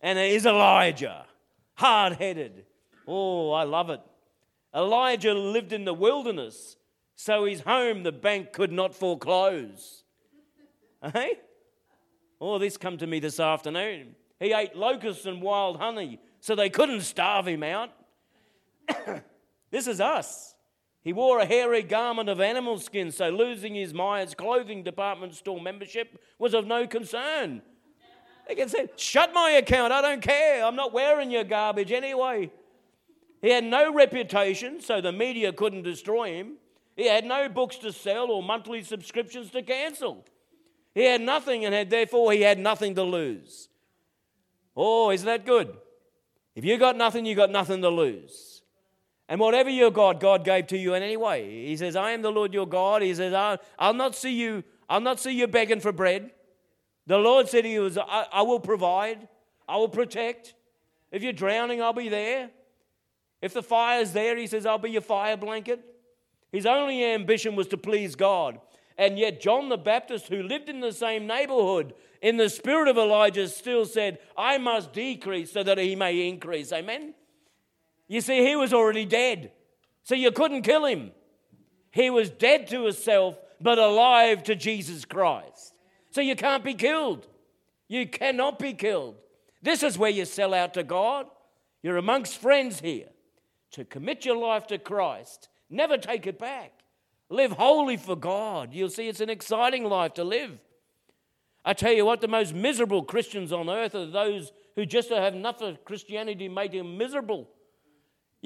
and 0.00 0.18
it 0.18 0.32
is 0.32 0.46
Elijah, 0.46 1.26
hard 1.74 2.14
headed. 2.14 2.64
Oh, 3.06 3.52
I 3.52 3.62
love 3.62 3.90
it. 3.90 4.00
Elijah 4.74 5.34
lived 5.34 5.72
in 5.72 5.84
the 5.84 5.94
wilderness, 5.94 6.76
so 7.14 7.44
his 7.44 7.60
home 7.60 8.02
the 8.02 8.12
bank 8.12 8.52
could 8.52 8.72
not 8.72 8.94
foreclose. 8.94 10.02
Hey? 11.12 11.38
Oh, 12.40 12.58
this 12.58 12.76
come 12.76 12.98
to 12.98 13.06
me 13.06 13.20
this 13.20 13.38
afternoon. 13.38 14.16
He 14.40 14.52
ate 14.52 14.76
locusts 14.76 15.24
and 15.24 15.40
wild 15.40 15.78
honey, 15.78 16.18
so 16.40 16.54
they 16.54 16.68
couldn't 16.68 17.02
starve 17.02 17.46
him 17.46 17.62
out. 17.62 17.90
this 19.70 19.86
is 19.86 20.00
us. 20.00 20.55
He 21.06 21.12
wore 21.12 21.38
a 21.38 21.46
hairy 21.46 21.84
garment 21.84 22.28
of 22.28 22.40
animal 22.40 22.80
skin, 22.80 23.12
so 23.12 23.28
losing 23.28 23.76
his 23.76 23.94
Myers 23.94 24.34
clothing 24.34 24.82
department 24.82 25.36
store 25.36 25.60
membership 25.60 26.20
was 26.36 26.52
of 26.52 26.66
no 26.66 26.84
concern. 26.88 27.62
He 28.48 28.56
can 28.56 28.68
say, 28.68 28.88
Shut 28.96 29.32
my 29.32 29.50
account, 29.50 29.92
I 29.92 30.02
don't 30.02 30.20
care, 30.20 30.64
I'm 30.64 30.74
not 30.74 30.92
wearing 30.92 31.30
your 31.30 31.44
garbage 31.44 31.92
anyway. 31.92 32.50
He 33.40 33.50
had 33.50 33.62
no 33.62 33.94
reputation, 33.94 34.80
so 34.80 35.00
the 35.00 35.12
media 35.12 35.52
couldn't 35.52 35.82
destroy 35.82 36.34
him. 36.34 36.54
He 36.96 37.06
had 37.06 37.24
no 37.24 37.48
books 37.48 37.76
to 37.76 37.92
sell 37.92 38.28
or 38.32 38.42
monthly 38.42 38.82
subscriptions 38.82 39.52
to 39.52 39.62
cancel. 39.62 40.24
He 40.92 41.04
had 41.04 41.20
nothing, 41.20 41.64
and 41.64 41.72
had, 41.72 41.88
therefore 41.88 42.32
he 42.32 42.40
had 42.40 42.58
nothing 42.58 42.96
to 42.96 43.04
lose. 43.04 43.68
Oh, 44.76 45.12
isn't 45.12 45.24
that 45.24 45.46
good? 45.46 45.72
If 46.56 46.64
you 46.64 46.76
got 46.78 46.96
nothing, 46.96 47.26
you 47.26 47.36
got 47.36 47.52
nothing 47.52 47.80
to 47.82 47.90
lose. 47.90 48.55
And 49.28 49.40
whatever 49.40 49.70
your 49.70 49.90
God, 49.90 50.20
God 50.20 50.44
gave 50.44 50.68
to 50.68 50.78
you 50.78 50.94
in 50.94 51.02
any 51.02 51.16
way. 51.16 51.66
He 51.66 51.76
says, 51.76 51.96
I 51.96 52.12
am 52.12 52.22
the 52.22 52.30
Lord 52.30 52.54
your 52.54 52.66
God. 52.66 53.02
He 53.02 53.12
says, 53.14 53.34
I'll, 53.34 53.94
not 53.94 54.14
see 54.14 54.32
you, 54.32 54.62
I'll 54.88 55.00
not 55.00 55.18
see 55.18 55.32
you 55.32 55.48
begging 55.48 55.80
for 55.80 55.92
bread. 55.92 56.30
The 57.06 57.18
Lord 57.18 57.48
said 57.48 57.64
he 57.64 57.78
was, 57.78 57.98
I, 57.98 58.26
I 58.32 58.42
will 58.42 58.60
provide, 58.60 59.28
I 59.68 59.76
will 59.76 59.88
protect, 59.88 60.54
If 61.10 61.22
you're 61.22 61.32
drowning, 61.32 61.80
I'll 61.80 61.92
be 61.92 62.08
there. 62.08 62.50
If 63.40 63.54
the 63.54 63.62
fire's 63.62 64.12
there, 64.12 64.36
he 64.36 64.46
says, 64.46 64.66
I'll 64.66 64.78
be 64.78 64.90
your 64.90 65.02
fire 65.02 65.36
blanket. 65.36 65.84
His 66.52 66.66
only 66.66 67.04
ambition 67.04 67.54
was 67.54 67.68
to 67.68 67.76
please 67.76 68.14
God. 68.14 68.60
And 68.98 69.18
yet, 69.18 69.40
John 69.40 69.68
the 69.68 69.76
Baptist, 69.76 70.28
who 70.28 70.42
lived 70.42 70.68
in 70.68 70.80
the 70.80 70.92
same 70.92 71.26
neighborhood, 71.26 71.94
in 72.22 72.38
the 72.38 72.48
spirit 72.48 72.88
of 72.88 72.96
Elijah, 72.96 73.46
still 73.48 73.84
said, 73.84 74.18
I 74.36 74.58
must 74.58 74.92
decrease 74.92 75.52
so 75.52 75.62
that 75.62 75.78
he 75.78 75.94
may 75.94 76.28
increase. 76.28 76.72
Amen? 76.72 77.14
You 78.08 78.20
see, 78.20 78.46
he 78.46 78.56
was 78.56 78.72
already 78.72 79.04
dead. 79.04 79.52
So 80.02 80.14
you 80.14 80.30
couldn't 80.30 80.62
kill 80.62 80.84
him. 80.84 81.10
He 81.90 82.10
was 82.10 82.30
dead 82.30 82.68
to 82.68 82.84
himself, 82.84 83.38
but 83.60 83.78
alive 83.78 84.42
to 84.44 84.54
Jesus 84.54 85.04
Christ. 85.04 85.74
So 86.10 86.20
you 86.20 86.36
can't 86.36 86.64
be 86.64 86.74
killed. 86.74 87.26
You 87.88 88.06
cannot 88.06 88.58
be 88.58 88.72
killed. 88.72 89.16
This 89.62 89.82
is 89.82 89.98
where 89.98 90.10
you 90.10 90.24
sell 90.24 90.54
out 90.54 90.74
to 90.74 90.82
God. 90.82 91.26
You're 91.82 91.96
amongst 91.96 92.38
friends 92.38 92.80
here. 92.80 93.08
To 93.72 93.84
commit 93.84 94.24
your 94.24 94.36
life 94.36 94.66
to 94.68 94.78
Christ, 94.78 95.48
never 95.68 95.98
take 95.98 96.26
it 96.26 96.38
back. 96.38 96.72
Live 97.28 97.52
wholly 97.52 97.96
for 97.96 98.16
God. 98.16 98.72
You'll 98.72 98.88
see 98.88 99.08
it's 99.08 99.20
an 99.20 99.28
exciting 99.28 99.84
life 99.84 100.14
to 100.14 100.24
live. 100.24 100.58
I 101.64 101.72
tell 101.72 101.92
you 101.92 102.04
what, 102.04 102.20
the 102.20 102.28
most 102.28 102.54
miserable 102.54 103.02
Christians 103.02 103.52
on 103.52 103.68
earth 103.68 103.94
are 103.94 104.06
those 104.06 104.52
who 104.76 104.86
just 104.86 105.10
have 105.10 105.34
enough 105.34 105.60
of 105.60 105.84
Christianity 105.84 106.48
to 106.48 106.54
make 106.54 106.72
them 106.72 106.96
miserable. 106.96 107.48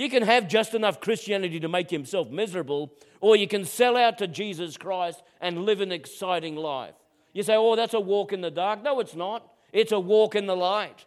You 0.01 0.09
can 0.09 0.22
have 0.22 0.48
just 0.48 0.72
enough 0.72 0.98
Christianity 0.98 1.61
to 1.61 1.68
make 1.68 1.90
himself 1.90 2.30
miserable, 2.30 2.90
or 3.20 3.36
you 3.36 3.46
can 3.46 3.66
sell 3.66 3.98
out 3.98 4.16
to 4.16 4.26
Jesus 4.26 4.78
Christ 4.78 5.22
and 5.42 5.66
live 5.66 5.82
an 5.82 5.92
exciting 5.92 6.57
life. 6.57 6.94
You 7.34 7.42
say, 7.42 7.55
oh, 7.55 7.76
that's 7.76 7.92
a 7.92 8.01
walk 8.01 8.32
in 8.32 8.40
the 8.40 8.51
dark. 8.51 8.82
No, 8.82 9.01
it's 9.01 9.14
not. 9.14 9.53
It's 9.74 9.92
a 9.92 10.01
walk 10.01 10.34
in 10.34 10.46
the 10.46 10.57
light. 10.57 11.05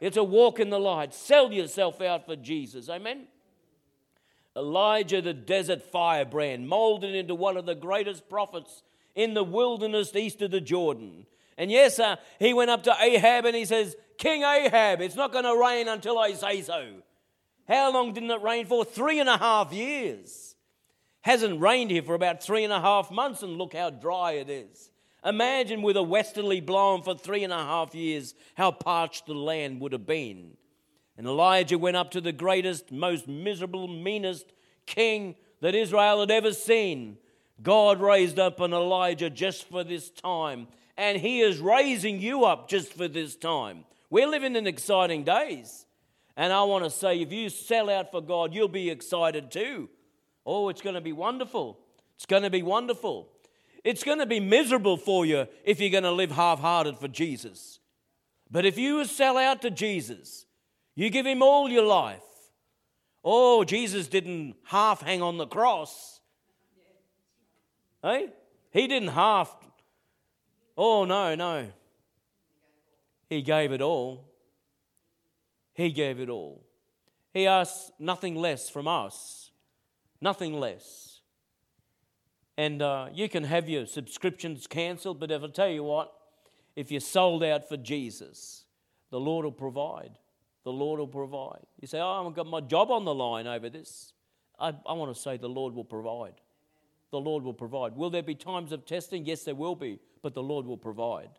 It's 0.00 0.16
a 0.16 0.22
walk 0.22 0.60
in 0.60 0.70
the 0.70 0.78
light. 0.78 1.14
Sell 1.14 1.52
yourself 1.52 2.00
out 2.00 2.26
for 2.26 2.36
Jesus. 2.36 2.88
Amen. 2.88 3.26
Elijah, 4.56 5.20
the 5.20 5.34
desert 5.34 5.82
firebrand, 5.82 6.68
molded 6.68 7.16
into 7.16 7.34
one 7.34 7.56
of 7.56 7.66
the 7.66 7.74
greatest 7.74 8.28
prophets 8.28 8.84
in 9.16 9.34
the 9.34 9.42
wilderness 9.42 10.14
east 10.14 10.42
of 10.42 10.52
the 10.52 10.60
Jordan. 10.60 11.26
And 11.56 11.72
yes, 11.72 11.98
uh, 11.98 12.14
he 12.38 12.54
went 12.54 12.70
up 12.70 12.84
to 12.84 12.94
Ahab 13.00 13.46
and 13.46 13.56
he 13.56 13.64
says, 13.64 13.96
King 14.16 14.44
Ahab, 14.44 15.00
it's 15.00 15.16
not 15.16 15.32
going 15.32 15.44
to 15.44 15.60
rain 15.60 15.88
until 15.88 16.20
I 16.20 16.34
say 16.34 16.62
so. 16.62 17.02
How 17.68 17.92
long 17.92 18.14
didn't 18.14 18.30
it 18.30 18.42
rain 18.42 18.64
for? 18.64 18.84
Three 18.84 19.20
and 19.20 19.28
a 19.28 19.36
half 19.36 19.72
years. 19.72 20.56
Hasn't 21.20 21.60
rained 21.60 21.90
here 21.90 22.02
for 22.02 22.14
about 22.14 22.42
three 22.42 22.64
and 22.64 22.72
a 22.72 22.80
half 22.80 23.10
months, 23.10 23.42
and 23.42 23.58
look 23.58 23.74
how 23.74 23.90
dry 23.90 24.32
it 24.32 24.48
is. 24.48 24.90
Imagine 25.24 25.82
with 25.82 25.96
a 25.96 26.02
westerly 26.02 26.60
blowing 26.60 27.02
for 27.02 27.14
three 27.14 27.44
and 27.44 27.52
a 27.52 27.56
half 27.56 27.94
years 27.94 28.34
how 28.54 28.70
parched 28.70 29.26
the 29.26 29.34
land 29.34 29.80
would 29.80 29.92
have 29.92 30.06
been. 30.06 30.56
And 31.18 31.26
Elijah 31.26 31.76
went 31.76 31.96
up 31.96 32.12
to 32.12 32.20
the 32.20 32.32
greatest, 32.32 32.92
most 32.92 33.28
miserable, 33.28 33.88
meanest 33.88 34.52
king 34.86 35.34
that 35.60 35.74
Israel 35.74 36.20
had 36.20 36.30
ever 36.30 36.52
seen. 36.52 37.18
God 37.60 38.00
raised 38.00 38.38
up 38.38 38.60
an 38.60 38.72
Elijah 38.72 39.28
just 39.28 39.68
for 39.68 39.82
this 39.82 40.10
time, 40.10 40.68
and 40.96 41.18
he 41.18 41.40
is 41.40 41.58
raising 41.58 42.20
you 42.20 42.44
up 42.44 42.68
just 42.68 42.92
for 42.92 43.08
this 43.08 43.34
time. 43.34 43.84
We're 44.08 44.28
living 44.28 44.54
in 44.54 44.66
exciting 44.68 45.24
days. 45.24 45.84
And 46.38 46.52
I 46.52 46.62
want 46.62 46.84
to 46.84 46.90
say, 46.90 47.20
if 47.20 47.32
you 47.32 47.48
sell 47.48 47.90
out 47.90 48.12
for 48.12 48.22
God, 48.22 48.54
you'll 48.54 48.68
be 48.68 48.90
excited 48.90 49.50
too. 49.50 49.88
Oh, 50.46 50.68
it's 50.68 50.80
going 50.80 50.94
to 50.94 51.00
be 51.00 51.12
wonderful. 51.12 51.80
It's 52.14 52.26
going 52.26 52.44
to 52.44 52.50
be 52.50 52.62
wonderful. 52.62 53.28
It's 53.82 54.04
going 54.04 54.20
to 54.20 54.26
be 54.26 54.38
miserable 54.38 54.96
for 54.96 55.26
you 55.26 55.48
if 55.64 55.80
you're 55.80 55.90
going 55.90 56.04
to 56.04 56.12
live 56.12 56.30
half 56.30 56.60
hearted 56.60 56.96
for 56.96 57.08
Jesus. 57.08 57.80
But 58.52 58.64
if 58.64 58.78
you 58.78 59.04
sell 59.04 59.36
out 59.36 59.62
to 59.62 59.70
Jesus, 59.70 60.46
you 60.94 61.10
give 61.10 61.26
him 61.26 61.42
all 61.42 61.68
your 61.68 61.84
life. 61.84 62.22
Oh, 63.24 63.64
Jesus 63.64 64.06
didn't 64.06 64.54
half 64.62 65.02
hang 65.02 65.22
on 65.22 65.38
the 65.38 65.46
cross. 65.46 66.20
Hey? 68.00 68.28
He 68.70 68.86
didn't 68.86 69.08
half. 69.08 69.52
Oh, 70.76 71.04
no, 71.04 71.34
no. 71.34 71.66
He 73.28 73.42
gave 73.42 73.72
it 73.72 73.82
all. 73.82 74.27
He 75.78 75.90
gave 75.92 76.20
it 76.20 76.28
all. 76.28 76.62
He 77.32 77.46
asked 77.46 77.92
nothing 77.98 78.34
less 78.34 78.68
from 78.68 78.86
us. 78.86 79.50
Nothing 80.20 80.52
less. 80.52 81.20
And 82.58 82.82
uh, 82.82 83.06
you 83.14 83.30
can 83.30 83.44
have 83.44 83.66
your 83.66 83.86
subscriptions 83.86 84.66
cancelled, 84.66 85.18
but 85.18 85.30
if 85.30 85.42
I 85.42 85.46
tell 85.46 85.70
you 85.70 85.84
what, 85.84 86.12
if 86.76 86.90
you're 86.90 87.00
sold 87.00 87.42
out 87.42 87.66
for 87.66 87.78
Jesus, 87.78 88.64
the 89.10 89.18
Lord 89.18 89.44
will 89.44 89.52
provide 89.52 90.18
the 90.68 90.72
Lord 90.72 91.00
will 91.00 91.06
provide. 91.06 91.64
You 91.80 91.88
say, 91.88 91.98
Oh, 91.98 92.26
I've 92.26 92.34
got 92.34 92.46
my 92.46 92.60
job 92.60 92.90
on 92.90 93.06
the 93.06 93.14
line 93.14 93.46
over 93.46 93.70
this. 93.70 94.12
I, 94.60 94.74
I 94.84 94.92
want 94.92 95.14
to 95.14 95.18
say 95.18 95.38
the 95.38 95.48
Lord 95.48 95.72
will 95.72 95.82
provide. 95.82 96.34
The 97.10 97.18
Lord 97.18 97.42
will 97.42 97.54
provide. 97.54 97.96
Will 97.96 98.10
there 98.10 98.22
be 98.22 98.34
times 98.34 98.70
of 98.70 98.84
testing? 98.84 99.24
Yes, 99.24 99.44
there 99.44 99.54
will 99.54 99.76
be, 99.76 99.98
but 100.20 100.34
the 100.34 100.42
Lord 100.42 100.66
will 100.66 100.76
provide. 100.76 101.30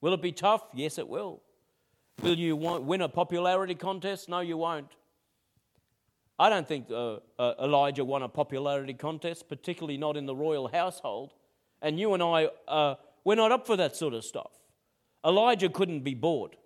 Will 0.00 0.14
it 0.14 0.22
be 0.22 0.30
tough? 0.30 0.62
Yes, 0.72 0.98
it 0.98 1.08
will. 1.08 1.42
Will 2.22 2.38
you 2.38 2.56
win 2.56 3.00
a 3.00 3.08
popularity 3.08 3.74
contest? 3.74 4.28
No, 4.28 4.40
you 4.40 4.56
won't. 4.56 4.90
I 6.38 6.48
don't 6.48 6.66
think 6.66 6.90
uh, 6.90 7.18
uh, 7.38 7.54
Elijah 7.62 8.04
won 8.04 8.22
a 8.22 8.28
popularity 8.28 8.94
contest, 8.94 9.48
particularly 9.48 9.96
not 9.96 10.16
in 10.16 10.26
the 10.26 10.34
royal 10.34 10.68
household. 10.68 11.32
And 11.80 11.98
you 11.98 12.14
and 12.14 12.22
I, 12.22 12.48
uh, 12.66 12.96
we're 13.24 13.36
not 13.36 13.52
up 13.52 13.66
for 13.66 13.76
that 13.76 13.94
sort 13.94 14.14
of 14.14 14.24
stuff. 14.24 14.50
Elijah 15.24 15.68
couldn't 15.68 16.00
be 16.00 16.14
bought. 16.14 16.56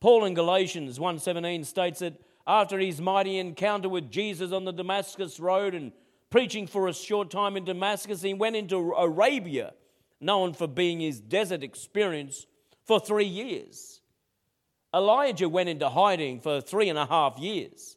Paul 0.00 0.24
in 0.24 0.34
Galatians 0.34 0.98
1:17 0.98 1.64
states 1.64 1.98
that 1.98 2.14
after 2.46 2.78
his 2.78 3.00
mighty 3.00 3.38
encounter 3.38 3.88
with 3.88 4.10
Jesus 4.10 4.52
on 4.52 4.64
the 4.64 4.72
Damascus 4.72 5.40
road 5.40 5.74
and 5.74 5.92
preaching 6.30 6.66
for 6.66 6.88
a 6.88 6.94
short 6.94 7.30
time 7.30 7.56
in 7.56 7.64
Damascus, 7.64 8.22
he 8.22 8.34
went 8.34 8.56
into 8.56 8.92
Arabia, 8.92 9.74
known 10.20 10.52
for 10.52 10.66
being 10.66 11.00
his 11.00 11.20
desert 11.20 11.62
experience, 11.62 12.46
for 12.84 13.00
three 13.00 13.26
years. 13.26 13.97
Elijah 14.94 15.48
went 15.48 15.68
into 15.68 15.88
hiding 15.88 16.40
for 16.40 16.60
three 16.60 16.88
and 16.88 16.98
a 16.98 17.06
half 17.06 17.38
years. 17.38 17.96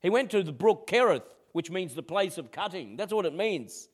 He 0.00 0.10
went 0.10 0.30
to 0.30 0.42
the 0.42 0.52
brook 0.52 0.88
Kerith, 0.88 1.22
which 1.52 1.70
means 1.70 1.94
the 1.94 2.02
place 2.02 2.38
of 2.38 2.50
cutting. 2.50 2.96
That's 2.96 3.12
what 3.12 3.26
it 3.26 3.34
means. 3.34 3.88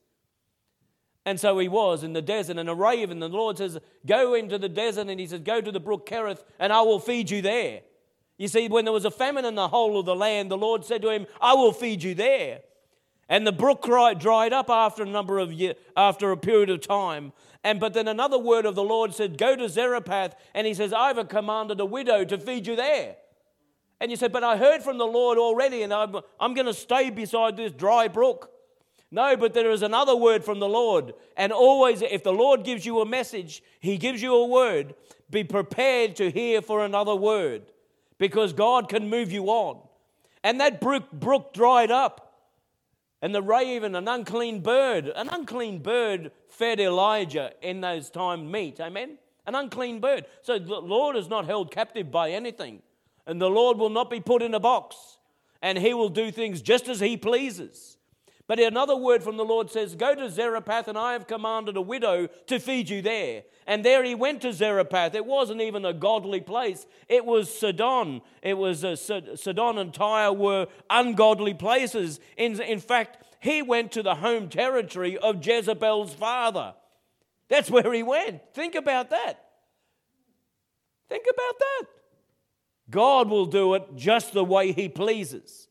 And 1.25 1.39
so 1.39 1.59
he 1.59 1.67
was 1.67 2.03
in 2.03 2.13
the 2.13 2.21
desert, 2.21 2.57
and 2.57 2.69
a 2.69 2.73
raven, 2.73 3.19
the 3.19 3.29
Lord 3.29 3.57
says, 3.57 3.77
Go 4.05 4.33
into 4.33 4.57
the 4.57 4.69
desert, 4.69 5.07
and 5.07 5.19
he 5.19 5.27
says, 5.27 5.41
Go 5.41 5.61
to 5.61 5.71
the 5.71 5.79
brook 5.79 6.09
Kerith, 6.09 6.43
and 6.57 6.73
I 6.73 6.81
will 6.81 6.99
feed 6.99 7.29
you 7.29 7.41
there. 7.41 7.81
You 8.37 8.47
see, 8.47 8.67
when 8.69 8.85
there 8.85 8.93
was 8.93 9.05
a 9.05 9.11
famine 9.11 9.45
in 9.45 9.55
the 9.55 9.67
whole 9.67 9.99
of 9.99 10.05
the 10.05 10.15
land, 10.15 10.49
the 10.49 10.57
Lord 10.57 10.85
said 10.85 11.01
to 11.01 11.09
him, 11.09 11.27
I 11.41 11.53
will 11.53 11.73
feed 11.73 12.01
you 12.01 12.15
there. 12.15 12.61
And 13.29 13.45
the 13.45 13.51
brook 13.51 13.83
dried 13.83 14.53
up 14.53 14.69
after 14.69 15.03
a 15.03 15.05
number 15.05 15.37
of 15.37 15.53
years, 15.53 15.75
after 15.95 16.31
a 16.31 16.37
period 16.37 16.71
of 16.71 16.81
time. 16.81 17.31
And 17.63 17.79
but 17.79 17.93
then 17.93 18.07
another 18.07 18.39
word 18.39 18.65
of 18.65 18.73
the 18.73 18.83
Lord 18.83 19.13
said, 19.13 19.37
Go 19.37 19.55
to 19.55 19.69
Zarephath, 19.69 20.35
and 20.55 20.65
he 20.65 20.73
says, 20.73 20.91
I've 20.91 21.29
commanded 21.29 21.79
a 21.79 21.85
widow 21.85 22.25
to 22.25 22.37
feed 22.39 22.65
you 22.65 22.75
there. 22.75 23.17
And 24.01 24.09
you 24.09 24.17
said, 24.17 24.31
But 24.31 24.43
I 24.43 24.57
heard 24.57 24.81
from 24.81 24.97
the 24.97 25.05
Lord 25.05 25.37
already, 25.37 25.83
and 25.83 25.93
I'm, 25.93 26.15
I'm 26.39 26.55
going 26.55 26.65
to 26.65 26.73
stay 26.73 27.11
beside 27.11 27.55
this 27.55 27.71
dry 27.71 28.07
brook. 28.07 28.51
No, 29.11 29.35
but 29.37 29.53
there 29.53 29.71
is 29.71 29.81
another 29.81 30.15
word 30.15 30.43
from 30.43 30.59
the 30.59 30.69
Lord. 30.69 31.13
And 31.35 31.51
always, 31.51 32.01
if 32.01 32.23
the 32.23 32.33
Lord 32.33 32.63
gives 32.63 32.85
you 32.85 32.99
a 33.01 33.05
message, 33.05 33.61
He 33.79 33.97
gives 33.97 34.21
you 34.21 34.33
a 34.35 34.47
word, 34.47 34.95
be 35.29 35.43
prepared 35.43 36.15
to 36.15 36.31
hear 36.31 36.61
for 36.61 36.83
another 36.83 37.15
word 37.15 37.71
because 38.17 38.53
God 38.53 38.89
can 38.89 39.09
move 39.09 39.31
you 39.31 39.45
on. 39.45 39.79
And 40.43 40.59
that 40.61 40.79
brook, 40.79 41.11
brook 41.11 41.53
dried 41.53 41.91
up. 41.91 42.28
And 43.21 43.35
the 43.35 43.41
raven, 43.41 43.95
an 43.95 44.07
unclean 44.07 44.61
bird, 44.61 45.11
an 45.13 45.29
unclean 45.29 45.79
bird 45.79 46.31
fed 46.47 46.79
Elijah 46.79 47.51
in 47.61 47.81
those 47.81 48.09
times 48.09 48.49
meat. 48.49 48.79
Amen? 48.79 49.17
An 49.45 49.55
unclean 49.55 49.99
bird. 49.99 50.25
So 50.41 50.57
the 50.57 50.79
Lord 50.79 51.15
is 51.15 51.27
not 51.27 51.45
held 51.45 51.71
captive 51.71 52.11
by 52.11 52.31
anything. 52.31 52.81
And 53.27 53.41
the 53.41 53.49
Lord 53.49 53.77
will 53.77 53.89
not 53.89 54.09
be 54.09 54.21
put 54.21 54.41
in 54.41 54.53
a 54.53 54.59
box. 54.59 55.17
And 55.61 55.77
He 55.77 55.93
will 55.93 56.09
do 56.09 56.31
things 56.31 56.61
just 56.61 56.87
as 56.87 56.99
He 56.99 57.17
pleases. 57.17 57.97
But 58.47 58.59
another 58.59 58.95
word 58.95 59.21
from 59.21 59.37
the 59.37 59.45
Lord 59.45 59.69
says, 59.69 59.93
Go 59.93 60.15
to 60.15 60.29
Zarephath, 60.29 60.87
and 60.87 60.97
I 60.97 61.13
have 61.13 61.27
commanded 61.27 61.77
a 61.77 61.81
widow 61.81 62.27
to 62.47 62.59
feed 62.59 62.89
you 62.89 63.01
there. 63.01 63.43
And 63.69 63.85
there 63.85 64.03
he 64.03 64.15
went 64.15 64.41
to 64.41 64.51
Zarephath. 64.51 65.13
It 65.13 65.27
wasn't 65.27 65.61
even 65.61 65.85
a 65.85 65.93
godly 65.93 66.41
place, 66.41 66.87
it 67.07 67.23
was 67.23 67.55
Sidon. 67.55 68.21
It 68.41 68.55
was 68.55 68.83
uh, 68.83 68.95
Sidon 68.95 69.77
and 69.77 69.93
Tyre 69.93 70.33
were 70.33 70.65
ungodly 70.89 71.53
places. 71.53 72.19
In, 72.35 72.59
in 72.59 72.79
fact, 72.79 73.23
he 73.39 73.61
went 73.61 73.91
to 73.91 74.01
the 74.01 74.15
home 74.15 74.49
territory 74.49 75.19
of 75.19 75.45
Jezebel's 75.45 76.15
father. 76.15 76.73
That's 77.47 77.69
where 77.69 77.93
he 77.93 78.01
went. 78.01 78.41
Think 78.55 78.73
about 78.73 79.11
that. 79.11 79.45
Think 81.07 81.25
about 81.31 81.59
that. 81.59 81.83
God 82.89 83.29
will 83.29 83.45
do 83.45 83.75
it 83.75 83.83
just 83.95 84.33
the 84.33 84.43
way 84.43 84.71
he 84.71 84.89
pleases. 84.89 85.67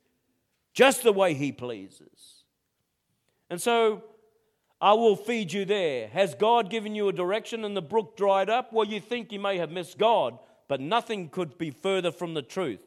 Just 0.73 1.03
the 1.03 1.13
way 1.13 1.35
he 1.35 1.51
pleases. 1.51 2.45
And 3.51 3.61
so 3.61 4.05
I 4.81 4.93
will 4.93 5.17
feed 5.17 5.53
you 5.53 5.65
there. 5.65 6.09
Has 6.09 6.35
God 6.35 6.71
given 6.71 6.95
you 6.95 7.09
a 7.09 7.13
direction 7.13 7.65
and 7.65 7.77
the 7.77 7.83
brook 7.83 8.17
dried 8.17 8.49
up? 8.49 8.73
Well, 8.73 8.87
you 8.87 9.01
think 9.01 9.33
you 9.33 9.41
may 9.41 9.59
have 9.59 9.71
missed 9.73 9.99
God, 9.99 10.39
but 10.69 10.81
nothing 10.81 11.31
could 11.31 11.59
be 11.59 11.71
further 11.71 12.13
from 12.13 12.35
the 12.35 12.43
truth. 12.43 12.81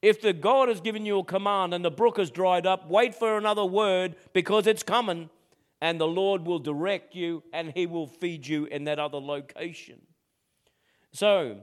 If 0.00 0.20
the 0.20 0.32
God 0.32 0.68
has 0.68 0.80
given 0.80 1.04
you 1.04 1.18
a 1.18 1.24
command 1.24 1.74
and 1.74 1.84
the 1.84 1.90
brook 1.90 2.16
has 2.18 2.30
dried 2.30 2.66
up, 2.66 2.88
wait 2.88 3.14
for 3.14 3.36
another 3.36 3.64
word 3.64 4.16
because 4.32 4.66
it's 4.66 4.82
coming, 4.82 5.28
and 5.80 6.00
the 6.00 6.06
Lord 6.06 6.46
will 6.46 6.58
direct 6.58 7.14
you 7.14 7.42
and 7.52 7.72
He 7.74 7.86
will 7.86 8.06
feed 8.06 8.46
you 8.46 8.64
in 8.66 8.84
that 8.84 8.98
other 8.98 9.18
location. 9.18 10.00
So, 11.12 11.60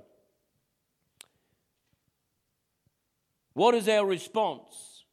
what 3.54 3.74
is 3.76 3.88
our 3.90 4.06
response? 4.06 5.06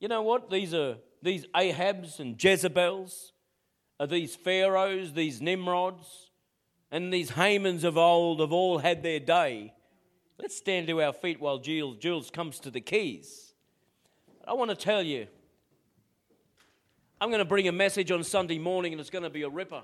You 0.00 0.08
know 0.08 0.22
what? 0.22 0.50
These 0.50 0.74
are 0.74 0.96
these 1.22 1.46
Ahabs 1.54 2.20
and 2.20 2.42
Jezebels, 2.42 3.32
are 4.00 4.06
these 4.06 4.36
Pharaohs, 4.36 5.12
these 5.12 5.40
Nimrods, 5.40 6.30
and 6.90 7.12
these 7.12 7.32
Hamans 7.32 7.84
of 7.84 7.98
old 7.98 8.40
have 8.40 8.52
all 8.52 8.78
had 8.78 9.02
their 9.02 9.20
day. 9.20 9.72
Let's 10.38 10.56
stand 10.56 10.86
to 10.86 11.02
our 11.02 11.12
feet 11.12 11.40
while 11.40 11.58
Jules, 11.58 11.98
Jules 11.98 12.30
comes 12.30 12.60
to 12.60 12.70
the 12.70 12.80
keys. 12.80 13.52
I 14.46 14.52
want 14.52 14.70
to 14.70 14.76
tell 14.76 15.02
you, 15.02 15.26
I'm 17.20 17.28
going 17.28 17.40
to 17.40 17.44
bring 17.44 17.66
a 17.66 17.72
message 17.72 18.12
on 18.12 18.22
Sunday 18.22 18.58
morning 18.58 18.92
and 18.92 19.00
it's 19.00 19.10
going 19.10 19.24
to 19.24 19.30
be 19.30 19.42
a 19.42 19.48
ripper. 19.48 19.82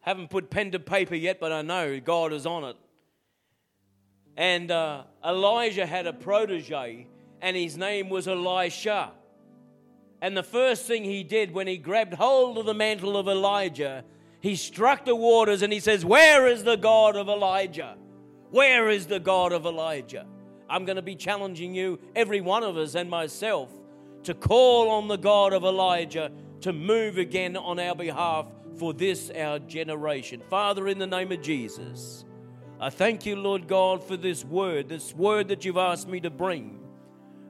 Haven't 0.00 0.30
put 0.30 0.48
pen 0.48 0.70
to 0.70 0.78
paper 0.78 1.16
yet, 1.16 1.40
but 1.40 1.50
I 1.50 1.62
know 1.62 1.98
God 1.98 2.32
is 2.32 2.46
on 2.46 2.62
it. 2.62 2.76
And 4.36 4.70
uh, 4.70 5.02
Elijah 5.24 5.86
had 5.86 6.06
a 6.06 6.12
protege, 6.12 7.08
and 7.40 7.56
his 7.56 7.76
name 7.76 8.08
was 8.08 8.28
Elisha. 8.28 9.10
And 10.22 10.36
the 10.36 10.42
first 10.42 10.86
thing 10.86 11.04
he 11.04 11.22
did 11.22 11.52
when 11.52 11.66
he 11.66 11.76
grabbed 11.76 12.14
hold 12.14 12.58
of 12.58 12.66
the 12.66 12.74
mantle 12.74 13.16
of 13.16 13.28
Elijah, 13.28 14.04
he 14.40 14.56
struck 14.56 15.04
the 15.04 15.16
waters 15.16 15.62
and 15.62 15.72
he 15.72 15.80
says, 15.80 16.04
Where 16.04 16.46
is 16.46 16.64
the 16.64 16.76
God 16.76 17.16
of 17.16 17.28
Elijah? 17.28 17.96
Where 18.50 18.88
is 18.88 19.06
the 19.06 19.20
God 19.20 19.52
of 19.52 19.66
Elijah? 19.66 20.26
I'm 20.68 20.84
going 20.84 20.96
to 20.96 21.02
be 21.02 21.16
challenging 21.16 21.74
you, 21.74 21.98
every 22.14 22.40
one 22.40 22.62
of 22.62 22.76
us 22.76 22.94
and 22.94 23.08
myself, 23.08 23.70
to 24.24 24.34
call 24.34 24.90
on 24.90 25.08
the 25.08 25.16
God 25.16 25.52
of 25.52 25.64
Elijah 25.64 26.32
to 26.62 26.72
move 26.72 27.18
again 27.18 27.56
on 27.56 27.78
our 27.78 27.94
behalf 27.94 28.46
for 28.78 28.92
this 28.92 29.30
our 29.30 29.58
generation. 29.58 30.42
Father, 30.48 30.88
in 30.88 30.98
the 30.98 31.06
name 31.06 31.32
of 31.32 31.42
Jesus, 31.42 32.24
I 32.80 32.90
thank 32.90 33.24
you, 33.24 33.36
Lord 33.36 33.68
God, 33.68 34.02
for 34.02 34.16
this 34.16 34.44
word, 34.44 34.88
this 34.88 35.14
word 35.14 35.48
that 35.48 35.64
you've 35.64 35.76
asked 35.76 36.08
me 36.08 36.20
to 36.20 36.30
bring. 36.30 36.80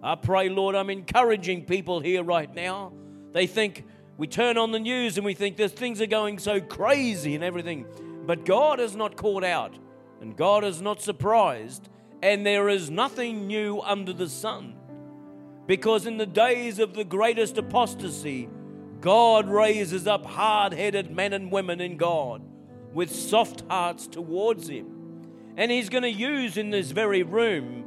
I 0.03 0.15
pray, 0.15 0.49
Lord, 0.49 0.75
I'm 0.75 0.91
encouraging 0.91 1.65
people 1.65 2.01
here 2.01 2.23
right 2.23 2.53
now. 2.53 2.93
They 3.33 3.47
think 3.47 3.85
we 4.17 4.27
turn 4.27 4.57
on 4.57 4.73
the 4.73 4.79
news 4.79 5.17
and 5.17 5.25
we 5.25 5.35
think 5.35 5.57
this 5.57 5.73
things 5.73 6.01
are 6.01 6.07
going 6.07 6.39
so 6.39 6.61
crazy 6.61 7.35
and 7.35 7.43
everything. 7.43 7.87
But 8.27 8.45
God 8.45 8.81
is 8.81 8.97
not 8.97 9.17
caught 9.17 9.45
out 9.45 9.79
and 10.21 10.37
God 10.37 10.65
is 10.65 10.81
not 10.81 11.03
surprised, 11.03 11.89
and 12.23 12.45
there 12.45 12.69
is 12.69 12.91
nothing 12.91 13.47
new 13.47 13.81
under 13.83 14.13
the 14.13 14.29
sun. 14.29 14.75
Because 15.67 16.07
in 16.07 16.17
the 16.17 16.27
days 16.27 16.79
of 16.79 16.95
the 16.95 17.05
greatest 17.05 17.59
apostasy, 17.59 18.49
God 19.01 19.49
raises 19.49 20.07
up 20.07 20.25
hard 20.25 20.73
headed 20.73 21.11
men 21.11 21.33
and 21.33 21.53
women 21.53 21.81
in 21.81 21.97
God 21.97 22.43
with 22.93 23.15
soft 23.15 23.63
hearts 23.69 24.07
towards 24.07 24.69
Him. 24.69 24.87
And 25.57 25.71
He's 25.71 25.89
going 25.89 26.03
to 26.03 26.11
use 26.11 26.57
in 26.57 26.71
this 26.71 26.93
very 26.93 27.23
room 27.23 27.85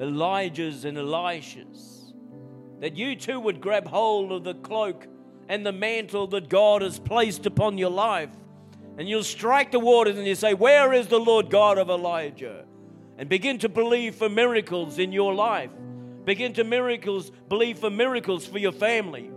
Elijah's 0.00 0.84
and 0.84 0.96
Elishas. 0.96 2.12
That 2.80 2.96
you 2.96 3.14
too 3.14 3.38
would 3.38 3.60
grab 3.60 3.86
hold 3.86 4.32
of 4.32 4.44
the 4.44 4.54
cloak 4.54 5.06
and 5.48 5.64
the 5.66 5.72
mantle 5.72 6.26
that 6.28 6.48
God 6.48 6.82
has 6.82 6.98
placed 6.98 7.44
upon 7.46 7.76
your 7.76 7.90
life 7.90 8.30
and 9.00 9.08
you'll 9.08 9.24
strike 9.24 9.70
the 9.70 9.78
waters 9.78 10.18
and 10.18 10.26
you 10.26 10.34
say, 10.34 10.52
Where 10.52 10.92
is 10.92 11.08
the 11.08 11.18
Lord 11.18 11.48
God 11.48 11.78
of 11.78 11.88
Elijah? 11.88 12.66
And 13.16 13.30
begin 13.30 13.58
to 13.60 13.68
believe 13.70 14.14
for 14.14 14.28
miracles 14.28 14.98
in 14.98 15.10
your 15.10 15.32
life. 15.32 15.70
Begin 16.26 16.52
to 16.52 16.64
miracles, 16.64 17.30
believe 17.48 17.78
for 17.78 17.88
miracles 17.88 18.46
for 18.46 18.58
your 18.58 18.72
family. 18.72 19.30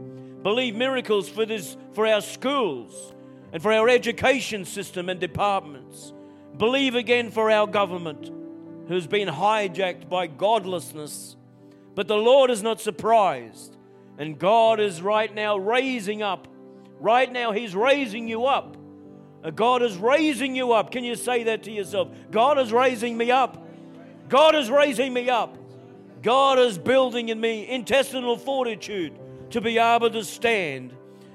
Believe 0.43 0.75
miracles 0.75 1.29
for 1.29 1.45
this 1.45 1.77
for 1.93 2.05
our 2.05 2.19
schools 2.19 3.13
and 3.53 3.61
for 3.61 3.71
our 3.71 3.87
education 3.87 4.65
system 4.65 5.07
and 5.07 5.19
departments. 5.19 6.11
Believe 6.57 6.95
again 6.95 7.31
for 7.31 7.49
our 7.49 7.65
government 7.65 8.31
who's 8.87 9.07
been 9.07 9.27
hijacked 9.27 10.09
by 10.09 10.27
godlessness. 10.27 11.35
But 11.95 12.07
the 12.07 12.17
Lord 12.17 12.49
is 12.49 12.63
not 12.63 12.81
surprised. 12.81 13.77
And 14.17 14.37
God 14.37 14.79
is 14.79 15.01
right 15.01 15.33
now 15.33 15.57
raising 15.57 16.21
up. 16.21 16.47
Right 16.99 17.31
now, 17.31 17.51
He's 17.51 17.75
raising 17.75 18.27
you 18.27 18.45
up 18.45 18.77
uh, 19.43 19.49
God 19.51 19.81
is 19.81 19.97
raising 19.97 20.55
you 20.55 20.71
up. 20.71 20.91
Can 20.91 21.03
you 21.03 21.15
say 21.15 21.43
that 21.43 21.63
to 21.63 21.71
yourself? 21.71 22.09
God 22.31 22.57
is 22.57 22.71
raising 22.71 23.17
me 23.17 23.29
up. 23.29 23.67
God 24.29 24.55
is 24.55 24.71
raising 24.71 25.13
me 25.13 25.29
up. 25.29 25.57
God 26.21 26.57
is 26.59 26.77
building 26.77 27.29
in 27.29 27.39
me 27.39 27.67
intestinal 27.67 28.37
fortitude 28.37 29.13
to 29.49 29.59
be 29.59 29.77
able 29.77 30.09
to 30.11 30.23
stand, 30.23 30.93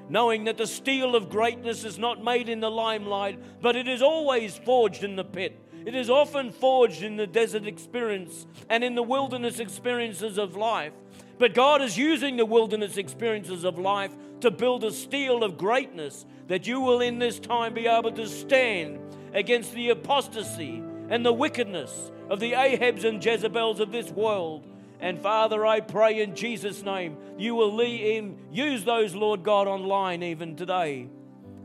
knowing 0.09 0.44
that 0.44 0.57
the 0.57 0.66
steel 0.66 1.14
of 1.14 1.28
greatness 1.28 1.84
is 1.84 1.99
not 1.99 2.24
made 2.24 2.49
in 2.49 2.61
the 2.61 2.70
limelight, 2.70 3.38
but 3.61 3.76
it 3.76 3.86
is 3.86 4.01
always 4.01 4.57
forged 4.57 5.05
in 5.05 5.14
the 5.14 5.24
pit. 5.24 5.61
It 5.87 5.95
is 5.95 6.11
often 6.11 6.51
forged 6.51 7.03
in 7.03 7.16
the 7.16 7.26
desert 7.26 7.66
experience 7.66 8.47
and 8.68 8.85
in 8.85 8.95
the 8.95 9.03
wilderness 9.03 9.59
experiences 9.59 10.39
of 10.39 10.57
life. 10.57 10.93
But 11.39 11.55
God 11.55 11.83
is 11.83 11.97
using 11.97 12.37
the 12.37 12.45
wilderness 12.45 12.97
experiences 12.97 13.64
of 13.64 13.79
life 13.79 14.12
to 14.41 14.51
build 14.51 14.85
a 14.85 14.93
steel 14.93 15.45
of 15.45 15.57
greatness 15.57 16.26
that 16.49 16.66
you 16.66 16.81
will 16.81 17.01
in 17.01 17.18
this 17.18 17.39
time 17.39 17.74
be 17.74 17.87
able 17.87 18.12
to 18.12 18.26
stand 18.26 18.99
against 19.33 19.72
the 19.72 19.91
apostasy 19.91 20.83
and 21.09 21.24
the 21.24 21.33
wickedness 21.33 22.11
of 22.29 22.41
the 22.41 22.53
Ahabs 22.53 23.05
and 23.05 23.24
Jezebels 23.24 23.81
of 23.81 23.93
this 23.93 24.11
world. 24.11 24.66
And 25.01 25.20
Father, 25.20 25.64
I 25.64 25.81
pray 25.81 26.20
in 26.20 26.35
Jesus' 26.35 26.83
name, 26.83 27.16
you 27.39 27.55
will 27.55 27.72
lead 27.72 28.16
in, 28.16 28.39
use 28.51 28.85
those, 28.85 29.14
Lord 29.14 29.45
God, 29.45 29.68
online 29.68 30.22
even 30.22 30.57
today. 30.57 31.09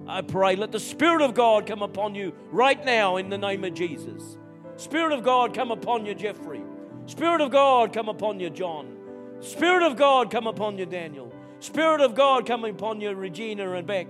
I 0.08 0.22
pray, 0.22 0.56
let 0.56 0.72
the 0.72 0.80
Spirit 0.80 1.22
of 1.22 1.34
God 1.34 1.66
come 1.66 1.82
upon 1.82 2.14
you 2.14 2.34
right 2.52 2.84
now 2.84 3.18
in 3.18 3.30
the 3.30 3.38
name 3.38 3.64
of 3.64 3.74
Jesus. 3.74 4.38
Spirit 4.76 5.14
of 5.14 5.24
God, 5.24 5.54
come 5.54 5.72
upon 5.72 6.06
you, 6.06 6.14
Jeffrey. 6.14 6.62
Spirit 7.06 7.42
of 7.42 7.52
God, 7.52 7.94
come 7.94 8.10
upon 8.10 8.40
you, 8.40 8.50
John. 8.50 8.98
Spirit 9.40 9.84
of 9.84 9.96
God, 9.96 10.30
come 10.30 10.48
upon 10.48 10.78
you, 10.78 10.86
Daniel. 10.86 11.32
Spirit 11.60 12.02
of 12.02 12.16
God, 12.16 12.46
come 12.46 12.66
upon 12.66 13.00
you, 13.00 13.14
Regina 13.14 13.72
and 13.72 13.88
Beck. 13.88 14.08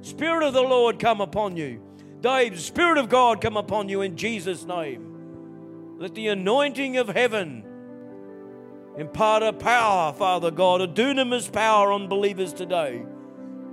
Spirit 0.00 0.42
of 0.44 0.52
the 0.52 0.62
Lord 0.62 0.98
come 0.98 1.20
upon 1.20 1.56
you. 1.56 1.80
Dave, 2.20 2.58
Spirit 2.60 2.98
of 2.98 3.08
God 3.08 3.40
come 3.40 3.56
upon 3.56 3.88
you 3.88 4.02
in 4.02 4.16
Jesus' 4.16 4.64
name. 4.64 5.96
Let 5.98 6.14
the 6.14 6.28
anointing 6.28 6.96
of 6.96 7.08
heaven 7.08 7.64
impart 8.98 9.42
a 9.42 9.52
power, 9.52 10.12
Father 10.12 10.50
God, 10.50 10.80
a 10.80 10.88
dunamis 10.88 11.52
power 11.52 11.92
on 11.92 12.08
believers 12.08 12.52
today 12.52 13.04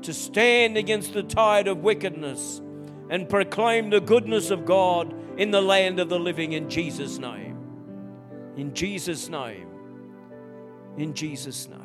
to 0.03 0.13
stand 0.13 0.77
against 0.77 1.13
the 1.13 1.23
tide 1.23 1.67
of 1.67 1.79
wickedness 1.79 2.61
and 3.09 3.29
proclaim 3.29 3.89
the 3.89 4.01
goodness 4.01 4.49
of 4.49 4.65
God 4.65 5.13
in 5.37 5.51
the 5.51 5.61
land 5.61 5.99
of 5.99 6.09
the 6.09 6.19
living 6.19 6.53
in 6.53 6.69
Jesus' 6.69 7.17
name. 7.17 7.57
In 8.55 8.73
Jesus' 8.73 9.29
name. 9.29 9.67
In 10.97 11.13
Jesus' 11.13 11.67
name. 11.67 11.82